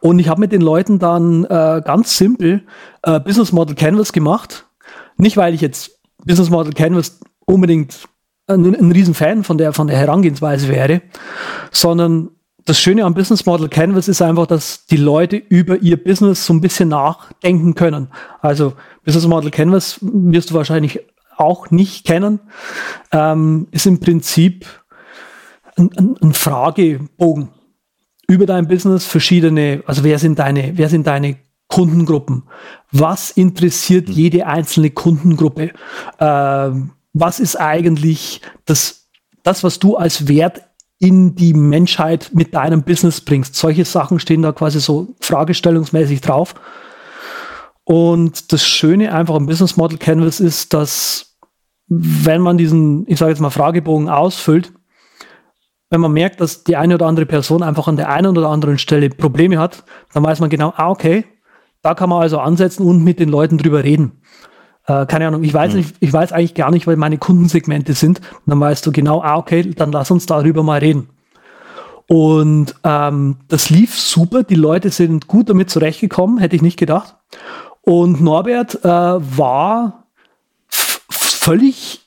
[0.00, 2.64] Und ich habe mit den Leuten dann äh, ganz simpel
[3.02, 4.66] äh, Business Model Canvas gemacht.
[5.16, 8.09] Nicht, weil ich jetzt Business Model Canvas unbedingt
[8.50, 11.02] ein, ein Riesenfan von der, von der Herangehensweise wäre,
[11.70, 12.30] sondern
[12.64, 16.52] das Schöne am Business Model Canvas ist einfach, dass die Leute über ihr Business so
[16.52, 18.08] ein bisschen nachdenken können.
[18.40, 18.74] Also
[19.04, 21.00] Business Model Canvas wirst du wahrscheinlich
[21.36, 22.40] auch nicht kennen,
[23.12, 24.66] ähm, ist im Prinzip
[25.76, 27.48] ein, ein, ein Fragebogen
[28.28, 31.36] über dein Business verschiedene, also wer sind deine, wer sind deine
[31.66, 32.44] Kundengruppen?
[32.92, 35.72] Was interessiert jede einzelne Kundengruppe?
[36.18, 39.08] Ähm, was ist eigentlich das,
[39.42, 40.62] das, was du als Wert
[40.98, 43.54] in die Menschheit mit deinem Business bringst?
[43.56, 46.54] Solche Sachen stehen da quasi so fragestellungsmäßig drauf.
[47.84, 51.36] Und das Schöne einfach am Business Model Canvas ist, dass
[51.88, 54.72] wenn man diesen, ich sage jetzt mal, Fragebogen ausfüllt,
[55.90, 58.78] wenn man merkt, dass die eine oder andere Person einfach an der einen oder anderen
[58.78, 61.24] Stelle Probleme hat, dann weiß man genau, ah, okay,
[61.82, 64.19] da kann man also ansetzen und mit den Leuten drüber reden.
[64.90, 65.78] Äh, keine Ahnung, ich weiß, hm.
[65.78, 68.20] nicht, ich weiß eigentlich gar nicht, weil meine Kundensegmente sind.
[68.46, 71.08] dann weißt du genau, ah, okay, dann lass uns darüber mal reden.
[72.08, 77.14] Und ähm, das lief super, die Leute sind gut damit zurechtgekommen, hätte ich nicht gedacht.
[77.82, 80.06] Und Norbert äh, war
[80.68, 82.00] völlig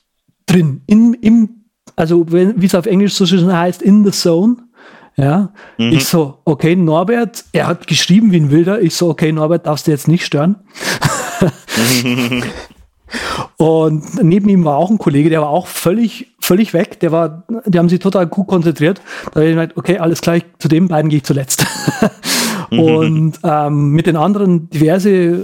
[0.44, 1.48] drin, in, im
[1.96, 4.56] also wie es auf Englisch so schön heißt, in the zone.
[5.16, 5.92] Ja, mhm.
[5.92, 8.82] ich so, okay, Norbert, er hat geschrieben wie ein Wilder.
[8.82, 10.56] Ich so, okay, Norbert, darfst du jetzt nicht stören.
[13.56, 17.00] Und neben ihm war auch ein Kollege, der war auch völlig, völlig weg.
[17.00, 19.00] Der war, die haben sich total gut konzentriert.
[19.26, 21.66] Da habe ich gedacht, okay, alles gleich, zu den beiden gehe ich zuletzt.
[22.70, 25.42] und ähm, mit den anderen diverse äh,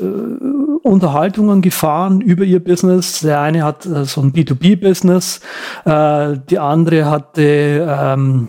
[0.83, 3.21] Unterhaltungen gefahren über ihr Business.
[3.21, 5.41] Der eine hat äh, so ein B2B-Business,
[5.85, 8.49] äh, die andere hatte ähm,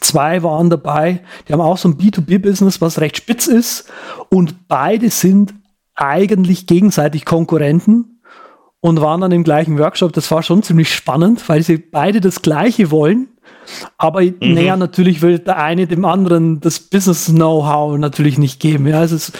[0.00, 3.90] zwei waren dabei, die haben auch so ein B2B-Business, was recht spitz ist
[4.30, 5.54] und beide sind
[5.94, 8.20] eigentlich gegenseitig Konkurrenten
[8.80, 10.12] und waren dann im gleichen Workshop.
[10.12, 13.28] Das war schon ziemlich spannend, weil sie beide das Gleiche wollen.
[13.96, 14.36] Aber mhm.
[14.40, 18.86] naja, natürlich will der eine dem anderen das Business-Know-how natürlich nicht geben.
[18.86, 19.32] Ja, es ist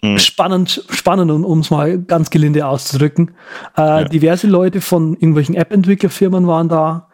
[0.00, 0.18] Mhm.
[0.18, 3.32] Spannend, spannend, um es mal ganz gelinde auszudrücken.
[3.76, 4.04] Äh, ja.
[4.04, 7.08] Diverse Leute von irgendwelchen App-Entwicklerfirmen waren da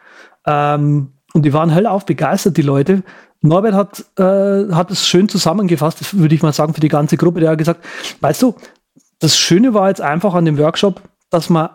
[0.45, 3.03] ähm, und die waren hellauf begeistert, die Leute.
[3.45, 7.39] Norbert hat, äh, hat es schön zusammengefasst, würde ich mal sagen, für die ganze Gruppe.
[7.39, 7.85] Der hat gesagt,
[8.21, 8.55] weißt du,
[9.19, 11.69] das Schöne war jetzt einfach an dem Workshop, dass man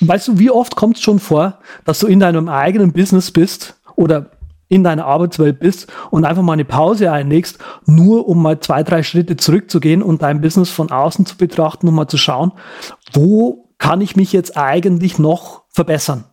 [0.00, 3.80] Weißt du, wie oft kommt es schon vor, dass du in deinem eigenen Business bist
[3.96, 4.30] oder
[4.68, 9.02] in deiner Arbeitswelt bist und einfach mal eine Pause einlegst, nur um mal zwei, drei
[9.02, 12.52] Schritte zurückzugehen und dein Business von außen zu betrachten und mal zu schauen,
[13.12, 16.24] wo kann ich mich jetzt eigentlich noch verbessern?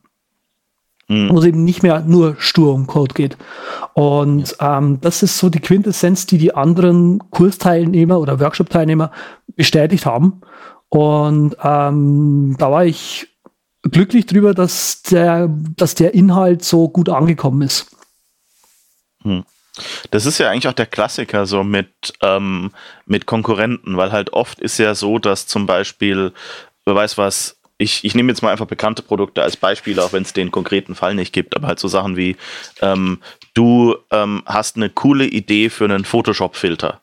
[1.11, 1.29] Mhm.
[1.29, 3.35] Wo es eben nicht mehr nur stur um Code geht.
[3.93, 9.11] Und ähm, das ist so die Quintessenz, die die anderen Kursteilnehmer oder Workshop-Teilnehmer
[9.57, 10.39] bestätigt haben.
[10.87, 13.27] Und ähm, da war ich
[13.81, 17.93] glücklich drüber, dass der, dass der Inhalt so gut angekommen ist.
[19.23, 19.43] Hm.
[20.11, 22.71] Das ist ja eigentlich auch der Klassiker so mit, ähm,
[23.05, 26.31] mit Konkurrenten, weil halt oft ist ja so, dass zum Beispiel,
[26.85, 30.21] wer weiß was, ich, ich nehme jetzt mal einfach bekannte Produkte als Beispiel, auch wenn
[30.21, 32.37] es den konkreten Fall nicht gibt, aber halt so Sachen wie,
[32.81, 33.19] ähm,
[33.55, 37.01] du ähm, hast eine coole Idee für einen Photoshop-Filter.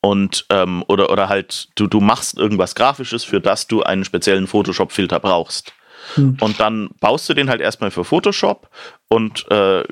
[0.00, 4.46] Und, ähm, oder, oder halt, du, du machst irgendwas Grafisches, für das du einen speziellen
[4.46, 5.74] Photoshop-Filter brauchst.
[6.14, 6.36] Hm.
[6.40, 8.68] Und dann baust du den halt erstmal für Photoshop
[9.08, 9.84] und äh,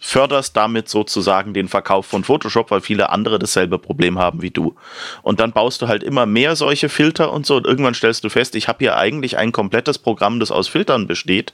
[0.00, 4.76] förderst damit sozusagen den Verkauf von Photoshop, weil viele andere dasselbe Problem haben wie du.
[5.22, 8.28] Und dann baust du halt immer mehr solche Filter und so und irgendwann stellst du
[8.28, 11.52] fest, ich habe hier eigentlich ein komplettes Programm, das aus Filtern besteht.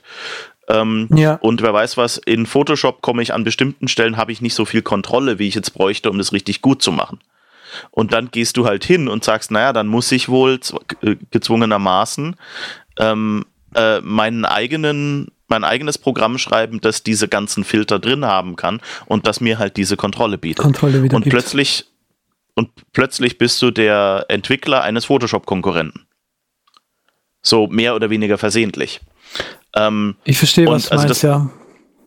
[0.67, 1.35] Ähm, ja.
[1.35, 4.65] Und wer weiß was, in Photoshop komme ich an bestimmten Stellen, habe ich nicht so
[4.65, 7.19] viel Kontrolle, wie ich jetzt bräuchte, um das richtig gut zu machen.
[7.91, 10.59] Und dann gehst du halt hin und sagst, naja, dann muss ich wohl
[11.01, 12.35] äh, gezwungenermaßen
[12.99, 13.45] ähm,
[13.75, 19.27] äh, meinen eigenen mein eigenes Programm schreiben, das diese ganzen Filter drin haben kann und
[19.27, 20.63] das mir halt diese Kontrolle bietet.
[20.63, 21.33] Kontrolle wieder und gibt.
[21.33, 21.85] plötzlich
[22.55, 26.07] und plötzlich bist du der Entwickler eines Photoshop-Konkurrenten.
[27.41, 29.01] So mehr oder weniger versehentlich.
[29.75, 31.49] Ähm, ich verstehe, was du also meinst, das, ja.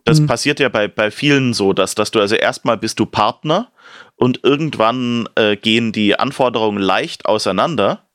[0.05, 0.27] Das hm.
[0.27, 3.71] passiert ja bei, bei vielen so, dass, dass du also erstmal bist du Partner
[4.15, 8.08] und irgendwann äh, gehen die Anforderungen leicht auseinander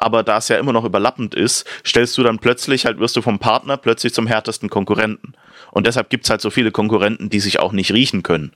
[0.00, 3.22] aber da es ja immer noch überlappend ist, stellst du dann plötzlich halt, wirst du
[3.22, 5.34] vom Partner plötzlich zum härtesten Konkurrenten.
[5.70, 8.52] Und deshalb gibt es halt so viele Konkurrenten, die sich auch nicht riechen können.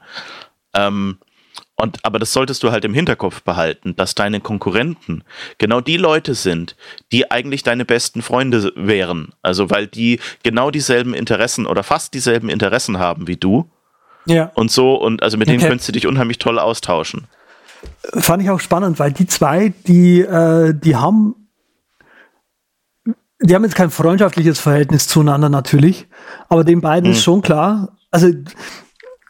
[0.75, 1.19] Ähm,
[1.77, 5.25] und, aber das solltest du halt im Hinterkopf behalten, dass deine Konkurrenten
[5.59, 6.77] genau die Leute sind,
[7.13, 9.33] die eigentlich deine besten Freunde wären.
[9.43, 13.71] Also weil die genau dieselben Interessen oder fast dieselben Interessen haben wie du
[14.27, 14.51] ja.
[14.55, 14.95] und so.
[14.95, 15.59] Und also mit okay.
[15.59, 17.27] denen könntest du dich unheimlich toll austauschen.
[18.15, 21.35] Fand ich auch spannend, weil die zwei, die, äh, die haben
[23.41, 26.09] die haben jetzt kein freundschaftliches Verhältnis zueinander natürlich,
[26.49, 27.13] aber den beiden hm.
[27.13, 28.29] ist schon klar, also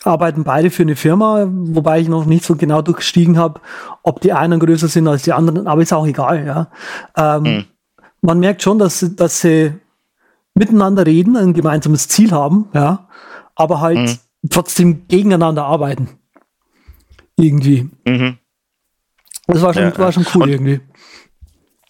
[0.05, 3.61] arbeiten beide für eine Firma, wobei ich noch nicht so genau durchgestiegen habe,
[4.03, 6.69] ob die einen größer sind als die anderen, aber ist auch egal, ja.
[7.17, 7.65] Ähm, hm.
[8.21, 9.73] Man merkt schon, dass, dass sie
[10.55, 13.09] miteinander reden, ein gemeinsames Ziel haben, ja,
[13.57, 14.19] aber halt hm.
[14.51, 16.09] trotzdem gegeneinander arbeiten.
[17.37, 17.91] Irgendwie.
[18.07, 18.39] Mhm.
[19.47, 20.81] Das war schon, ja, war schon cool und, irgendwie.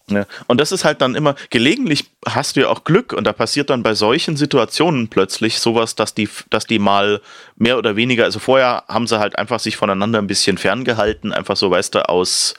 [0.09, 0.25] Ja.
[0.47, 3.71] Und das ist halt dann immer, gelegentlich hast du ja auch Glück und da passiert
[3.71, 7.21] dann bei solchen Situationen plötzlich sowas, dass die, dass die mal
[7.55, 11.55] mehr oder weniger, also vorher haben sie halt einfach sich voneinander ein bisschen ferngehalten, einfach
[11.55, 12.53] so, weißt du, aus,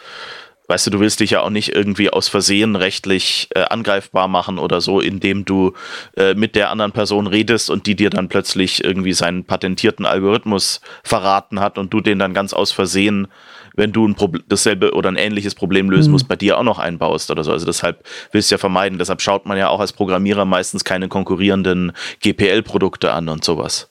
[0.67, 4.59] weißt du, du willst dich ja auch nicht irgendwie aus Versehen rechtlich äh, angreifbar machen
[4.59, 5.75] oder so, indem du
[6.17, 10.81] äh, mit der anderen Person redest und die dir dann plötzlich irgendwie seinen patentierten Algorithmus
[11.05, 13.29] verraten hat und du den dann ganz aus Versehen
[13.77, 16.13] wenn du ein Problem, dasselbe oder ein ähnliches Problem lösen mhm.
[16.13, 17.53] musst, bei dir auch noch einbaust oder so.
[17.53, 18.99] Also deshalb willst du ja vermeiden.
[18.99, 23.89] Deshalb schaut man ja auch als Programmierer meistens keine konkurrierenden GPL-Produkte an und sowas.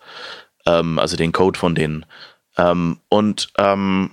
[0.65, 2.05] Ähm, also den Code von denen.
[2.57, 4.11] Ähm, und ähm,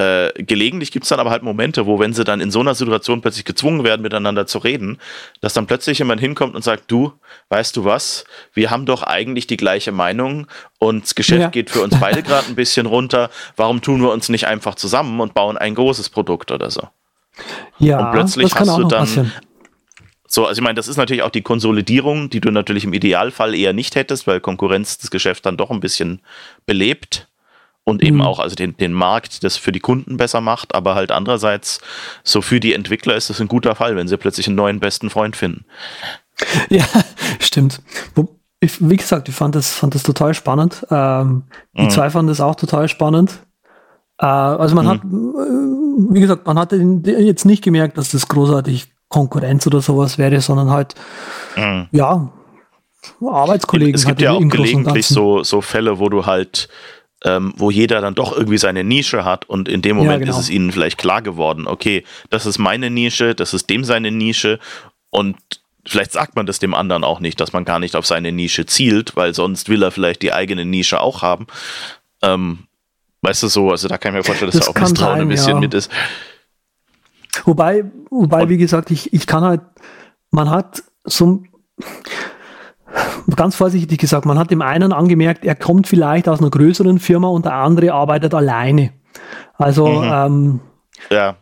[0.00, 2.74] äh, gelegentlich gibt es dann aber halt Momente, wo, wenn sie dann in so einer
[2.74, 4.98] Situation plötzlich gezwungen werden, miteinander zu reden,
[5.40, 7.12] dass dann plötzlich jemand hinkommt und sagt, du,
[7.50, 8.24] weißt du was,
[8.54, 10.46] wir haben doch eigentlich die gleiche Meinung
[10.78, 11.48] und das Geschäft ja.
[11.48, 13.30] geht für uns beide gerade ein bisschen runter.
[13.56, 16.88] Warum tun wir uns nicht einfach zusammen und bauen ein großes Produkt oder so?
[17.78, 19.32] Ja, und plötzlich hast du dann passieren.
[20.32, 23.52] So, also ich meine, das ist natürlich auch die Konsolidierung, die du natürlich im Idealfall
[23.52, 26.20] eher nicht hättest, weil Konkurrenz das Geschäft dann doch ein bisschen
[26.66, 27.26] belebt
[27.84, 28.22] und eben mhm.
[28.22, 31.80] auch also den, den Markt das für die Kunden besser macht, aber halt andererseits
[32.22, 35.10] so für die Entwickler ist es ein guter Fall, wenn sie plötzlich einen neuen besten
[35.10, 35.64] Freund finden.
[36.68, 36.84] Ja,
[37.40, 37.82] stimmt.
[38.60, 40.86] Ich, wie gesagt, ich fand das, fand das total spannend.
[40.90, 41.44] Ähm,
[41.76, 41.90] die mhm.
[41.90, 43.40] zwei fanden das auch total spannend.
[44.18, 44.90] Äh, also man mhm.
[44.90, 50.18] hat, äh, wie gesagt, man hat jetzt nicht gemerkt, dass das großartig Konkurrenz oder sowas
[50.18, 50.94] wäre, sondern halt,
[51.56, 51.88] mhm.
[51.90, 52.30] ja,
[53.20, 53.94] Arbeitskollegen.
[53.94, 56.68] Es gibt ja auch gelegentlich so, so Fälle, wo du halt
[57.24, 60.38] ähm, wo jeder dann doch irgendwie seine Nische hat und in dem Moment ja, genau.
[60.38, 64.10] ist es ihnen vielleicht klar geworden, okay, das ist meine Nische, das ist dem seine
[64.10, 64.58] Nische
[65.10, 65.36] und
[65.86, 68.66] vielleicht sagt man das dem anderen auch nicht, dass man gar nicht auf seine Nische
[68.66, 71.46] zielt, weil sonst will er vielleicht die eigene Nische auch haben.
[72.22, 72.60] Ähm,
[73.22, 75.20] weißt du so, also da kann ich mir vorstellen, dass das da auch Misstrauen sein,
[75.22, 75.60] ein bisschen ja.
[75.60, 75.90] mit ist.
[77.44, 79.62] Wobei, wobei, wie gesagt, ich, ich kann halt,
[80.30, 81.42] man hat so,
[83.36, 87.28] ganz vorsichtig gesagt, man hat dem einen angemerkt, er kommt vielleicht aus einer größeren Firma
[87.28, 88.92] und der andere arbeitet alleine.
[89.54, 90.10] Also, mhm.
[90.12, 90.60] ähm,
[91.10, 91.36] ja.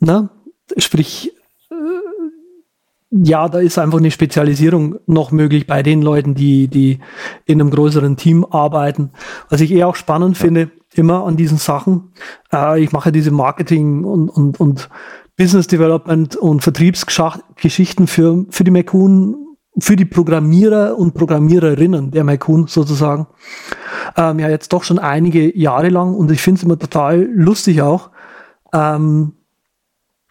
[0.00, 0.28] Ne?
[0.76, 1.32] Sprich,
[1.70, 1.74] äh,
[3.10, 7.00] ja, da ist einfach eine Spezialisierung noch möglich bei den Leuten, die, die
[7.46, 9.10] in einem größeren Team arbeiten.
[9.48, 10.44] Was ich eher auch spannend ja.
[10.44, 12.12] finde, immer an diesen Sachen.
[12.52, 14.88] Äh, ich mache diese Marketing und, und, und
[15.36, 19.47] Business Development und Vertriebsgeschichten für, für die McCoon
[19.80, 23.26] für die Programmierer und Programmiererinnen der Maikun sozusagen,
[24.16, 27.82] ähm, ja jetzt doch schon einige Jahre lang und ich finde es immer total lustig
[27.82, 28.10] auch.
[28.72, 29.34] Ähm,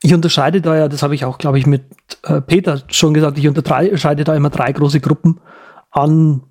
[0.02, 1.84] ich unterscheide da ja, das habe ich auch, glaube ich, mit
[2.24, 5.40] äh, Peter schon gesagt, ich unterscheide da immer drei große Gruppen
[5.90, 6.44] an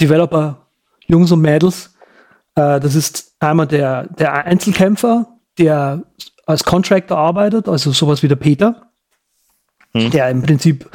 [0.00, 0.66] Developer,
[1.06, 1.94] Jungs und Mädels.
[2.54, 5.26] Äh, das ist einmal der, der Einzelkämpfer,
[5.58, 6.04] der
[6.46, 8.90] als Contractor arbeitet, also sowas wie der Peter,
[9.92, 10.10] hm.
[10.10, 10.88] der im Prinzip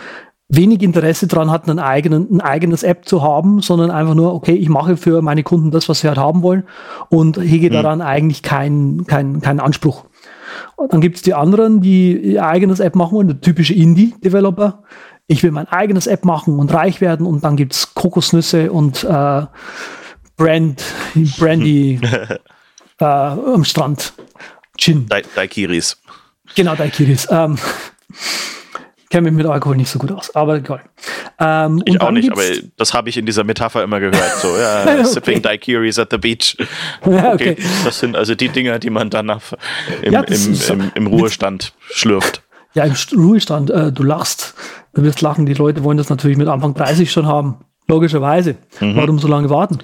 [0.50, 4.54] wenig Interesse daran hat, einen eigenen, ein eigenes App zu haben, sondern einfach nur, okay,
[4.54, 6.64] ich mache für meine Kunden das, was sie halt haben wollen
[7.10, 7.74] und hege mhm.
[7.74, 10.06] daran eigentlich keinen kein, keinen Anspruch.
[10.76, 14.84] Und dann gibt es die anderen, die ihr eigenes App machen wollen, der typische Indie-Developer.
[15.28, 19.04] Ich will mein eigenes App machen und reich werden und dann gibt es Kokosnüsse und
[19.04, 19.46] äh,
[20.38, 20.84] Brand,
[21.38, 22.00] Brandy
[23.00, 24.14] äh, am Strand.
[24.78, 25.08] Gin.
[25.36, 25.98] Daikiris.
[26.56, 27.28] Genau, Daikiris.
[27.30, 27.58] Ähm,
[29.10, 30.82] kenne mich mit Alkohol nicht so gut aus, aber egal.
[31.40, 32.44] Ähm, ich auch nicht, aber
[32.78, 34.38] das habe ich in dieser Metapher immer gehört.
[34.42, 35.04] So, ja, okay.
[35.06, 36.58] sipping daiquiris at the beach.
[37.06, 37.52] Ja, okay.
[37.52, 37.64] okay.
[37.86, 39.30] Das sind also die Dinger, die man dann
[40.02, 42.42] im, ja, im, im, im, Ruhestand schlürft.
[42.74, 44.56] Ja, im Ruhestand, äh, du lachst.
[44.94, 47.60] Du wirst lachen, die Leute wollen das natürlich mit Anfang 30 schon haben.
[47.88, 48.56] Logischerweise.
[48.80, 48.96] Mhm.
[48.96, 49.80] Warum so lange warten?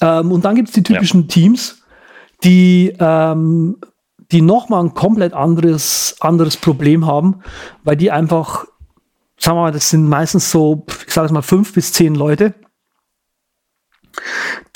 [0.00, 1.28] Ähm, und dann gibt es die typischen ja.
[1.28, 1.82] Teams,
[2.42, 3.76] die ähm,
[4.30, 7.40] die nochmal ein komplett anderes, anderes Problem haben,
[7.84, 8.66] weil die einfach,
[9.38, 12.54] sagen wir mal, das sind meistens so, ich sage es mal, fünf bis zehn Leute,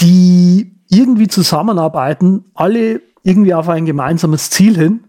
[0.00, 5.04] die irgendwie zusammenarbeiten, alle irgendwie auf ein gemeinsames Ziel hin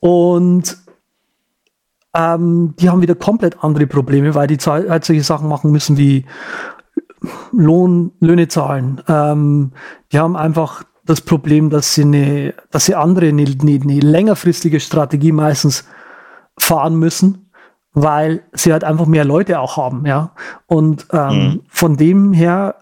[0.00, 0.76] und
[2.14, 6.24] ähm, die haben wieder komplett andere Probleme, weil die halt solche Sachen machen müssen wie
[7.52, 9.02] Lohn, Löhne zahlen.
[9.08, 9.72] Ähm,
[10.12, 14.80] die haben einfach das Problem, dass sie eine, dass sie andere, eine, eine, eine längerfristige
[14.80, 15.84] Strategie meistens
[16.58, 17.50] fahren müssen,
[17.92, 20.32] weil sie halt einfach mehr Leute auch haben, ja.
[20.66, 21.62] Und ähm, mhm.
[21.68, 22.76] von dem her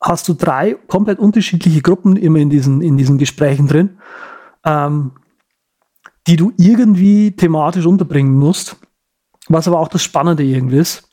[0.00, 3.98] hast du drei komplett unterschiedliche Gruppen immer in diesen, in diesen Gesprächen drin,
[4.64, 5.12] ähm,
[6.26, 8.76] die du irgendwie thematisch unterbringen musst,
[9.48, 11.08] was aber auch das Spannende irgendwie ist.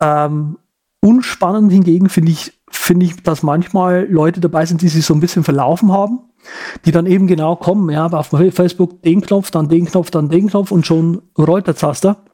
[0.00, 0.58] Ähm,
[1.00, 5.20] unspannend hingegen finde ich, finde ich, dass manchmal Leute dabei sind, die sich so ein
[5.20, 6.20] bisschen verlaufen haben,
[6.84, 10.48] die dann eben genau kommen, ja, auf Facebook den Knopf, dann den Knopf, dann den
[10.48, 12.24] Knopf und schon rollt der Zaster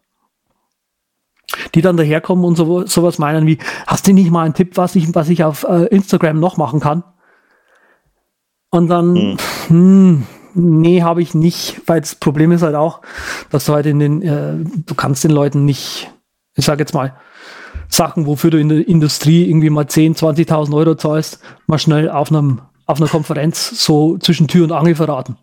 [1.75, 4.97] die dann daherkommen und so, sowas meinen wie, hast du nicht mal einen Tipp, was
[4.97, 7.05] ich, was ich auf äh, Instagram noch machen kann?
[8.71, 9.37] Und dann, hm.
[9.69, 13.03] hm nee, habe ich nicht, weil das Problem ist halt auch,
[13.51, 14.55] dass du halt in den, äh,
[14.87, 16.11] du kannst den Leuten nicht,
[16.55, 17.15] ich sage jetzt mal,
[17.95, 22.31] Sachen, wofür du in der Industrie irgendwie mal 10, 20.000 Euro zahlst, mal schnell auf
[22.31, 25.39] einem auf einer Konferenz so zwischen Tür und Angel verraten.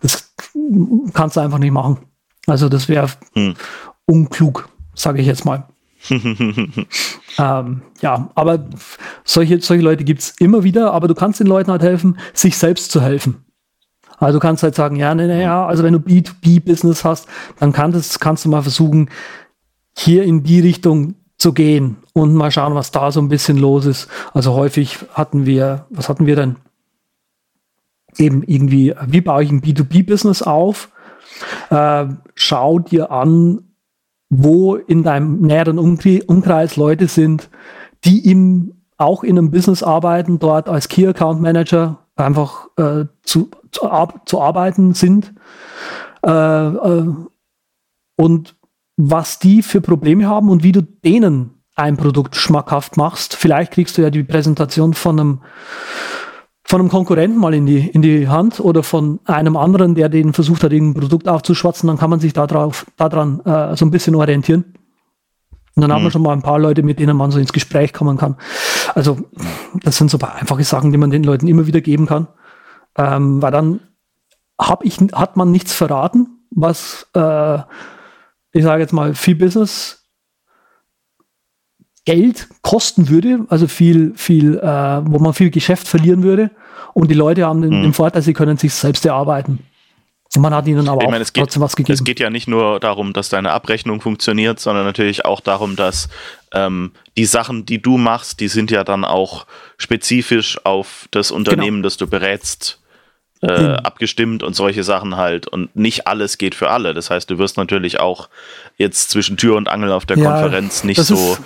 [0.00, 0.34] Das
[1.12, 1.98] kannst du einfach nicht machen.
[2.46, 3.54] Also das wäre hm.
[4.04, 5.64] unklug sage ich jetzt mal.
[7.38, 8.68] ähm, ja, aber
[9.24, 12.56] solche, solche Leute gibt es immer wieder, aber du kannst den Leuten halt helfen, sich
[12.56, 13.44] selbst zu helfen.
[14.18, 17.28] Also du kannst halt sagen, ja, naja, ne, also wenn du B2B-Business hast,
[17.58, 19.10] dann kann das, kannst du mal versuchen,
[19.96, 23.84] hier in die Richtung zu gehen und mal schauen, was da so ein bisschen los
[23.84, 24.08] ist.
[24.32, 26.56] Also häufig hatten wir, was hatten wir denn?
[28.16, 30.90] Eben irgendwie, wie baue ich ein B2B-Business auf?
[31.70, 33.72] Äh, schau dir an,
[34.30, 37.50] wo in deinem näheren Umkreis Leute sind,
[38.04, 43.50] die im, auch in einem Business arbeiten, dort als Key Account Manager einfach äh, zu,
[43.72, 45.34] zu, ar zu, arbeiten sind.
[46.24, 47.14] Äh, äh,
[48.16, 48.54] und
[48.96, 53.34] was die für Probleme haben und wie du denen ein Produkt schmackhaft machst.
[53.34, 55.40] Vielleicht kriegst du ja die Präsentation von einem
[56.64, 60.32] von einem Konkurrenten mal in die, in die Hand oder von einem anderen, der den
[60.32, 63.90] versucht hat, irgendein Produkt aufzuschwatzen, dann kann man sich da drauf, daran äh, so ein
[63.90, 64.64] bisschen orientieren.
[65.74, 65.94] Und dann mhm.
[65.94, 68.36] haben wir schon mal ein paar Leute, mit denen man so ins Gespräch kommen kann.
[68.94, 69.18] Also,
[69.82, 72.28] das sind so einfache Sachen, die man den Leuten immer wieder geben kann.
[72.96, 73.80] Ähm, weil dann
[74.58, 77.58] hab ich, hat man nichts verraten, was, äh,
[78.52, 80.02] ich sage jetzt mal, viel Business
[82.04, 86.50] Geld kosten würde, also viel, viel, äh, wo man viel Geschäft verlieren würde.
[86.94, 87.82] Und die Leute haben den, mhm.
[87.82, 89.60] den Vorteil, sie können sich selbst erarbeiten.
[90.34, 91.92] Und man hat ihnen aber ich meine, auch trotzdem was gegeben.
[91.92, 96.08] Es geht ja nicht nur darum, dass deine Abrechnung funktioniert, sondern natürlich auch darum, dass
[96.52, 99.46] ähm, die Sachen, die du machst, die sind ja dann auch
[99.76, 101.86] spezifisch auf das Unternehmen, genau.
[101.86, 102.81] das du berätst,
[103.42, 103.74] äh, mhm.
[103.76, 105.48] abgestimmt und solche Sachen halt.
[105.48, 106.94] Und nicht alles geht für alle.
[106.94, 108.28] Das heißt, du wirst natürlich auch
[108.78, 111.36] jetzt zwischen Tür und Angel auf der ja, Konferenz nicht so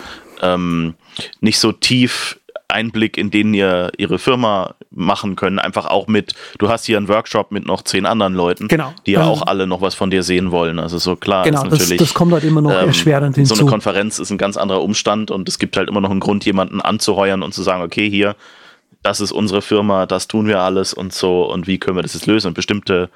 [0.42, 0.94] ähm,
[1.40, 2.38] nicht so tief
[2.68, 5.58] Einblick in den ihr ihre Firma machen können.
[5.58, 8.92] Einfach auch mit, du hast hier einen Workshop mit noch zehn anderen Leuten, genau.
[9.06, 10.78] die ja auch alle noch was von dir sehen wollen.
[10.78, 11.98] Also so klar genau, ist natürlich.
[11.98, 13.54] Das, das kommt halt immer noch ähm, erschwerend hinzu.
[13.54, 16.20] So eine Konferenz ist ein ganz anderer Umstand und es gibt halt immer noch einen
[16.20, 18.34] Grund, jemanden anzuheuern und zu sagen, okay, hier,
[19.02, 22.14] das ist unsere Firma, das tun wir alles und so und wie können wir das
[22.14, 22.48] jetzt lösen?
[22.48, 23.10] Und bestimmte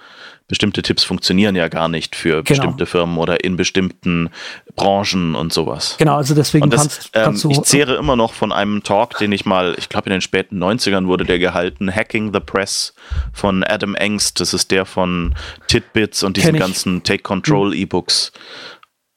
[0.51, 2.45] bestimmte Tipps funktionieren ja gar nicht für genau.
[2.45, 4.31] bestimmte Firmen oder in bestimmten
[4.75, 5.95] Branchen und sowas.
[5.99, 7.51] Genau, also deswegen und das, kannst, kannst ähm.
[7.53, 10.63] Ich zehre immer noch von einem Talk, den ich mal, ich glaube in den späten
[10.63, 12.95] 90ern wurde der gehalten, Hacking the Press
[13.33, 14.41] von Adam Engst.
[14.41, 15.37] Das ist der von
[15.69, 17.75] Titbits und diesen ganzen Take Control mhm.
[17.75, 18.33] E-Books.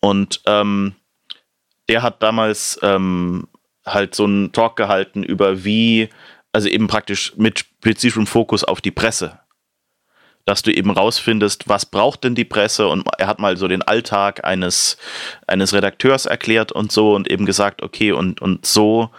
[0.01, 0.93] Und ähm,
[1.89, 3.47] der hat damals ähm,
[3.85, 6.09] halt so einen Talk gehalten über wie,
[6.53, 9.39] also eben praktisch mit spezifischem Fokus auf die Presse.
[10.45, 12.87] Dass du eben rausfindest, was braucht denn die Presse?
[12.87, 14.97] Und er hat mal so den Alltag eines,
[15.47, 19.09] eines Redakteurs erklärt und so und eben gesagt, okay, und, und so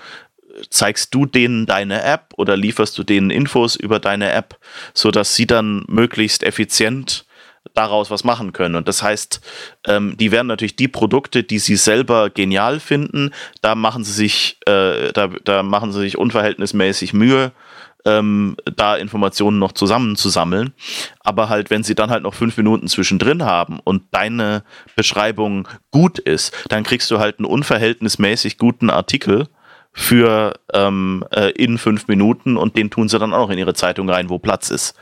[0.71, 4.59] zeigst du denen deine App oder lieferst du denen Infos über deine App,
[4.93, 7.27] sodass sie dann möglichst effizient
[7.73, 8.77] daraus was machen können.
[8.77, 9.41] Und das heißt,
[9.87, 13.31] ähm, die werden natürlich die Produkte, die sie selber genial finden,
[13.63, 17.53] da machen sie sich, äh, da, da machen sie sich unverhältnismäßig Mühe,
[18.05, 20.75] ähm, da Informationen noch zusammenzusammeln.
[21.21, 24.63] Aber halt, wenn sie dann halt noch fünf Minuten zwischendrin haben und deine
[24.95, 29.49] Beschreibung gut ist, dann kriegst du halt einen unverhältnismäßig guten Artikel
[29.93, 34.11] für ähm, äh, in fünf Minuten und den tun sie dann auch in ihre Zeitung
[34.11, 34.95] rein, wo Platz ist.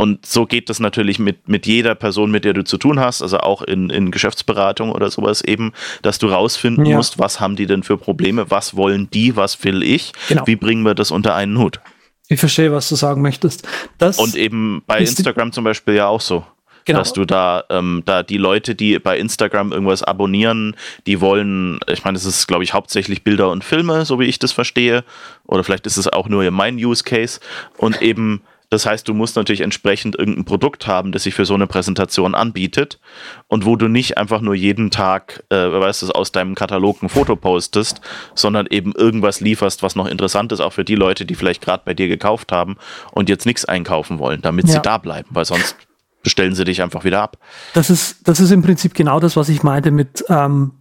[0.00, 3.20] Und so geht das natürlich mit, mit jeder Person, mit der du zu tun hast,
[3.20, 5.72] also auch in, in Geschäftsberatung oder sowas eben,
[6.02, 6.96] dass du rausfinden ja.
[6.96, 10.46] musst, was haben die denn für Probleme, was wollen die, was will ich, genau.
[10.46, 11.80] wie bringen wir das unter einen Hut.
[12.28, 13.66] Ich verstehe, was du sagen möchtest.
[13.98, 16.46] Das und eben bei Instagram zum Beispiel ja auch so.
[16.84, 17.00] Genau.
[17.00, 20.74] Dass du da, ähm, da die Leute, die bei Instagram irgendwas abonnieren,
[21.06, 24.38] die wollen, ich meine, es ist, glaube ich, hauptsächlich Bilder und Filme, so wie ich
[24.38, 25.04] das verstehe.
[25.44, 27.40] Oder vielleicht ist es auch nur mein Use Case.
[27.76, 31.54] Und eben, das heißt, du musst natürlich entsprechend irgendein Produkt haben, das sich für so
[31.54, 33.00] eine Präsentation anbietet
[33.46, 37.08] und wo du nicht einfach nur jeden Tag, äh, weißt du, aus deinem Katalog ein
[37.08, 38.02] Foto postest,
[38.34, 41.82] sondern eben irgendwas lieferst, was noch interessant ist, auch für die Leute, die vielleicht gerade
[41.86, 42.76] bei dir gekauft haben
[43.12, 44.74] und jetzt nichts einkaufen wollen, damit ja.
[44.74, 45.76] sie da bleiben, weil sonst
[46.22, 47.38] bestellen sie dich einfach wieder ab.
[47.72, 50.72] Das ist, das ist im Prinzip genau das, was ich meinte mit, ähm,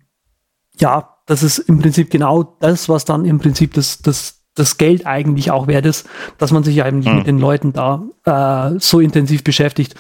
[0.77, 5.05] ja, das ist im Prinzip genau das, was dann im Prinzip das, das, das Geld
[5.05, 7.17] eigentlich auch wert ist, dass man sich eigentlich mhm.
[7.17, 9.95] mit den Leuten da äh, so intensiv beschäftigt.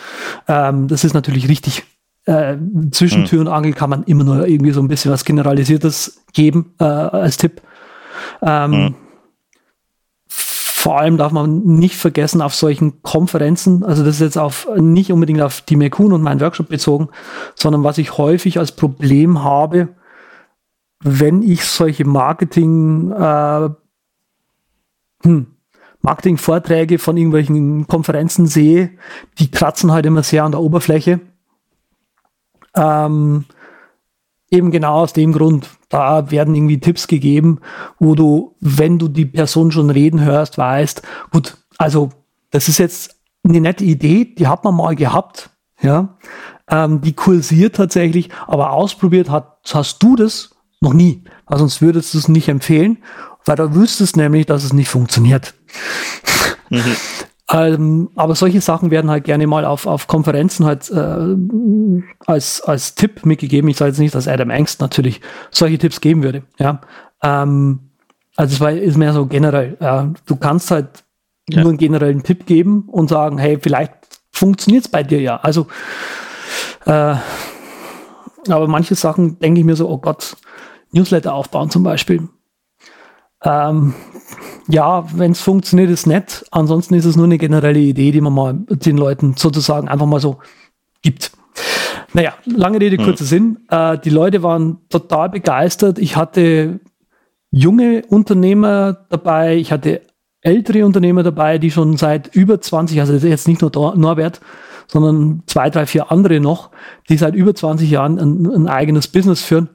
[0.47, 1.83] Ähm, das ist natürlich richtig.
[2.25, 2.57] Äh,
[2.91, 3.25] zwischen mhm.
[3.25, 6.83] Tür und Angel kann man immer nur irgendwie so ein bisschen was Generalisiertes geben äh,
[6.83, 7.61] als Tipp.
[8.41, 8.95] Ähm, mhm
[10.87, 15.11] vor allem darf man nicht vergessen auf solchen Konferenzen, also das ist jetzt auf nicht
[15.11, 17.09] unbedingt auf die Mekun und meinen Workshop bezogen,
[17.55, 19.89] sondern was ich häufig als Problem habe,
[21.03, 23.69] wenn ich solche Marketing, äh,
[25.23, 25.47] hm,
[26.01, 28.91] Marketing-Vorträge von irgendwelchen Konferenzen sehe,
[29.39, 31.19] die kratzen halt immer sehr an der Oberfläche.
[32.75, 33.45] Ähm,
[34.49, 37.59] eben genau aus dem Grund, da werden irgendwie Tipps gegeben,
[37.99, 41.01] wo du, wenn du die Person schon reden hörst, weißt,
[41.31, 42.11] gut, also
[42.51, 45.49] das ist jetzt eine nette Idee, die hat man mal gehabt,
[45.81, 46.17] ja,
[46.69, 52.13] ähm, die kursiert tatsächlich, aber ausprobiert hat, hast du das noch nie, weil sonst würdest
[52.13, 52.99] du es nicht empfehlen,
[53.47, 55.53] weil da wüsstest nämlich, dass es nicht funktioniert.
[56.69, 56.95] Mhm.
[57.49, 62.95] Ähm, aber solche Sachen werden halt gerne mal auf, auf Konferenzen halt äh, als, als
[62.95, 63.69] Tipp mitgegeben.
[63.69, 66.43] Ich sage jetzt nicht, dass Adam Angst natürlich solche Tipps geben würde.
[66.59, 66.81] Ja.
[67.23, 67.91] Ähm,
[68.35, 69.77] also es war, ist mehr so generell.
[69.79, 70.13] Ja.
[70.25, 71.05] Du kannst halt
[71.49, 71.61] ja.
[71.61, 73.93] nur einen generellen Tipp geben und sagen, hey, vielleicht
[74.31, 75.37] funktioniert es bei dir ja.
[75.37, 75.67] Also
[76.85, 77.15] äh,
[78.49, 80.37] aber manche Sachen denke ich mir so, oh Gott,
[80.91, 82.27] Newsletter aufbauen zum Beispiel.
[83.43, 83.93] Ähm,
[84.67, 86.45] ja, wenn es funktioniert, ist nett.
[86.51, 90.19] Ansonsten ist es nur eine generelle Idee, die man mal den Leuten sozusagen einfach mal
[90.19, 90.39] so
[91.01, 91.31] gibt.
[92.13, 93.05] Naja, lange Rede, hm.
[93.05, 93.27] kurzer hm.
[93.27, 93.57] Sinn.
[93.69, 95.99] Äh, die Leute waren total begeistert.
[95.99, 96.79] Ich hatte
[97.51, 100.01] junge Unternehmer dabei, ich hatte
[100.41, 104.39] ältere Unternehmer dabei, die schon seit über 20, also jetzt nicht nur Norbert,
[104.87, 106.71] sondern zwei, drei, vier andere noch,
[107.09, 109.69] die seit über 20 Jahren ein, ein eigenes Business führen.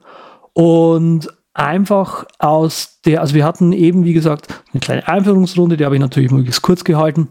[0.55, 5.97] Und einfach aus der, also wir hatten eben, wie gesagt, eine kleine Einführungsrunde, die habe
[5.97, 7.29] ich natürlich möglichst kurz gehalten.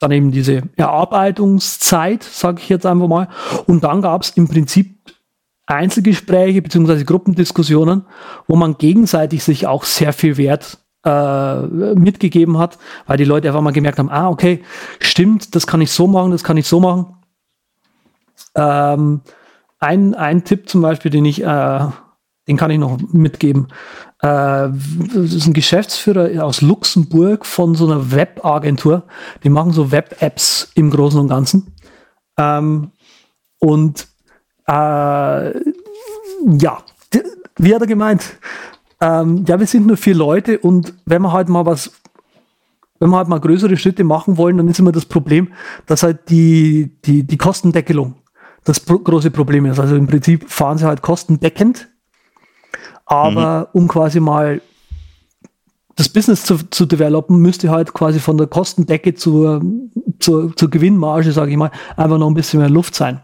[0.00, 3.28] Dann eben diese Erarbeitungszeit, sage ich jetzt einfach mal.
[3.66, 4.98] Und dann gab es im Prinzip
[5.66, 8.04] Einzelgespräche beziehungsweise Gruppendiskussionen,
[8.46, 11.62] wo man gegenseitig sich auch sehr viel Wert äh,
[11.94, 14.62] mitgegeben hat, weil die Leute einfach mal gemerkt haben, ah, okay,
[14.98, 17.14] stimmt, das kann ich so machen, das kann ich so machen.
[18.54, 19.20] Ähm,
[19.78, 21.86] ein, ein Tipp zum Beispiel, den ich äh,
[22.48, 23.68] den kann ich noch mitgeben.
[24.20, 29.04] Äh, das ist ein Geschäftsführer aus Luxemburg von so einer Webagentur.
[29.44, 31.74] Die machen so Web-Apps im Großen und Ganzen.
[32.38, 32.90] Ähm,
[33.58, 34.08] und
[34.66, 36.78] äh, ja,
[37.58, 38.38] wie hat er gemeint?
[39.00, 41.92] Ähm, ja, wir sind nur vier Leute und wenn wir halt mal was,
[42.98, 45.52] wenn wir halt mal größere Schritte machen wollen, dann ist immer das Problem,
[45.86, 48.14] dass halt die, die, die Kostendeckelung
[48.64, 49.78] das große Problem ist.
[49.78, 51.88] Also im Prinzip fahren sie halt kostendeckend
[53.08, 53.80] aber mhm.
[53.80, 54.60] um quasi mal
[55.96, 59.62] das Business zu, zu developen, müsste halt quasi von der Kostendecke zur,
[60.20, 63.20] zur, zur Gewinnmarge, sage ich mal, einfach noch ein bisschen mehr Luft sein.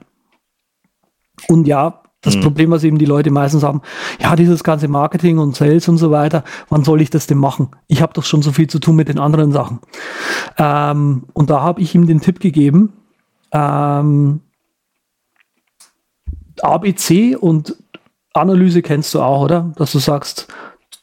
[1.48, 2.40] Und ja, das mhm.
[2.40, 3.82] Problem, was eben die Leute meistens haben,
[4.20, 7.68] ja, dieses ganze Marketing und Sales und so weiter, wann soll ich das denn machen?
[7.86, 9.78] Ich habe doch schon so viel zu tun mit den anderen Sachen.
[10.58, 12.94] Ähm, und da habe ich ihm den Tipp gegeben,
[13.52, 14.40] ähm,
[16.60, 17.76] ABC und
[18.34, 19.72] Analyse kennst du auch, oder?
[19.76, 20.48] Dass du sagst,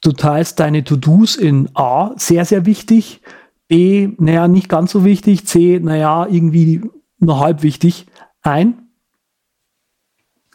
[0.02, 3.22] du teilst deine To-Dos in A, sehr, sehr wichtig,
[3.68, 6.82] B, naja, nicht ganz so wichtig, C, naja, irgendwie
[7.20, 8.06] nur halb wichtig,
[8.42, 8.90] ein.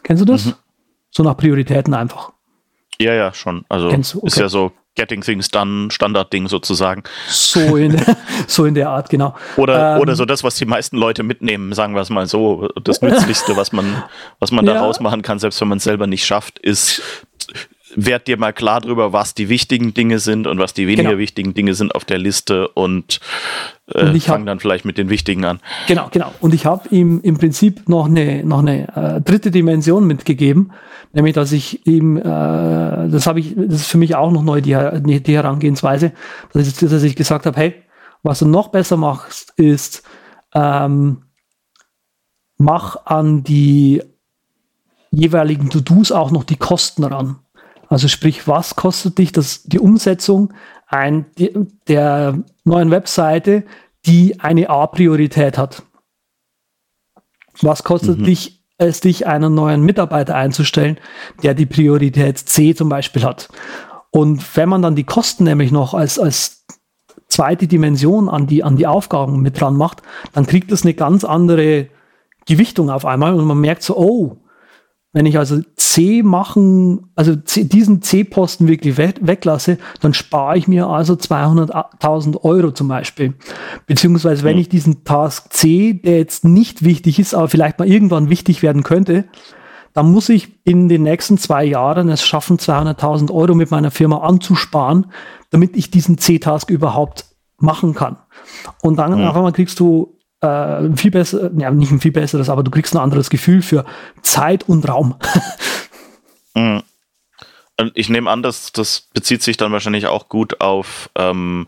[0.03, 0.45] Kennst du das?
[0.45, 0.53] Mhm.
[1.09, 2.31] So nach Prioritäten einfach.
[2.99, 3.65] Ja, ja, schon.
[3.69, 4.03] Also okay.
[4.23, 7.03] ist ja so Getting Things Done, Standardding sozusagen.
[7.29, 7.95] So in,
[8.47, 9.35] so in der Art, genau.
[9.55, 12.67] Oder, ähm, oder so das, was die meisten Leute mitnehmen, sagen wir es mal so.
[12.83, 14.03] Das Nützlichste, was man,
[14.39, 14.73] was man ja.
[14.73, 17.01] daraus machen kann, selbst wenn man es selber nicht schafft, ist
[17.95, 21.19] werd dir mal klar darüber, was die wichtigen Dinge sind und was die weniger genau.
[21.19, 23.19] wichtigen Dinge sind auf der Liste und,
[23.93, 25.59] äh, und fang dann vielleicht mit den wichtigen an.
[25.87, 26.31] Genau, genau.
[26.39, 30.71] Und ich habe ihm im Prinzip noch eine, noch eine äh, dritte Dimension mitgegeben,
[31.13, 34.61] nämlich dass ich ihm, äh, das habe ich, das ist für mich auch noch neu,
[34.61, 34.75] die,
[35.21, 36.11] die Herangehensweise,
[36.53, 37.75] dass ich, dass ich gesagt habe, hey,
[38.23, 40.03] was du noch besser machst, ist,
[40.53, 41.23] ähm,
[42.57, 44.01] mach an die
[45.11, 47.39] jeweiligen To-Dos auch noch die Kosten ran.
[47.89, 50.53] Also sprich, was kostet dich das, die Umsetzung
[50.87, 51.53] ein, die,
[51.87, 53.63] der neuen Webseite,
[54.05, 55.83] die eine A-Priorität hat?
[57.61, 58.23] Was kostet mhm.
[58.25, 60.97] dich, es dich einen neuen Mitarbeiter einzustellen,
[61.43, 63.49] der die Priorität C zum Beispiel hat?
[64.11, 66.65] Und wenn man dann die Kosten nämlich noch als, als
[67.27, 70.01] zweite Dimension an die, an die Aufgaben mit dran macht,
[70.33, 71.87] dann kriegt das eine ganz andere
[72.45, 74.37] Gewichtung auf einmal und man merkt so, oh,
[75.17, 80.67] wenn ich also C machen, also C, diesen C-Posten wirklich we weglasse, dann spare ich
[80.67, 83.33] mir also 200.000 Euro zum Beispiel.
[83.87, 88.29] Beziehungsweise wenn ich diesen Task C, der jetzt nicht wichtig ist, aber vielleicht mal irgendwann
[88.29, 89.25] wichtig werden könnte,
[89.93, 94.19] dann muss ich in den nächsten zwei Jahren es schaffen, 200.000 Euro mit meiner Firma
[94.19, 95.07] anzusparen,
[95.49, 97.25] damit ich diesen C-Task überhaupt
[97.57, 98.17] machen kann.
[98.83, 99.25] Und dann mhm.
[99.25, 102.95] auf einmal kriegst du äh, viel besser, ja, nicht ein viel besseres, aber du kriegst
[102.95, 103.85] ein anderes Gefühl für
[104.21, 105.15] Zeit und Raum.
[106.55, 106.83] mhm.
[107.93, 111.67] Ich nehme an, dass das bezieht sich dann wahrscheinlich auch gut auf ähm,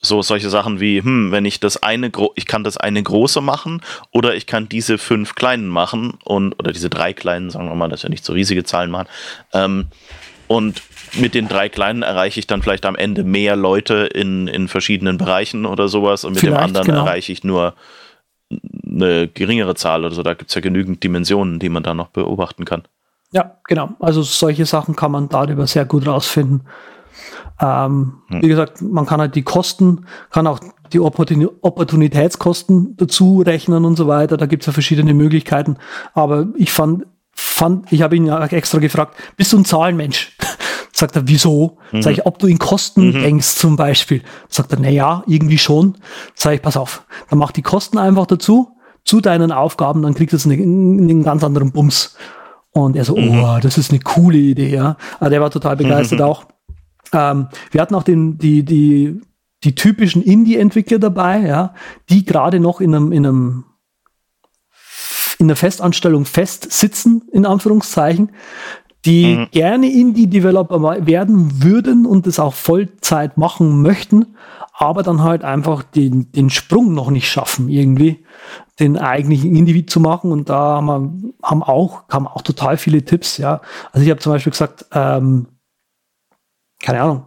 [0.00, 3.82] so solche Sachen wie, hm, wenn ich das eine, ich kann das eine große machen
[4.10, 7.88] oder ich kann diese fünf kleinen machen und oder diese drei kleinen, sagen wir mal,
[7.88, 9.08] dass wir nicht so riesige Zahlen machen.
[9.52, 9.88] Ähm,
[10.46, 10.82] und
[11.16, 15.18] mit den drei kleinen erreiche ich dann vielleicht am Ende mehr Leute in, in verschiedenen
[15.18, 17.00] Bereichen oder sowas und mit vielleicht, dem anderen genau.
[17.00, 17.74] erreiche ich nur
[18.86, 20.22] eine geringere Zahl oder so.
[20.22, 22.82] Da gibt es ja genügend Dimensionen, die man da noch beobachten kann.
[23.32, 23.90] Ja, genau.
[23.98, 26.62] Also solche Sachen kann man darüber sehr gut rausfinden.
[27.60, 28.42] Ähm, hm.
[28.42, 30.60] Wie gesagt, man kann halt die Kosten, kann auch
[30.92, 34.36] die Opportun Opportunitätskosten dazu rechnen und so weiter.
[34.36, 35.78] Da gibt es ja verschiedene Möglichkeiten.
[36.12, 40.36] Aber ich fand, fand ich habe ihn ja extra gefragt, bist du ein Zahlenmensch?
[40.96, 41.78] Sagt er, wieso?
[41.90, 42.02] Mhm.
[42.02, 43.22] Sag ich, ob du in Kosten mhm.
[43.22, 44.22] denkst zum Beispiel.
[44.48, 45.98] Sagt er, na ja, irgendwie schon.
[46.36, 50.32] Sag ich, pass auf, dann mach die Kosten einfach dazu, zu deinen Aufgaben, dann kriegst
[50.44, 52.16] du einen, einen ganz anderen Bums.
[52.70, 53.42] Und er so, mhm.
[53.42, 54.96] oh, das ist eine coole Idee, ja.
[55.18, 56.24] Aber der war total begeistert mhm.
[56.24, 56.44] auch.
[57.12, 59.20] Ähm, wir hatten auch den, die, die,
[59.64, 61.74] die typischen Indie-Entwickler dabei, ja,
[62.08, 63.64] die gerade noch in einem, in einem
[65.38, 68.30] in der Festanstellung fest sitzen, in Anführungszeichen,
[69.04, 69.48] die mhm.
[69.50, 74.34] gerne Indie-Developer werden würden und es auch Vollzeit machen möchten,
[74.72, 78.24] aber dann halt einfach den, den Sprung noch nicht schaffen, irgendwie
[78.80, 80.32] den eigentlichen Indie zu machen.
[80.32, 83.60] Und da haben, wir, haben auch, kamen auch total viele Tipps, ja.
[83.92, 85.46] Also ich habe zum Beispiel gesagt, ähm,
[86.82, 87.26] keine Ahnung,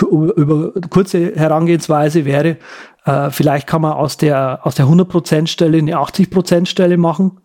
[0.00, 2.58] über kurze Herangehensweise wäre,
[3.04, 7.40] äh, vielleicht kann man aus der, aus der 100%-Stelle eine 80%-Stelle machen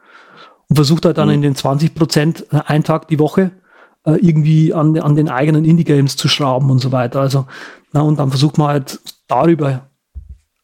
[0.73, 1.35] und versucht halt dann mhm.
[1.35, 3.51] in den 20 Prozent äh, einen Tag die Woche
[4.07, 7.21] äh, irgendwie an, an den eigenen Indie-Games zu schrauben und so weiter.
[7.21, 7.45] Also,
[7.91, 9.81] na, und dann versucht man halt darüber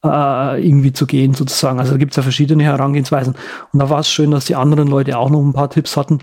[0.04, 1.80] äh, irgendwie zu gehen, sozusagen.
[1.80, 3.36] Also da gibt es ja verschiedene Herangehensweisen.
[3.72, 6.22] Und da war es schön, dass die anderen Leute auch noch ein paar Tipps hatten,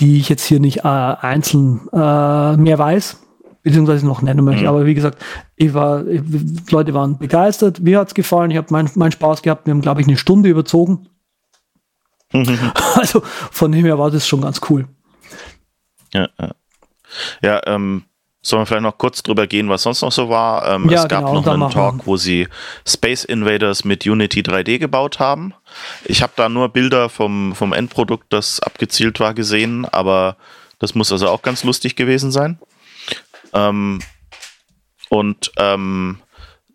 [0.00, 3.18] die ich jetzt hier nicht äh, einzeln äh, mehr weiß,
[3.64, 4.62] beziehungsweise noch nennen möchte.
[4.62, 4.68] Mhm.
[4.68, 5.22] Aber wie gesagt,
[5.56, 6.22] ich war, ich,
[6.70, 9.82] Leute waren begeistert, mir hat es gefallen, ich habe meinen mein Spaß gehabt, wir haben,
[9.82, 11.08] glaube ich, eine Stunde überzogen.
[12.94, 14.86] Also von dem her war das schon ganz cool.
[16.12, 16.54] Ja, ja.
[17.42, 18.04] ja ähm,
[18.46, 20.68] Sollen wir vielleicht noch kurz drüber gehen, was sonst noch so war?
[20.68, 22.46] Ähm, ja, es gab genau, noch einen Talk, wo sie
[22.86, 25.52] Space Invaders mit Unity 3D gebaut haben.
[26.04, 30.36] Ich habe da nur Bilder vom, vom Endprodukt, das abgezielt war, gesehen, aber
[30.78, 32.60] das muss also auch ganz lustig gewesen sein.
[33.52, 33.98] Ähm,
[35.08, 36.20] und ähm,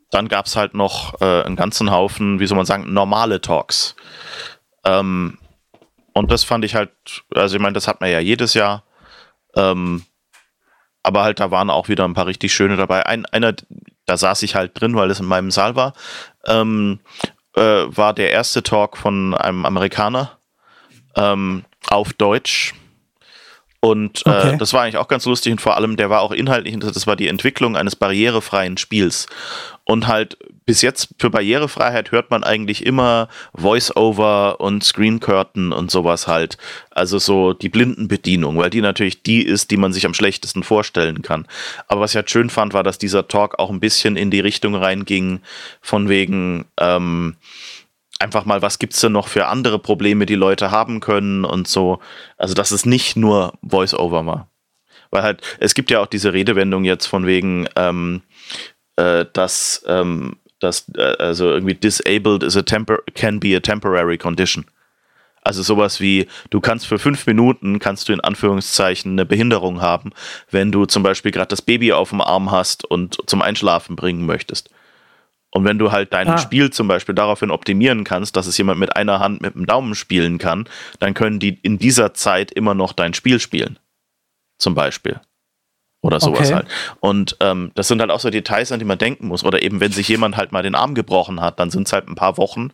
[0.10, 3.96] dann gab es halt noch äh, einen ganzen Haufen, wie soll man sagen, normale Talks.
[4.84, 5.38] Ähm,
[6.14, 6.92] und das fand ich halt,
[7.34, 8.84] also ich meine, das hat man ja jedes Jahr.
[9.56, 10.06] Ähm,
[11.04, 13.06] aber halt, da waren auch wieder ein paar richtig schöne dabei.
[13.06, 13.54] Ein, einer,
[14.06, 15.94] da saß ich halt drin, weil es in meinem Saal war,
[16.46, 17.00] ähm,
[17.56, 20.38] äh, war der erste Talk von einem Amerikaner
[21.16, 22.74] ähm, auf Deutsch.
[23.80, 24.58] Und äh, okay.
[24.60, 27.16] das war eigentlich auch ganz lustig und vor allem, der war auch inhaltlich, das war
[27.16, 29.26] die Entwicklung eines barrierefreien Spiels.
[29.92, 35.92] Und halt bis jetzt für Barrierefreiheit hört man eigentlich immer Voice-Over und Screen Curtain und
[35.92, 36.58] sowas halt.
[36.92, 41.24] Also so die Blindenbedienung, weil die natürlich die ist, die man sich am schlechtesten vorstellen
[41.24, 41.46] kann.
[41.90, 44.40] Aber was ich halt schön fand, war, dass dieser Talk auch ein bisschen in die
[44.40, 45.42] Richtung reinging,
[45.82, 47.36] von wegen, ähm,
[48.20, 51.68] einfach mal, was gibt es denn noch für andere Probleme, die Leute haben können und
[51.68, 52.00] so.
[52.38, 54.48] Also, dass es nicht nur Voice-Over war.
[55.10, 58.22] Weil halt, es gibt ja auch diese Redewendung jetzt von wegen, ähm,
[58.96, 64.18] äh, dass, ähm, dass äh, also irgendwie disabled is a tempor can be a temporary
[64.18, 64.66] condition.
[65.44, 70.12] Also sowas wie, du kannst für fünf Minuten, kannst du in Anführungszeichen eine Behinderung haben,
[70.52, 74.26] wenn du zum Beispiel gerade das Baby auf dem Arm hast und zum Einschlafen bringen
[74.28, 74.70] möchtest.
[75.50, 76.38] Und wenn du halt dein Ah.
[76.38, 79.96] Spiel zum Beispiel daraufhin optimieren kannst, dass es jemand mit einer Hand mit dem Daumen
[79.96, 80.70] spielen kann,
[81.00, 83.78] dann können die in dieser Zeit immer noch dein Spiel spielen.
[84.58, 85.20] Zum Beispiel.
[86.04, 86.56] Oder sowas Okay.
[86.56, 86.68] halt.
[87.00, 89.44] Und ähm, das sind halt auch so Details, an die man denken muss.
[89.44, 92.08] Oder eben, wenn sich jemand halt mal den Arm gebrochen hat, dann sind es halt
[92.08, 92.72] ein paar Wochen,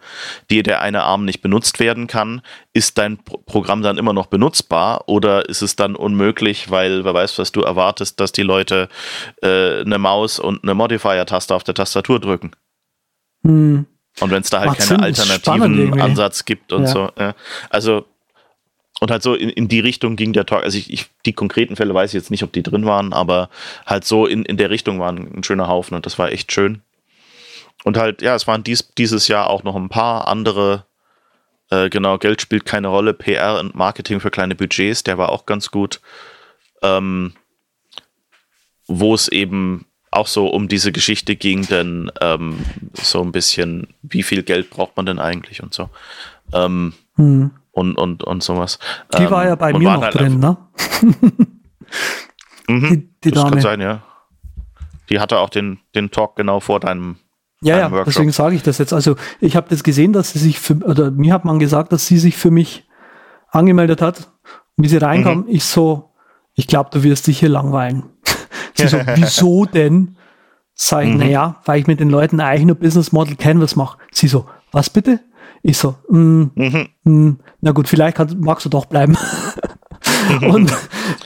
[0.49, 2.41] die der eine Arm nicht benutzt werden kann.
[2.71, 7.13] Ist dein Pro Programm dann immer noch benutzbar oder ist es dann unmöglich, weil wer
[7.13, 8.87] weiß, was du erwartest, dass die Leute
[9.41, 12.51] äh, eine Maus und eine Modifier-Taste auf der Tastatur drücken?
[13.43, 13.85] Hm.
[14.19, 16.01] Und wenn es da halt ist spannend alternativen.
[16.01, 16.87] Ansatz gibt und Ja.
[16.87, 17.09] so.
[17.19, 17.35] Ja.
[17.69, 18.05] Also,
[18.99, 20.63] und halt so in, in die Richtung ging der Talk.
[20.63, 23.49] Also ich, ich, die konkreten Fälle weiß ich jetzt nicht, ob die drin waren, aber
[23.85, 26.81] halt so in, in der Richtung waren ein schöner Haufen und das war echt schön.
[27.83, 30.85] Und halt, ja, es waren dies, dieses Jahr auch noch ein paar andere,
[31.69, 35.45] äh, genau, Geld spielt keine Rolle, PR und Marketing für kleine Budgets, der war auch
[35.45, 36.01] ganz gut.
[36.81, 37.33] Ähm,
[38.87, 42.59] wo es eben auch so um diese Geschichte ging, denn ähm,
[42.93, 45.89] so ein bisschen, wie viel Geld braucht man denn eigentlich und so.
[46.53, 47.51] Ähm, Hm.
[47.77, 48.79] Und, und, und sowas.
[49.17, 50.57] Die Ähm, war ja bei mir noch halt drin, ne?
[52.67, 53.61] Mhm, Die, die das kann Dame.
[53.61, 54.03] sein, ja.
[55.09, 57.15] Die hatte auch den, den Talk genau vor deinem.
[57.61, 58.05] Ja, ja, Workshop.
[58.07, 58.91] deswegen sage ich das jetzt.
[58.93, 62.05] Also ich habe das gesehen, dass sie sich für, oder mir hat man gesagt, dass
[62.05, 62.85] sie sich für mich
[63.49, 64.29] angemeldet hat.
[64.75, 65.45] Und wie sie reinkam, Mhm.
[65.47, 66.11] ich so,
[66.55, 68.03] ich glaube, du wirst dich hier langweilen.
[68.75, 70.17] sie so, wieso denn?
[70.73, 71.17] Sag ich, Mhm.
[71.19, 73.97] naja, weil ich mit den Leuten eigentlich nur Business Model Canvas mache.
[74.11, 75.21] Sie so, was bitte?
[75.69, 76.87] Ich so, mm, Mhm.
[77.03, 79.17] mm, na gut, vielleicht kann, magst du doch bleiben.
[80.41, 80.71] Und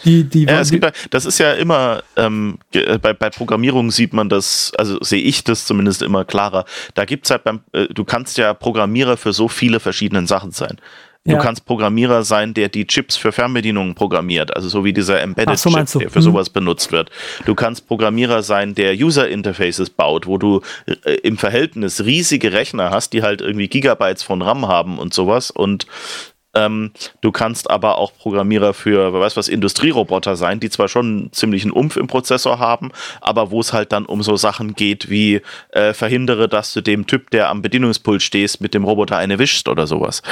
[0.04, 3.30] die, die, Ja, es die gibt, ja- das ist ja immer, ähm, äh, bei, bei
[3.30, 6.66] Programmierung sieht man das, also sehe ich das zumindest immer klarer.
[6.96, 10.50] Da gibt es halt beim, äh, du kannst ja Programmierer für so viele verschiedene Sachen
[10.52, 10.78] sein.
[11.24, 11.38] Du Ja.
[11.40, 15.70] kannst Programmierer sein, der die Chips für Fernbedienungen programmiert, also so wie dieser Embedded so
[15.70, 16.24] Chip, der für Mhm.
[16.24, 17.12] sowas benutzt wird.
[17.46, 22.90] Du kannst Programmierer sein, der User Interfaces baut, wo du äh, im Verhältnis riesige Rechner
[22.90, 25.86] hast, die halt irgendwie Gigabytes von RAM haben und sowas und
[26.54, 26.92] ähm,
[27.22, 31.32] du kannst aber auch Programmierer für, wer weiß was, Industrieroboter sein, die zwar schon einen
[31.32, 32.92] ziemlichen Umf im Prozessor haben,
[33.22, 37.08] aber wo es halt dann um so Sachen geht wie äh, verhindere, dass du dem
[37.08, 40.24] Typ, der am Bedienungspult stehst, mit dem Roboter eine wischst oder sowas.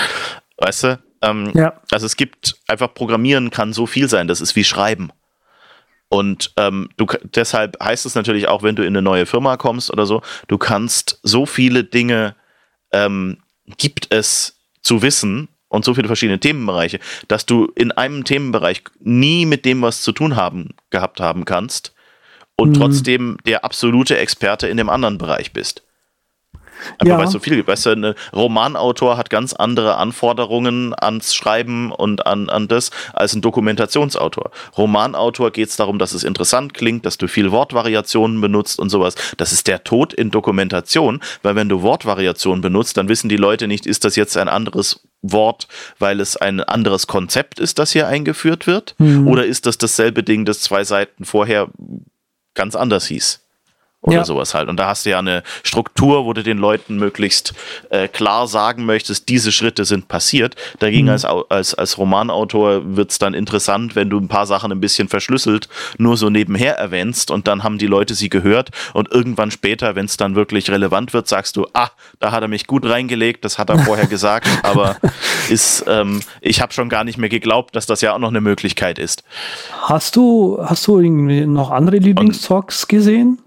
[0.60, 1.00] Weißt du?
[1.22, 1.74] Ähm, Ja.
[1.92, 5.12] Also es gibt einfach Programmieren kann so viel sein, das ist wie Schreiben.
[6.10, 7.06] Und ähm, du,
[7.36, 10.58] deshalb heißt es natürlich auch, wenn du in eine neue Firma kommst oder so, du
[10.58, 12.36] kannst so viele Dinge
[12.92, 13.38] ähm,
[13.78, 19.46] gibt es zu wissen und so viele verschiedene Themenbereiche, dass du in einem Themenbereich nie
[19.46, 21.94] mit dem was zu tun haben gehabt haben kannst
[22.56, 22.74] und Mhm.
[22.74, 25.84] trotzdem der absolute Experte in dem anderen Bereich bist.
[26.98, 27.18] Einfach Ja.
[27.18, 27.68] weil es so viel gibt.
[27.68, 33.34] Weißt du, ein Romanautor hat ganz andere Anforderungen ans Schreiben und an, an das als
[33.34, 34.52] ein Dokumentationsautor.
[34.78, 39.16] Romanautor geht es darum, dass es interessant klingt, dass du viel Wortvariationen benutzt und sowas.
[39.38, 43.68] Das ist der Tod in Dokumentation, weil wenn du Wortvariationen benutzt, dann wissen die Leute
[43.68, 45.68] nicht, ist das jetzt ein anderes Wort,
[46.00, 48.96] weil es ein anderes Konzept ist, das hier eingeführt wird?
[49.28, 51.68] Oder ist das dasselbe Ding, das zwei Seiten vorher
[52.54, 53.42] ganz anders hieß?
[54.02, 54.24] Oder Ja.
[54.26, 54.70] sowas halt.
[54.70, 57.54] Und da hast du ja eine Struktur, wo du den Leuten möglichst
[57.90, 60.56] äh, klar sagen möchtest, diese Schritte sind passiert.
[60.80, 64.72] Dagegen als, Au- als, als Romanautor wird es dann interessant, wenn du ein paar Sachen
[64.72, 69.12] ein bisschen verschlüsselt nur so nebenher erwähnst und dann haben die Leute sie gehört und
[69.12, 71.90] irgendwann später, wenn es dann wirklich relevant wird, sagst du, ah,
[72.20, 74.96] da hat er mich gut reingelegt, das hat er vorher gesagt, aber
[75.50, 78.40] ist, ähm, ich habe schon gar nicht mehr geglaubt, dass das ja auch noch eine
[78.42, 79.24] Möglichkeit ist.
[79.82, 83.40] Hast du, hast du irgendwie noch andere Lieblingstalks gesehen?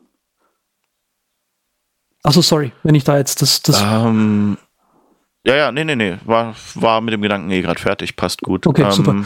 [2.23, 4.57] Achso, sorry, wenn ich da jetzt das, das Ähm,
[5.45, 6.19] ja, ja, nee, nee, nee.
[6.25, 8.67] War, war mit dem Gedanken eh gerade fertig, passt gut.
[8.67, 9.25] Okay, ähm, super.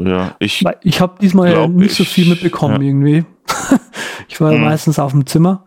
[0.00, 0.64] Ja, ich.
[0.82, 2.88] Ich habe diesmal Glaub nicht so viel mitbekommen ja.
[2.88, 3.24] irgendwie.
[4.28, 4.64] ich war ja Hm.
[4.64, 5.66] meistens auf dem Zimmer.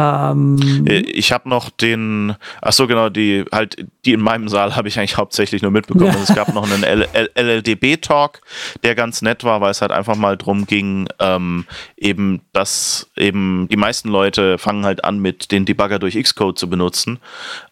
[0.00, 4.76] Ähm, äh, Ich habe noch den, ach so genau, die halt die in meinem Saal
[4.76, 6.06] habe ich eigentlich hauptsächlich nur mitbekommen.
[6.06, 6.12] Ja.
[6.12, 8.40] Also es gab noch einen L L LLDB Talk,
[8.82, 11.66] der ganz nett war, weil es halt einfach mal drum ging, ähm,
[11.96, 16.70] eben dass eben die meisten Leute fangen halt an mit den Debugger durch Xcode zu
[16.70, 17.18] benutzen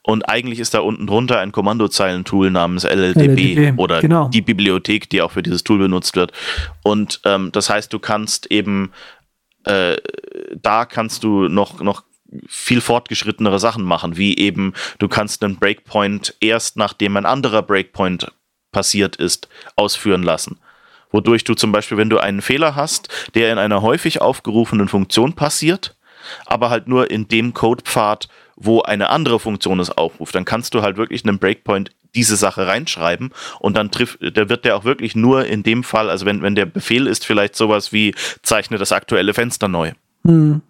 [0.03, 4.28] und eigentlich ist da unten drunter ein Kommandozeilentool namens LLDB, LLDB, oder genau.
[4.28, 6.32] die Bibliothek, die auch für dieses Tool benutzt wird.
[6.82, 8.93] Und ähm, das heißt, du kannst eben
[9.65, 9.97] äh,
[10.62, 12.05] da kannst du noch, noch
[12.47, 18.31] viel fortgeschrittenere Sachen machen, wie eben du kannst einen Breakpoint erst nachdem ein anderer Breakpoint
[18.73, 20.59] passiert ist, ausführen lassen.
[21.11, 25.33] Wodurch du zum Beispiel, wenn du einen Fehler hast, der in einer häufig aufgerufenen Funktion
[25.33, 25.97] passiert,
[26.45, 30.83] aber halt nur in dem Codepfad, wo eine andere Funktion es aufruft, dann kannst du
[30.83, 35.15] halt wirklich einen Breakpoint diese Sache reinschreiben und dann trifft, da wird der auch wirklich
[35.15, 38.93] nur in dem Fall, also wenn, wenn der Befehl ist vielleicht sowas wie zeichne das
[38.93, 39.93] aktuelle Fenster neu.
[40.25, 40.63] hm,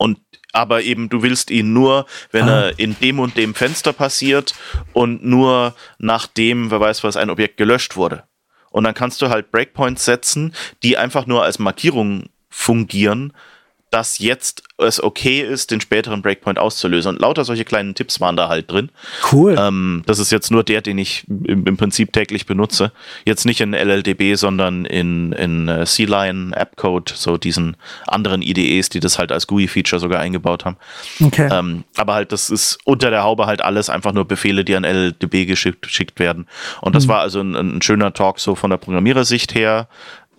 [0.00, 0.18] und
[0.52, 2.62] aber eben du willst ihn nur, wenn ah.
[2.62, 4.54] er in dem und dem Fenster passiert
[4.94, 8.24] und nur nachdem, wer weiß was, ein Objekt gelöscht wurde.
[8.70, 13.34] Und dann kannst du halt Breakpoints setzen, die einfach nur als Markierung fungieren,
[13.90, 17.14] dass jetzt es okay ist, den späteren Breakpoint auszulösen.
[17.14, 18.90] Und lauter solche kleinen Tipps waren da halt drin.
[19.32, 19.56] Cool.
[19.58, 22.92] Ähm, das ist jetzt nur der, den ich im, im, Prinzip täglich benutze.
[23.26, 27.76] Jetzt nicht in LLDB, sondern in, in uh, C-Line, AppCode, so diesen
[28.06, 30.76] anderen IDEs, die das halt als GUI-Feature sogar eingebaut haben.
[31.22, 31.48] Okay.
[31.52, 34.84] Ähm, aber halt, das ist unter der Haube halt alles einfach nur Befehle, die an
[34.84, 36.46] LLDB geschickt, geschickt werden.
[36.80, 37.10] Und das mhm.
[37.10, 39.88] war also ein, ein schöner Talk so von der Programmierersicht her.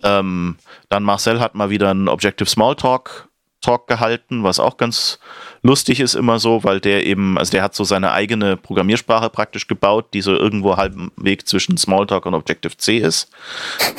[0.02, 0.56] Ähm,
[0.88, 3.28] dann Marcel hat mal wieder ein Objective Smalltalk
[3.62, 5.18] Talk gehalten, was auch ganz
[5.62, 9.68] lustig ist immer so, weil der eben, also der hat so seine eigene Programmiersprache praktisch
[9.68, 13.30] gebaut, die so irgendwo halben Weg zwischen Smalltalk und Objective-C ist.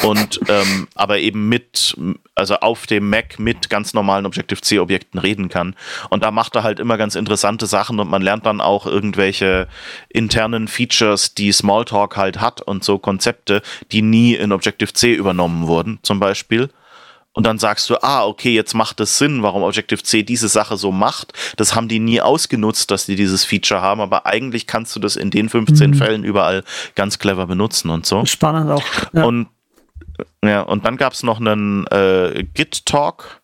[0.04, 1.96] Und ähm, aber eben mit,
[2.36, 5.76] also auf dem Mac mit ganz normalen Objective-C-Objekten reden kann.
[6.10, 9.68] Und da macht er halt immer ganz interessante Sachen und man lernt dann auch irgendwelche
[10.10, 13.62] internen Features, die Smalltalk halt hat und so Konzepte,
[13.92, 16.70] die nie in Objective-C übernommen wurden, zum Beispiel
[17.34, 20.92] und dann sagst du, ah, okay, jetzt macht es Sinn, warum Objective-C diese Sache so
[20.92, 21.34] macht.
[21.58, 25.16] Das haben die nie ausgenutzt, dass die dieses Feature haben, aber eigentlich kannst du das
[25.16, 25.94] in den 15 mhm.
[25.96, 26.64] Fällen überall
[26.96, 28.26] ganz clever benutzen und so.
[28.26, 28.84] Spannend auch.
[29.14, 29.24] Ja.
[29.24, 29.48] Und
[30.44, 33.42] ja, und dann gab es noch einen äh, Git-Talk,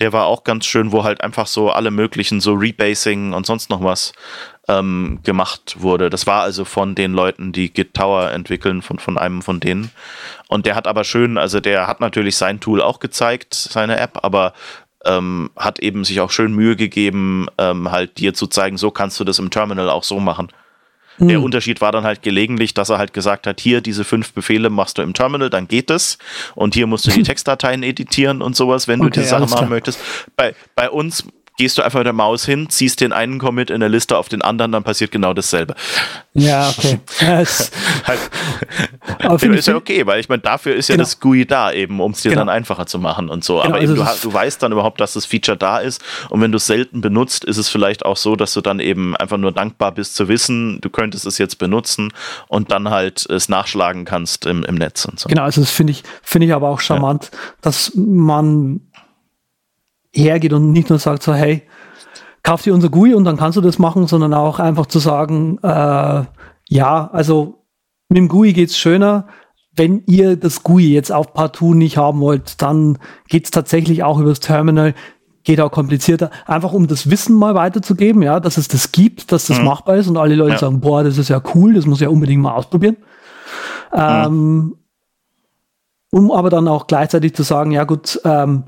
[0.00, 3.68] der war auch ganz schön, wo halt einfach so alle möglichen, so Rebasing und sonst
[3.68, 4.12] noch was
[4.68, 6.10] ähm, gemacht wurde.
[6.10, 9.90] Das war also von den Leuten, die Git Tower entwickeln, von, von einem von denen.
[10.48, 14.20] Und der hat aber schön, also der hat natürlich sein Tool auch gezeigt, seine App,
[14.22, 14.52] aber
[15.04, 19.18] ähm, hat eben sich auch schön Mühe gegeben, ähm, halt dir zu zeigen, so kannst
[19.18, 20.48] du das im Terminal auch so machen.
[21.18, 21.28] Mhm.
[21.28, 24.70] Der Unterschied war dann halt gelegentlich, dass er halt gesagt hat, hier diese fünf Befehle
[24.70, 26.18] machst du im Terminal, dann geht es.
[26.54, 29.68] Und hier musst du die Textdateien editieren und sowas, wenn okay, du die Sachen machen
[29.68, 30.00] möchtest.
[30.36, 31.24] Bei, bei uns
[31.58, 34.28] gehst du einfach mit der Maus hin, ziehst den einen Commit in der Liste auf
[34.28, 35.74] den anderen, dann passiert genau dasselbe.
[36.32, 37.00] Ja, okay.
[37.20, 38.22] halt,
[39.42, 41.02] ist ja okay, weil ich meine, dafür ist ja genau.
[41.02, 42.42] das GUI da, eben, um es dir genau.
[42.42, 43.56] dann einfacher zu machen und so.
[43.56, 46.00] Genau, Aber eben, du, du weißt dann überhaupt, dass das Feature da ist.
[46.30, 49.16] Und wenn du es selten benutzt, ist es vielleicht auch so, dass du dann eben
[49.16, 52.12] einfach nur dankbar bist zu wissen, du könntest es jetzt benutzen
[52.46, 55.28] und dann halt es nachschlagen kannst im, im Netz und so.
[55.28, 57.38] Genau, also das finde ich, finde ich aber auch charmant, ja.
[57.62, 58.80] dass man
[60.12, 61.62] hergeht und nicht nur sagt so, hey,
[62.42, 65.58] kauf dir unser GUI und dann kannst du das machen, sondern auch einfach zu sagen,
[65.62, 66.24] äh,
[66.68, 67.64] ja, also
[68.08, 69.26] mit dem GUI geht's schöner.
[69.74, 72.98] Wenn ihr das GUI jetzt auf Partout nicht haben wollt, dann
[73.28, 74.94] geht's tatsächlich auch übers Terminal.
[75.44, 76.30] Geht auch komplizierter.
[76.46, 79.66] Einfach um das Wissen mal weiterzugeben, ja, dass es das gibt, dass das mhm.
[79.66, 80.58] machbar ist und alle Leute ja.
[80.58, 82.96] sagen, boah, das ist ja cool, das muss ich ja unbedingt mal ausprobieren.
[83.92, 83.98] Mhm.
[83.98, 84.76] Ähm,
[86.10, 88.64] um aber dann auch gleichzeitig zu sagen, ja gut, ähm,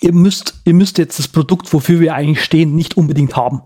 [0.00, 3.62] ihr müsst, ihr müsst jetzt das Produkt, wofür wir eigentlich stehen, nicht unbedingt haben.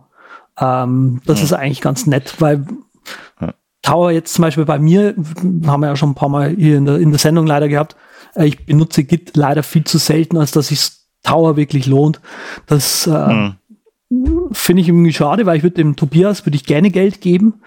[0.58, 1.44] Ähm, das ja.
[1.44, 2.66] ist eigentlich ganz nett, weil
[3.40, 3.54] ja.
[3.82, 5.14] Tower jetzt zum Beispiel bei mir,
[5.66, 7.96] haben wir ja schon ein paar Mal hier in der, in der Sendung leider gehabt,
[8.34, 10.90] äh, ich benutze Git leider viel zu selten, als dass sich
[11.22, 12.20] Tower wirklich lohnt.
[12.66, 13.56] Das äh, ja.
[14.52, 17.62] finde ich irgendwie schade, weil ich würde dem Tobias würde ich gerne Geld geben.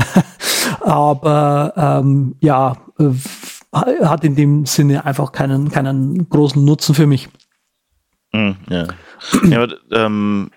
[0.80, 3.12] Aber ähm, ja, äh,
[3.72, 7.28] hat in dem Sinne einfach keinen, keinen großen Nutzen für mich.
[8.34, 8.86] Mhm, ja.
[9.44, 10.50] ja, aber, ähm,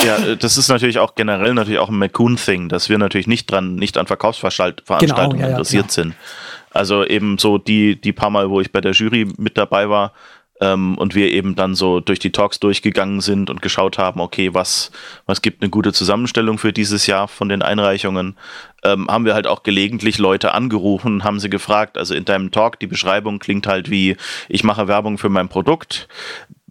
[0.00, 3.74] ja, das ist natürlich auch generell natürlich auch ein McCoon-Thing, dass wir natürlich nicht dran,
[3.74, 6.14] nicht an Verkaufsveranstaltungen genau, ja, interessiert ja, sind.
[6.70, 10.12] Also eben so die, die paar Mal, wo ich bei der Jury mit dabei war,
[10.62, 14.54] ähm, und wir eben dann so durch die Talks durchgegangen sind und geschaut haben, okay,
[14.54, 14.92] was,
[15.26, 18.36] was gibt eine gute Zusammenstellung für dieses Jahr von den Einreichungen,
[18.84, 22.78] ähm, haben wir halt auch gelegentlich Leute angerufen, haben sie gefragt, also in deinem Talk,
[22.78, 24.16] die Beschreibung klingt halt wie,
[24.48, 26.08] ich mache Werbung für mein Produkt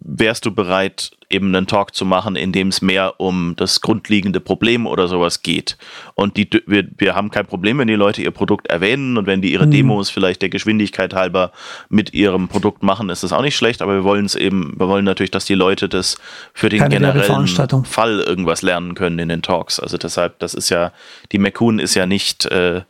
[0.04, 4.40] wärst du bereit, eben einen Talk zu machen, in dem es mehr um das grundlegende
[4.40, 5.78] Problem oder sowas geht?
[6.14, 9.42] Und die, wir, wir haben kein Problem, wenn die Leute ihr Produkt erwähnen und wenn
[9.42, 9.70] die ihre mhm.
[9.70, 11.52] Demos vielleicht der Geschwindigkeit halber
[11.88, 14.88] mit ihrem Produkt machen, ist das auch nicht schlecht, aber wir wollen es eben, wir
[14.88, 16.18] wollen natürlich, dass die Leute das
[16.52, 17.46] für den Keine generellen
[17.84, 19.80] Fall irgendwas lernen können in den Talks.
[19.80, 20.92] Also deshalb, das ist ja,
[21.32, 22.82] die McCoon ist ja nicht äh,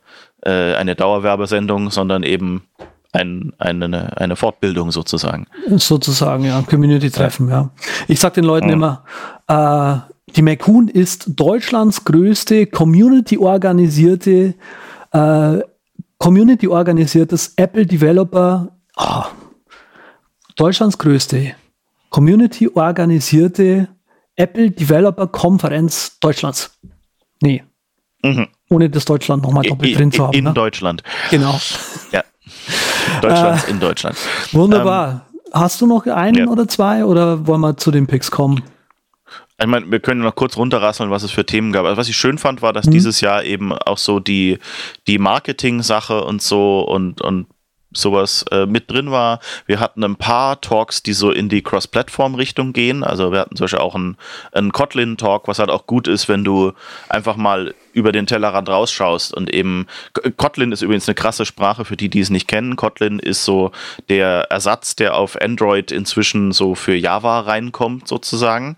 [0.42, 2.62] äh, eine Dauerwerbesendung, sondern eben
[3.12, 5.46] ein, eine, eine Fortbildung sozusagen.
[5.68, 7.70] Sozusagen, ja, Community-Treffen, ja.
[8.08, 8.74] Ich sag den Leuten ja.
[8.74, 9.04] immer,
[9.48, 9.96] äh,
[10.34, 14.54] die McCoon ist Deutschlands größte Community-organisierte,
[15.12, 15.58] äh,
[16.18, 19.22] Community-organisiertes Apple-Developer, oh,
[20.56, 21.54] Deutschlands größte
[22.10, 23.88] Community-organisierte
[24.36, 26.78] Apple-Developer-Konferenz Deutschlands.
[27.42, 27.64] Nee.
[28.22, 28.48] Mhm.
[28.70, 30.34] Ohne das Deutschland nochmal doppelt drin zu haben.
[30.34, 30.52] In ne?
[30.54, 31.02] Deutschland.
[31.30, 31.60] Genau.
[32.12, 32.22] Ja.
[33.22, 34.16] Deutschlands äh, in Deutschland.
[34.52, 35.26] Wunderbar.
[35.52, 36.46] hast du noch einen ja.
[36.46, 38.62] oder zwei oder wollen wir zu den Picks kommen?
[39.60, 41.84] Ich meine, wir können noch kurz runterrasseln, was es für Themen gab.
[41.84, 42.92] Also was ich schön fand, war, dass mhm.
[42.92, 44.58] dieses Jahr eben auch so die,
[45.06, 47.46] die Marketing-Sache und so und, und
[47.94, 49.40] sowas äh, mit drin war.
[49.66, 53.04] Wir hatten ein paar Talks, die so in die Cross-Plattform-Richtung gehen.
[53.04, 56.72] Also wir hatten zum Beispiel auch einen, Kotlin-Talk, was halt auch gut ist, wenn du
[57.08, 59.86] einfach mal über den Tellerrand rausschaust und eben
[60.38, 62.76] Kotlin ist übrigens eine krasse Sprache für die, die es nicht kennen.
[62.76, 63.70] Kotlin ist so
[64.08, 68.76] der Ersatz, der auf Android inzwischen so für Java reinkommt sozusagen.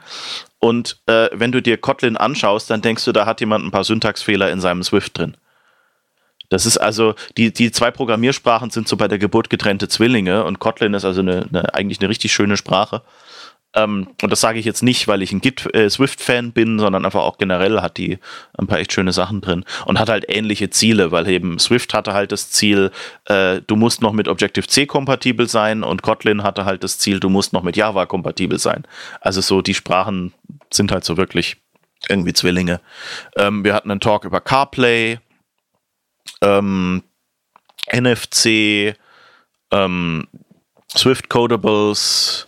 [0.58, 3.84] Und äh, wenn du dir Kotlin anschaust, dann denkst du, da hat jemand ein paar
[3.84, 5.36] Syntaxfehler in seinem Swift drin.
[6.48, 10.58] Das ist also, die, die zwei Programmiersprachen sind so bei der Geburt getrennte Zwillinge und
[10.58, 13.02] Kotlin ist also eine, eine eigentlich eine richtig schöne Sprache.
[13.74, 17.04] Ähm, und das sage ich jetzt nicht, weil ich ein Git äh, Swift-Fan bin, sondern
[17.04, 18.18] einfach auch generell hat die
[18.56, 22.14] ein paar echt schöne Sachen drin und hat halt ähnliche Ziele, weil eben Swift hatte
[22.14, 22.92] halt das Ziel,
[23.24, 27.28] äh, du musst noch mit Objective-C kompatibel sein und Kotlin hatte halt das Ziel, du
[27.28, 28.84] musst noch mit Java kompatibel sein.
[29.20, 30.32] Also so die Sprachen
[30.72, 31.56] sind halt so wirklich
[32.08, 32.80] irgendwie Zwillinge.
[33.36, 35.18] Ähm, wir hatten einen Talk über CarPlay,
[36.40, 37.02] ähm,
[37.92, 38.96] NFC,
[39.70, 40.26] ähm,
[40.96, 42.46] Swift Codables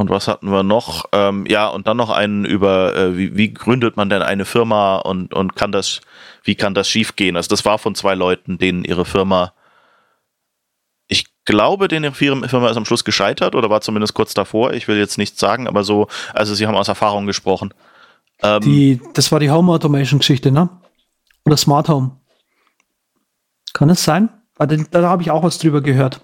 [0.00, 1.04] und was hatten wir noch?
[1.12, 4.96] Ähm, ja, und dann noch einen über, äh, wie, wie, gründet man denn eine Firma
[4.96, 6.00] und, und kann das,
[6.42, 7.36] wie kann das schiefgehen?
[7.36, 9.52] Also das war von zwei Leuten, denen ihre Firma,
[11.06, 14.72] ich glaube, denen ihre Firma ist am Schluss gescheitert oder war zumindest kurz davor.
[14.72, 17.74] Ich will jetzt nichts sagen, aber so, also sie haben aus Erfahrung gesprochen.
[18.42, 20.70] Ähm, die, das war die Home Automation Geschichte, ne?
[21.44, 22.19] Oder Smart Home.
[23.72, 24.28] Kann es sein?
[24.58, 26.20] Da, da habe ich auch was drüber gehört.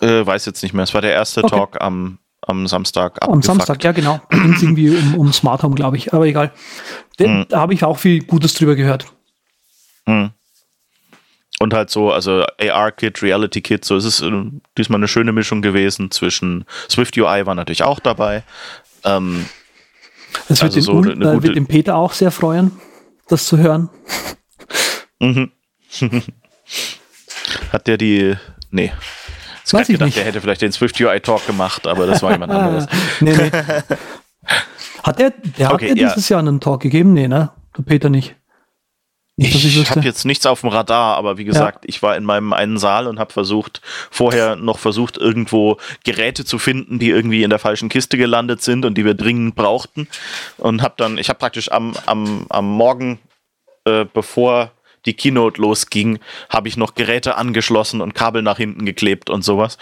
[0.00, 0.84] Äh, weiß jetzt nicht mehr.
[0.84, 1.56] Es war der erste okay.
[1.56, 3.16] Talk am, am Samstag.
[3.16, 3.34] Abgefuckt.
[3.34, 4.20] Am Samstag, ja genau.
[4.30, 6.12] Da ging es irgendwie um, um Smart Home, glaube ich.
[6.12, 6.52] Aber egal.
[7.18, 7.46] Den, hm.
[7.48, 9.06] Da habe ich auch viel Gutes drüber gehört.
[10.06, 10.30] Hm.
[11.60, 14.32] Und halt so, also AR-Kit, Reality-Kit, so es ist äh,
[14.76, 18.42] diesmal eine schöne Mischung gewesen zwischen Swift UI war natürlich auch dabei.
[19.04, 19.46] Ähm,
[20.48, 22.72] das wird, also den, so äh, wird den Peter auch sehr freuen,
[23.28, 23.88] das zu hören.
[25.20, 25.52] Mhm.
[27.72, 28.36] Hat der die.
[28.70, 28.92] Nee.
[29.66, 30.18] Ich Weiß ich gedacht, nicht.
[30.18, 32.86] der hätte vielleicht den Swift UI Talk gemacht, aber das war jemand anderes.
[33.20, 33.50] nee, nee.
[35.04, 37.12] Hat der, der okay, hat ja dieses Jahr einen Talk gegeben?
[37.12, 37.50] Nee, ne?
[37.76, 38.34] Der Peter nicht.
[39.36, 41.88] nicht ich, ich habe jetzt nichts auf dem Radar, aber wie gesagt, ja.
[41.88, 46.58] ich war in meinem einen Saal und habe versucht, vorher noch versucht, irgendwo Geräte zu
[46.58, 50.08] finden, die irgendwie in der falschen Kiste gelandet sind und die wir dringend brauchten.
[50.56, 53.18] Und habe dann, ich habe praktisch am, am, am Morgen,
[53.84, 54.72] äh, bevor
[55.06, 56.18] die Keynote losging,
[56.48, 59.78] habe ich noch Geräte angeschlossen und Kabel nach hinten geklebt und sowas,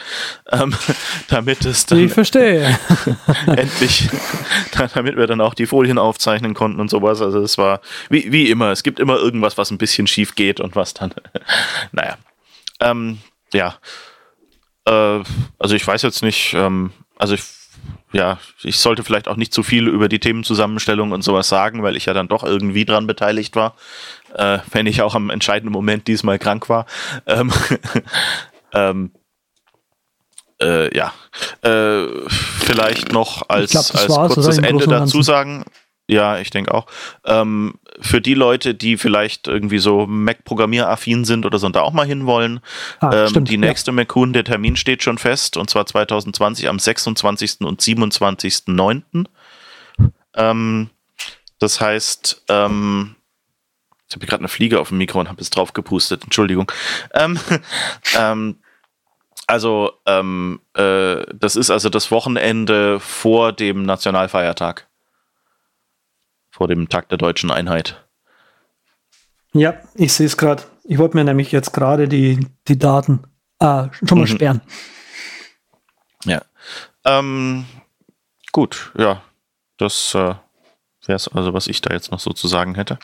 [0.50, 0.74] ähm,
[1.28, 2.78] damit es dann ich verstehe.
[3.46, 4.08] endlich,
[4.94, 7.20] damit wir dann auch die Folien aufzeichnen konnten und sowas.
[7.20, 10.60] Also es war wie, wie immer, es gibt immer irgendwas, was ein bisschen schief geht
[10.60, 11.14] und was dann,
[11.92, 12.16] naja,
[12.80, 13.18] ähm,
[13.52, 13.76] ja,
[14.86, 15.20] äh,
[15.58, 17.42] also ich weiß jetzt nicht, ähm, also ich
[18.12, 21.96] ja, ich sollte vielleicht auch nicht zu viel über die Themenzusammenstellung und sowas sagen, weil
[21.96, 23.74] ich ja dann doch irgendwie dran beteiligt war,
[24.34, 26.86] äh, wenn ich auch am entscheidenden Moment diesmal krank war.
[27.26, 27.52] Ähm,
[28.74, 29.12] ähm,
[30.60, 31.12] äh, ja,
[31.62, 35.64] äh, vielleicht noch als, glaub, als kurzes Ende dazu sagen,
[36.08, 36.86] ja, ich denke auch.
[37.24, 41.92] Ähm, für die Leute, die vielleicht irgendwie so Mac-Programmieraffin sind oder so und da auch
[41.92, 42.60] mal hinwollen,
[43.00, 43.94] ah, ähm, stimmt, die nächste ja.
[43.94, 47.60] MacCoon, der Termin steht schon fest und zwar 2020 am 26.
[47.60, 49.26] und 27.09.
[50.34, 50.90] Ähm,
[51.58, 53.14] das heißt, ähm,
[54.08, 56.70] ich habe gerade eine Fliege auf dem Mikro und habe es drauf gepustet, Entschuldigung.
[57.14, 57.38] Ähm,
[58.18, 58.56] ähm,
[59.46, 64.88] also, ähm, äh, das ist also das Wochenende vor dem Nationalfeiertag
[66.52, 68.06] vor dem Tag der deutschen Einheit.
[69.54, 70.62] Ja, ich sehe es gerade.
[70.84, 73.24] Ich wollte mir nämlich jetzt gerade die, die Daten
[73.58, 74.34] äh, schon mal mhm.
[74.34, 74.60] sperren.
[76.24, 76.42] Ja.
[77.04, 77.64] Ähm,
[78.52, 79.22] gut, ja.
[79.78, 80.34] Das äh,
[81.06, 82.98] wäre es also, was ich da jetzt noch so zu sagen hätte.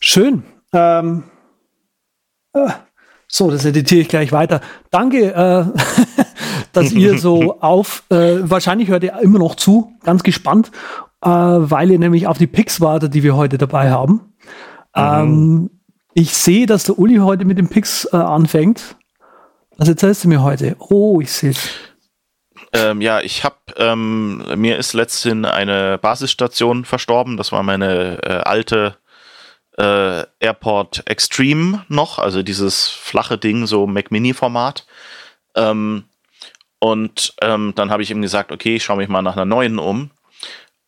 [0.00, 0.44] Schön.
[0.72, 1.24] Ähm,
[2.52, 2.68] äh,
[3.26, 4.60] so, das editiere ich gleich weiter.
[4.90, 6.24] Danke, äh,
[6.72, 10.70] dass ihr so auf, äh, wahrscheinlich hört ihr immer noch zu, ganz gespannt
[11.22, 14.34] äh, weil ihr nämlich auf die Picks wartet, die wir heute dabei haben.
[14.94, 14.96] Mhm.
[14.96, 15.70] Ähm,
[16.14, 18.96] ich sehe, dass der Uli heute mit den Picks äh, anfängt.
[19.78, 20.76] Was erzählst du mir heute?
[20.78, 21.70] Oh, ich sehe es.
[22.74, 27.36] Ähm, ja, ich habe, ähm, mir ist letztens eine Basisstation verstorben.
[27.36, 28.96] Das war meine äh, alte
[29.78, 34.86] äh, Airport Extreme noch, also dieses flache Ding, so Mac Mini-Format.
[35.54, 36.04] Ähm,
[36.78, 39.78] und ähm, dann habe ich ihm gesagt, okay, ich schaue mich mal nach einer neuen
[39.78, 40.10] um.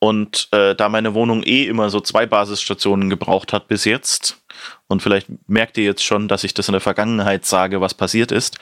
[0.04, 4.44] Und äh, da meine Wohnung eh immer so zwei Basisstationen gebraucht hat bis jetzt,
[4.86, 8.30] und vielleicht merkt ihr jetzt schon, dass ich das in der Vergangenheit sage, was passiert
[8.30, 8.58] ist,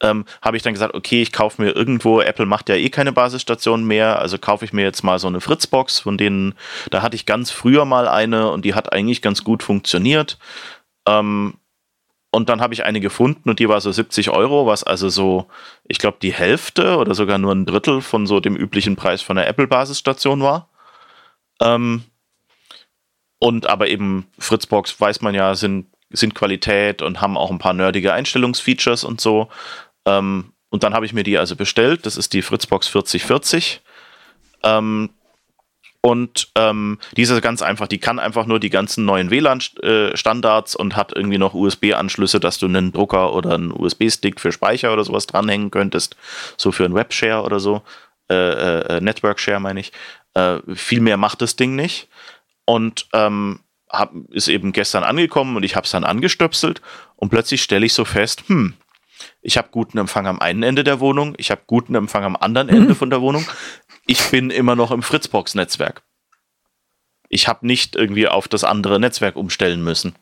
[0.00, 3.10] ähm, habe ich dann gesagt, okay, ich kaufe mir irgendwo, Apple macht ja eh keine
[3.10, 6.54] Basisstation mehr, also kaufe ich mir jetzt mal so eine Fritzbox, von denen,
[6.90, 10.38] da hatte ich ganz früher mal eine und die hat eigentlich ganz gut funktioniert.
[11.08, 11.54] Ähm,
[12.30, 15.48] und dann habe ich eine gefunden und die war so 70 Euro, was also so,
[15.88, 19.34] ich glaube, die Hälfte oder sogar nur ein Drittel von so dem üblichen Preis von
[19.34, 20.68] der Apple-Basisstation war.
[21.64, 22.04] Ähm,
[23.40, 27.74] und aber eben Fritzbox weiß man ja, sind, sind Qualität und haben auch ein paar
[27.74, 29.48] nerdige Einstellungsfeatures und so.
[30.06, 32.06] Ähm, und dann habe ich mir die also bestellt.
[32.06, 33.80] Das ist die Fritzbox 4040.
[34.62, 35.10] Ähm,
[36.00, 41.16] und ähm, diese ganz einfach, die kann einfach nur die ganzen neuen WLAN-Standards und hat
[41.16, 45.70] irgendwie noch USB-Anschlüsse, dass du einen Drucker oder einen USB-Stick für Speicher oder sowas dranhängen
[45.70, 46.16] könntest.
[46.58, 47.80] So für ein Webshare oder so.
[48.30, 49.92] Äh, äh, Network Share meine ich.
[50.34, 52.08] Äh, viel mehr macht das Ding nicht.
[52.66, 56.80] Und ähm, hab, ist eben gestern angekommen und ich habe es dann angestöpselt
[57.16, 58.74] und plötzlich stelle ich so fest, hm,
[59.42, 62.68] ich habe guten Empfang am einen Ende der Wohnung, ich habe guten Empfang am anderen
[62.68, 62.74] mhm.
[62.74, 63.46] Ende von der Wohnung
[64.06, 66.02] ich bin immer noch im Fritzbox-Netzwerk.
[67.28, 70.14] Ich habe nicht irgendwie auf das andere Netzwerk umstellen müssen.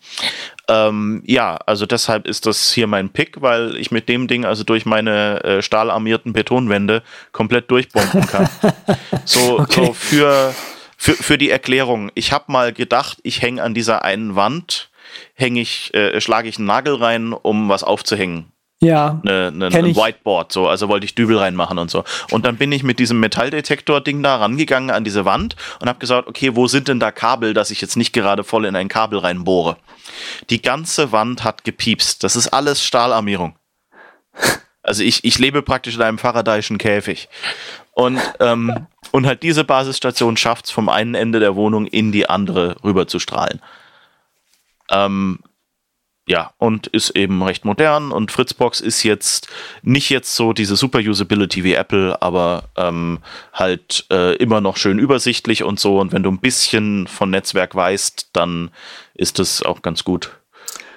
[0.68, 4.64] Ähm, ja, also deshalb ist das hier mein Pick, weil ich mit dem Ding also
[4.64, 7.02] durch meine äh, stahlarmierten Betonwände
[7.32, 8.48] komplett durchbomben kann.
[9.24, 9.86] so, okay.
[9.86, 10.54] so für,
[10.96, 12.10] für, für die Erklärung.
[12.14, 14.90] Ich habe mal gedacht, ich hänge an dieser einen Wand,
[15.34, 18.51] hänge ich, äh, schlage ich einen Nagel rein, um was aufzuhängen
[18.82, 22.02] ja, ne, ne, ein Whiteboard, so, also wollte ich Dübel reinmachen und so.
[22.32, 26.26] Und dann bin ich mit diesem Metalldetektor-Ding da rangegangen an diese Wand und habe gesagt,
[26.26, 29.20] okay, wo sind denn da Kabel, dass ich jetzt nicht gerade voll in ein Kabel
[29.20, 29.76] reinbohre?
[30.50, 32.24] Die ganze Wand hat gepiepst.
[32.24, 33.56] Das ist alles Stahlarmierung.
[34.84, 37.28] Also ich, ich lebe praktisch in einem Faradayschen Käfig.
[37.92, 42.28] Und, ähm, und halt diese Basisstation schafft es vom einen Ende der Wohnung in die
[42.28, 43.60] andere rüber zu strahlen.
[44.90, 45.38] Ähm,
[46.26, 49.48] ja, und ist eben recht modern und Fritzbox ist jetzt
[49.82, 53.18] nicht jetzt so diese super Usability wie Apple, aber ähm,
[53.52, 55.98] halt äh, immer noch schön übersichtlich und so.
[55.98, 58.70] Und wenn du ein bisschen von Netzwerk weißt, dann
[59.14, 60.30] ist es auch ganz gut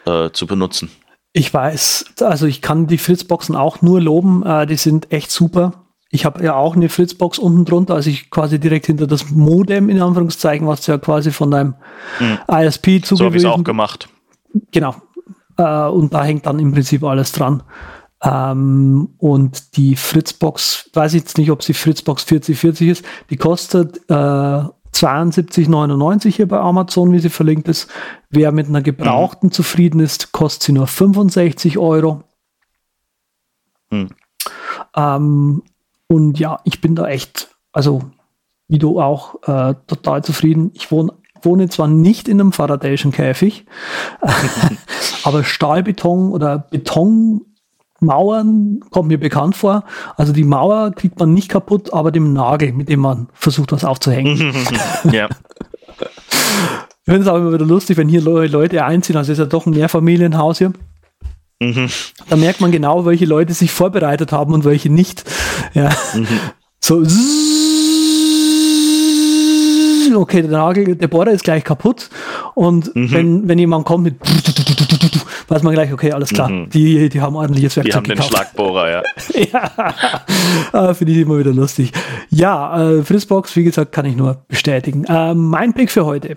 [0.06, 0.92] äh, zu benutzen.
[1.34, 5.86] Ich weiß, also ich kann die Fritzboxen auch nur loben, äh, die sind echt super.
[6.12, 9.90] Ich habe ja auch eine Fritzbox unten drunter, also ich quasi direkt hinter das Modem
[9.90, 11.74] in Anführungszeichen, was ja quasi von deinem
[12.20, 12.38] hm.
[12.48, 13.18] ISP zugewiesen.
[13.18, 14.08] So habe ich auch gemacht.
[14.72, 14.96] Genau,
[15.58, 17.64] äh, und da hängt dann im Prinzip alles dran.
[18.24, 23.98] Ähm, und die Fritzbox, weiß ich jetzt nicht, ob sie Fritzbox 4040 ist, die kostet
[24.10, 24.14] äh,
[24.96, 27.92] 72,99 hier bei Amazon, wie sie verlinkt ist.
[28.30, 29.52] Wer mit einer gebrauchten mhm.
[29.52, 32.24] zufrieden ist, kostet sie nur 65 Euro.
[33.90, 34.10] Mhm.
[34.96, 35.64] Ähm,
[36.08, 38.04] und ja, ich bin da echt, also
[38.68, 40.72] wie du auch, äh, total zufrieden.
[40.74, 41.14] Ich wohne
[41.46, 43.66] wohne zwar nicht in einem Faradayschen Käfig,
[45.24, 49.84] aber Stahlbeton oder Betonmauern kommt mir bekannt vor.
[50.18, 53.86] Also die Mauer kriegt man nicht kaputt, aber dem Nagel, mit dem man versucht, was
[53.86, 54.54] aufzuhängen.
[55.12, 55.30] ja.
[56.00, 59.16] Ich finde es auch immer wieder lustig, wenn hier Leute einziehen.
[59.16, 60.74] Also es ist ja doch ein Mehrfamilienhaus hier.
[61.60, 61.90] Mhm.
[62.30, 65.24] Da merkt man genau, welche Leute sich vorbereitet haben und welche nicht.
[65.74, 65.90] Ja.
[66.14, 66.28] Mhm.
[66.80, 67.04] So,
[70.20, 72.10] okay, der Nagel, der Bohrer ist gleich kaputt.
[72.54, 73.12] Und mhm.
[73.12, 74.16] wenn, wenn jemand kommt mit
[75.48, 76.70] weiß man gleich, okay, alles klar, mhm.
[76.70, 78.32] die, die haben ordentliches Werkzeug Die haben gekauft.
[78.32, 79.04] den Schlagbohrer, ja.
[80.74, 81.92] ja, finde ich immer wieder lustig.
[82.30, 85.04] Ja, äh, Fritzbox, wie gesagt, kann ich nur bestätigen.
[85.06, 86.36] Äh, mein Pick für heute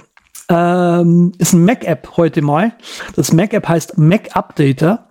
[0.48, 2.72] ähm, ist ein Mac-App heute mal.
[3.16, 5.08] Das Mac-App heißt Mac Updater.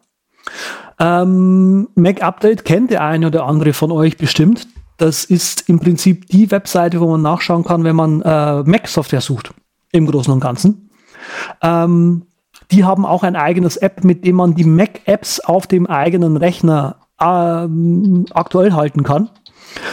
[1.00, 4.68] Ähm, Mac Update kennt der eine oder andere von euch bestimmt.
[4.98, 9.54] Das ist im Prinzip die Webseite, wo man nachschauen kann, wenn man äh, Mac-Software sucht,
[9.92, 10.90] im Großen und Ganzen.
[11.62, 12.24] Ähm,
[12.72, 16.98] die haben auch ein eigenes App, mit dem man die Mac-Apps auf dem eigenen Rechner
[17.22, 19.30] ähm, aktuell halten kann.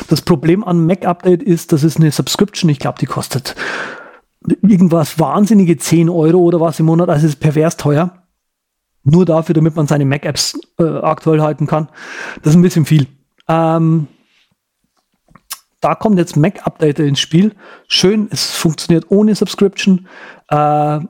[0.09, 2.71] Das Problem an Mac Update ist, das ist eine Subscription.
[2.71, 3.55] Ich glaube, die kostet
[4.63, 7.09] irgendwas wahnsinnige 10 Euro oder was im Monat.
[7.09, 8.23] Also ist pervers teuer.
[9.03, 11.89] Nur dafür, damit man seine Mac-Apps äh, aktuell halten kann.
[12.43, 13.07] Das ist ein bisschen viel.
[13.49, 14.09] Ähm,
[15.85, 17.55] da kommt jetzt Mac Update ins Spiel.
[17.89, 20.09] Schön, es funktioniert ohne Subscription.
[20.49, 21.01] Äh,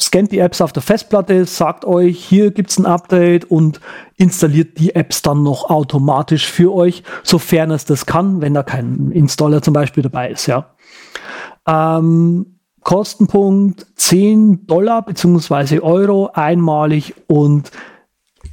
[0.00, 3.80] scannt die Apps auf der Festplatte, sagt euch, hier gibt es ein Update und
[4.16, 9.10] installiert die Apps dann noch automatisch für euch, sofern es das kann, wenn da kein
[9.10, 10.76] Installer zum Beispiel dabei ist, ja.
[11.66, 15.80] Ähm, Kostenpunkt 10 Dollar bzw.
[15.80, 17.72] Euro einmalig und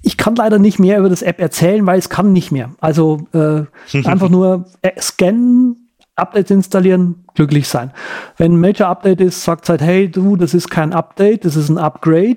[0.03, 2.71] ich kann leider nicht mehr über das App erzählen, weil es kann nicht mehr.
[2.79, 3.63] Also äh,
[4.05, 7.91] einfach nur äh, scannen, Updates installieren, glücklich sein.
[8.37, 11.69] Wenn ein Major Update ist, sagt halt, hey du, das ist kein Update, das ist
[11.69, 12.35] ein Upgrade.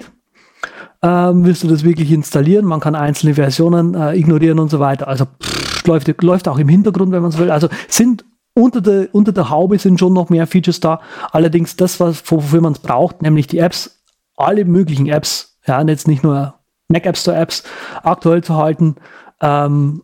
[1.03, 2.65] Ähm, willst du das wirklich installieren?
[2.65, 5.09] Man kann einzelne Versionen äh, ignorieren und so weiter.
[5.09, 7.51] Also pff, läuft, läuft auch im Hintergrund, wenn man es will.
[7.51, 8.25] Also sind
[8.55, 11.01] unter der, unter der Haube sind schon noch mehr Features da.
[11.33, 14.03] Allerdings das, was, wofür man es braucht, nämlich die Apps,
[14.37, 16.55] alle möglichen Apps, ja, und jetzt nicht nur
[16.89, 17.63] Mac App Store Apps
[18.03, 18.97] aktuell zu halten.
[19.41, 20.03] Ähm,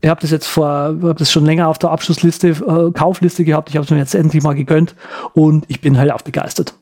[0.00, 3.68] ich habe das jetzt vor, habe das schon länger auf der Abschlussliste, äh, Kaufliste gehabt.
[3.68, 4.94] Ich habe es mir jetzt endlich mal gegönnt
[5.34, 6.74] und ich bin halt auch begeistert.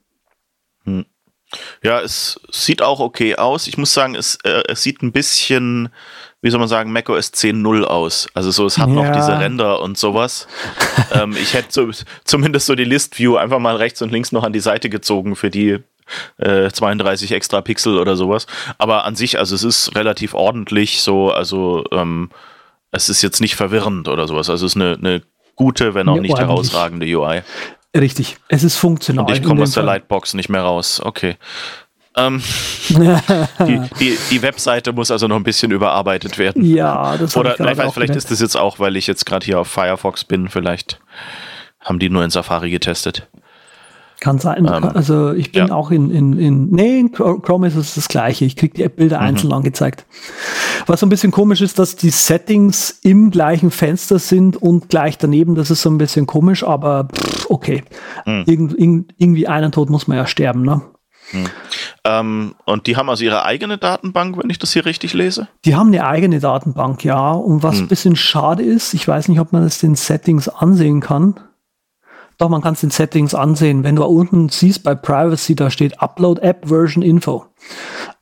[0.84, 1.04] Hm.
[1.82, 3.66] Ja, es sieht auch okay aus.
[3.68, 5.88] Ich muss sagen, es, äh, es sieht ein bisschen,
[6.42, 8.28] wie soll man sagen, macOS 10.0 aus.
[8.34, 8.94] Also so, es hat ja.
[8.94, 10.46] noch diese Ränder und sowas.
[11.12, 11.90] ähm, ich hätte so,
[12.24, 15.36] zumindest so die List View einfach mal rechts und links noch an die Seite gezogen
[15.36, 15.78] für die
[16.38, 18.46] äh, 32 extra Pixel oder sowas.
[18.78, 22.30] Aber an sich, also es ist relativ ordentlich so, also ähm,
[22.90, 24.48] es ist jetzt nicht verwirrend oder sowas.
[24.50, 25.22] Also es ist eine, eine
[25.56, 26.48] gute, wenn auch ja, nicht ordentlich.
[26.48, 27.42] herausragende UI.
[27.96, 29.26] Richtig, es ist funktional.
[29.26, 31.00] Und ich komme aus der Lightbox nicht mehr raus.
[31.02, 31.36] Okay.
[32.16, 32.42] Ähm,
[32.88, 36.64] die, die, die, Webseite muss also noch ein bisschen überarbeitet werden.
[36.64, 39.68] Ja, das Oder vielleicht, vielleicht ist das jetzt auch, weil ich jetzt gerade hier auf
[39.68, 40.48] Firefox bin.
[40.48, 41.00] Vielleicht
[41.80, 43.28] haben die nur in Safari getestet.
[44.20, 44.66] Kann sein.
[44.66, 45.74] Ähm, also ich bin ja.
[45.74, 48.44] auch in, in, in, nee, in Chrome ist es das gleiche.
[48.44, 49.26] Ich kriege die App-Bilder mhm.
[49.26, 50.06] einzeln angezeigt.
[50.86, 55.18] Was so ein bisschen komisch ist, dass die Settings im gleichen Fenster sind und gleich
[55.18, 55.54] daneben.
[55.54, 57.84] Das ist so ein bisschen komisch, aber pff, okay.
[58.26, 58.44] Mhm.
[58.46, 60.82] Irgend, irgend, irgendwie einen Tod muss man ja sterben, ne?
[61.32, 61.46] Mhm.
[62.04, 65.48] Ähm, und die haben also ihre eigene Datenbank, wenn ich das hier richtig lese?
[65.64, 67.32] Die haben eine eigene Datenbank, ja.
[67.32, 67.84] Und was hm.
[67.84, 71.38] ein bisschen schade ist, ich weiß nicht, ob man das den Settings ansehen kann.
[72.38, 73.82] Doch, man kann es in Settings ansehen.
[73.82, 77.46] Wenn du unten siehst bei Privacy, da steht Upload App Version Info.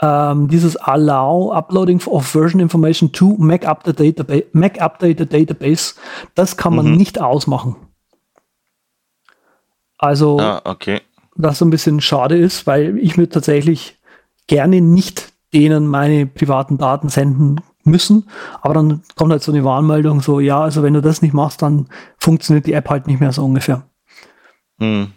[0.01, 5.95] Ähm, dieses Allow Uploading of Version Information to Mac Update Database, Mac Update Database,
[6.35, 6.97] das kann man mhm.
[6.97, 7.77] nicht ausmachen.
[9.99, 11.01] Also, ah, okay.
[11.35, 13.99] was so ein bisschen schade ist, weil ich mir tatsächlich
[14.47, 18.29] gerne nicht denen meine privaten Daten senden müssen.
[18.63, 21.63] Aber dann kommt halt so eine Warnmeldung, so, ja, also wenn du das nicht machst,
[21.63, 21.89] dann
[22.19, 23.85] funktioniert die App halt nicht mehr so ungefähr.
[24.79, 25.13] Hm.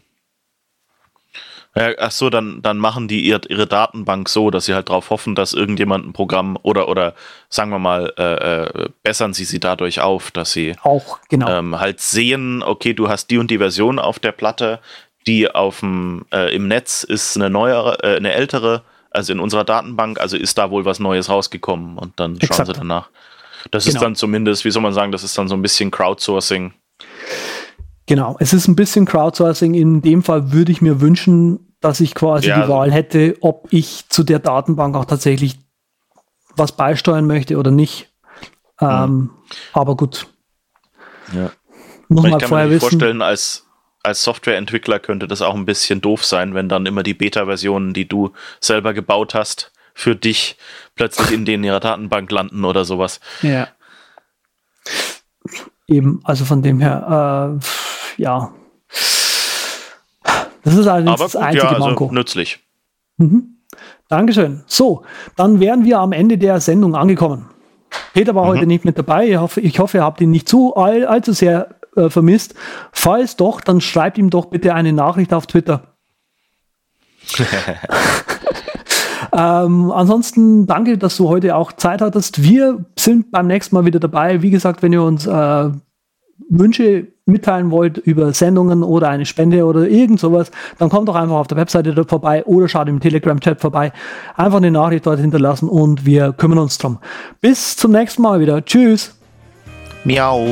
[1.76, 5.12] Ja, ach so, dann, dann machen die ihr, ihre Datenbank so, dass sie halt darauf
[5.12, 7.14] hoffen, dass irgendjemand ein Programm oder, oder
[7.48, 11.48] sagen wir mal, äh, äh, bessern sie sie dadurch auf, dass sie auch genau.
[11.48, 14.80] ähm, halt sehen, okay, du hast die und die Version auf der Platte,
[15.28, 18.82] die auf dem, äh, im Netz ist eine neuere, äh, eine ältere,
[19.12, 22.56] also in unserer Datenbank, also ist da wohl was Neues rausgekommen und dann Exakt.
[22.56, 23.10] schauen sie danach.
[23.72, 23.96] Das genau.
[23.96, 26.74] ist dann zumindest, wie soll man sagen, das ist dann so ein bisschen Crowdsourcing.
[28.10, 29.76] Genau, es ist ein bisschen Crowdsourcing.
[29.76, 33.38] In dem Fall würde ich mir wünschen, dass ich quasi ja, die also Wahl hätte,
[33.42, 35.60] ob ich zu der Datenbank auch tatsächlich
[36.56, 38.10] was beisteuern möchte oder nicht.
[38.82, 39.30] Ähm.
[39.74, 40.26] Aber gut.
[41.34, 41.52] Ja.
[42.08, 43.68] Muss man vorher mir vorstellen, als,
[44.02, 48.08] als Softwareentwickler könnte das auch ein bisschen doof sein, wenn dann immer die Beta-Versionen, die
[48.08, 50.58] du selber gebaut hast, für dich
[50.96, 53.20] plötzlich in denen ihrer Datenbank landen oder sowas.
[53.44, 53.68] Ja.
[55.88, 57.66] Eben, also von dem her, äh,
[58.20, 58.52] ja.
[60.64, 62.12] Das ist allerdings Aber das gut, einzige ja, also Manko.
[62.12, 62.60] nützlich.
[63.18, 63.56] Mhm.
[64.08, 64.64] Dankeschön.
[64.68, 65.04] So,
[65.36, 67.50] dann wären wir am Ende der Sendung angekommen.
[68.14, 68.50] Peter war mhm.
[68.50, 69.30] heute nicht mit dabei.
[69.30, 72.56] Ich hoffe, ich hoffe, ihr habt ihn nicht zu all, allzu sehr äh, vermisst.
[72.92, 75.96] Falls doch, dann schreibt ihm doch bitte eine Nachricht auf Twitter.
[79.34, 82.42] ähm, ansonsten danke, dass du heute auch Zeit hattest.
[82.42, 84.42] Wir sind beim nächsten Mal wieder dabei.
[84.42, 85.70] Wie gesagt, wenn ihr uns äh,
[86.50, 91.36] Wünsche mitteilen wollt über Sendungen oder eine Spende oder irgend sowas, dann kommt doch einfach
[91.36, 93.92] auf der Webseite dort vorbei oder schaut im Telegram-Chat vorbei.
[94.36, 96.98] Einfach eine Nachricht dort hinterlassen und wir kümmern uns drum.
[97.42, 98.64] Bis zum nächsten Mal wieder.
[98.66, 99.16] Tschüss.
[100.04, 100.46] Miau.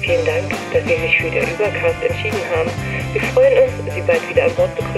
[0.00, 2.70] Vielen Dank, dass Sie sich für den Übercast entschieden haben.
[3.12, 4.97] Wir freuen uns, Sie bald wieder an Bord begrüßen zu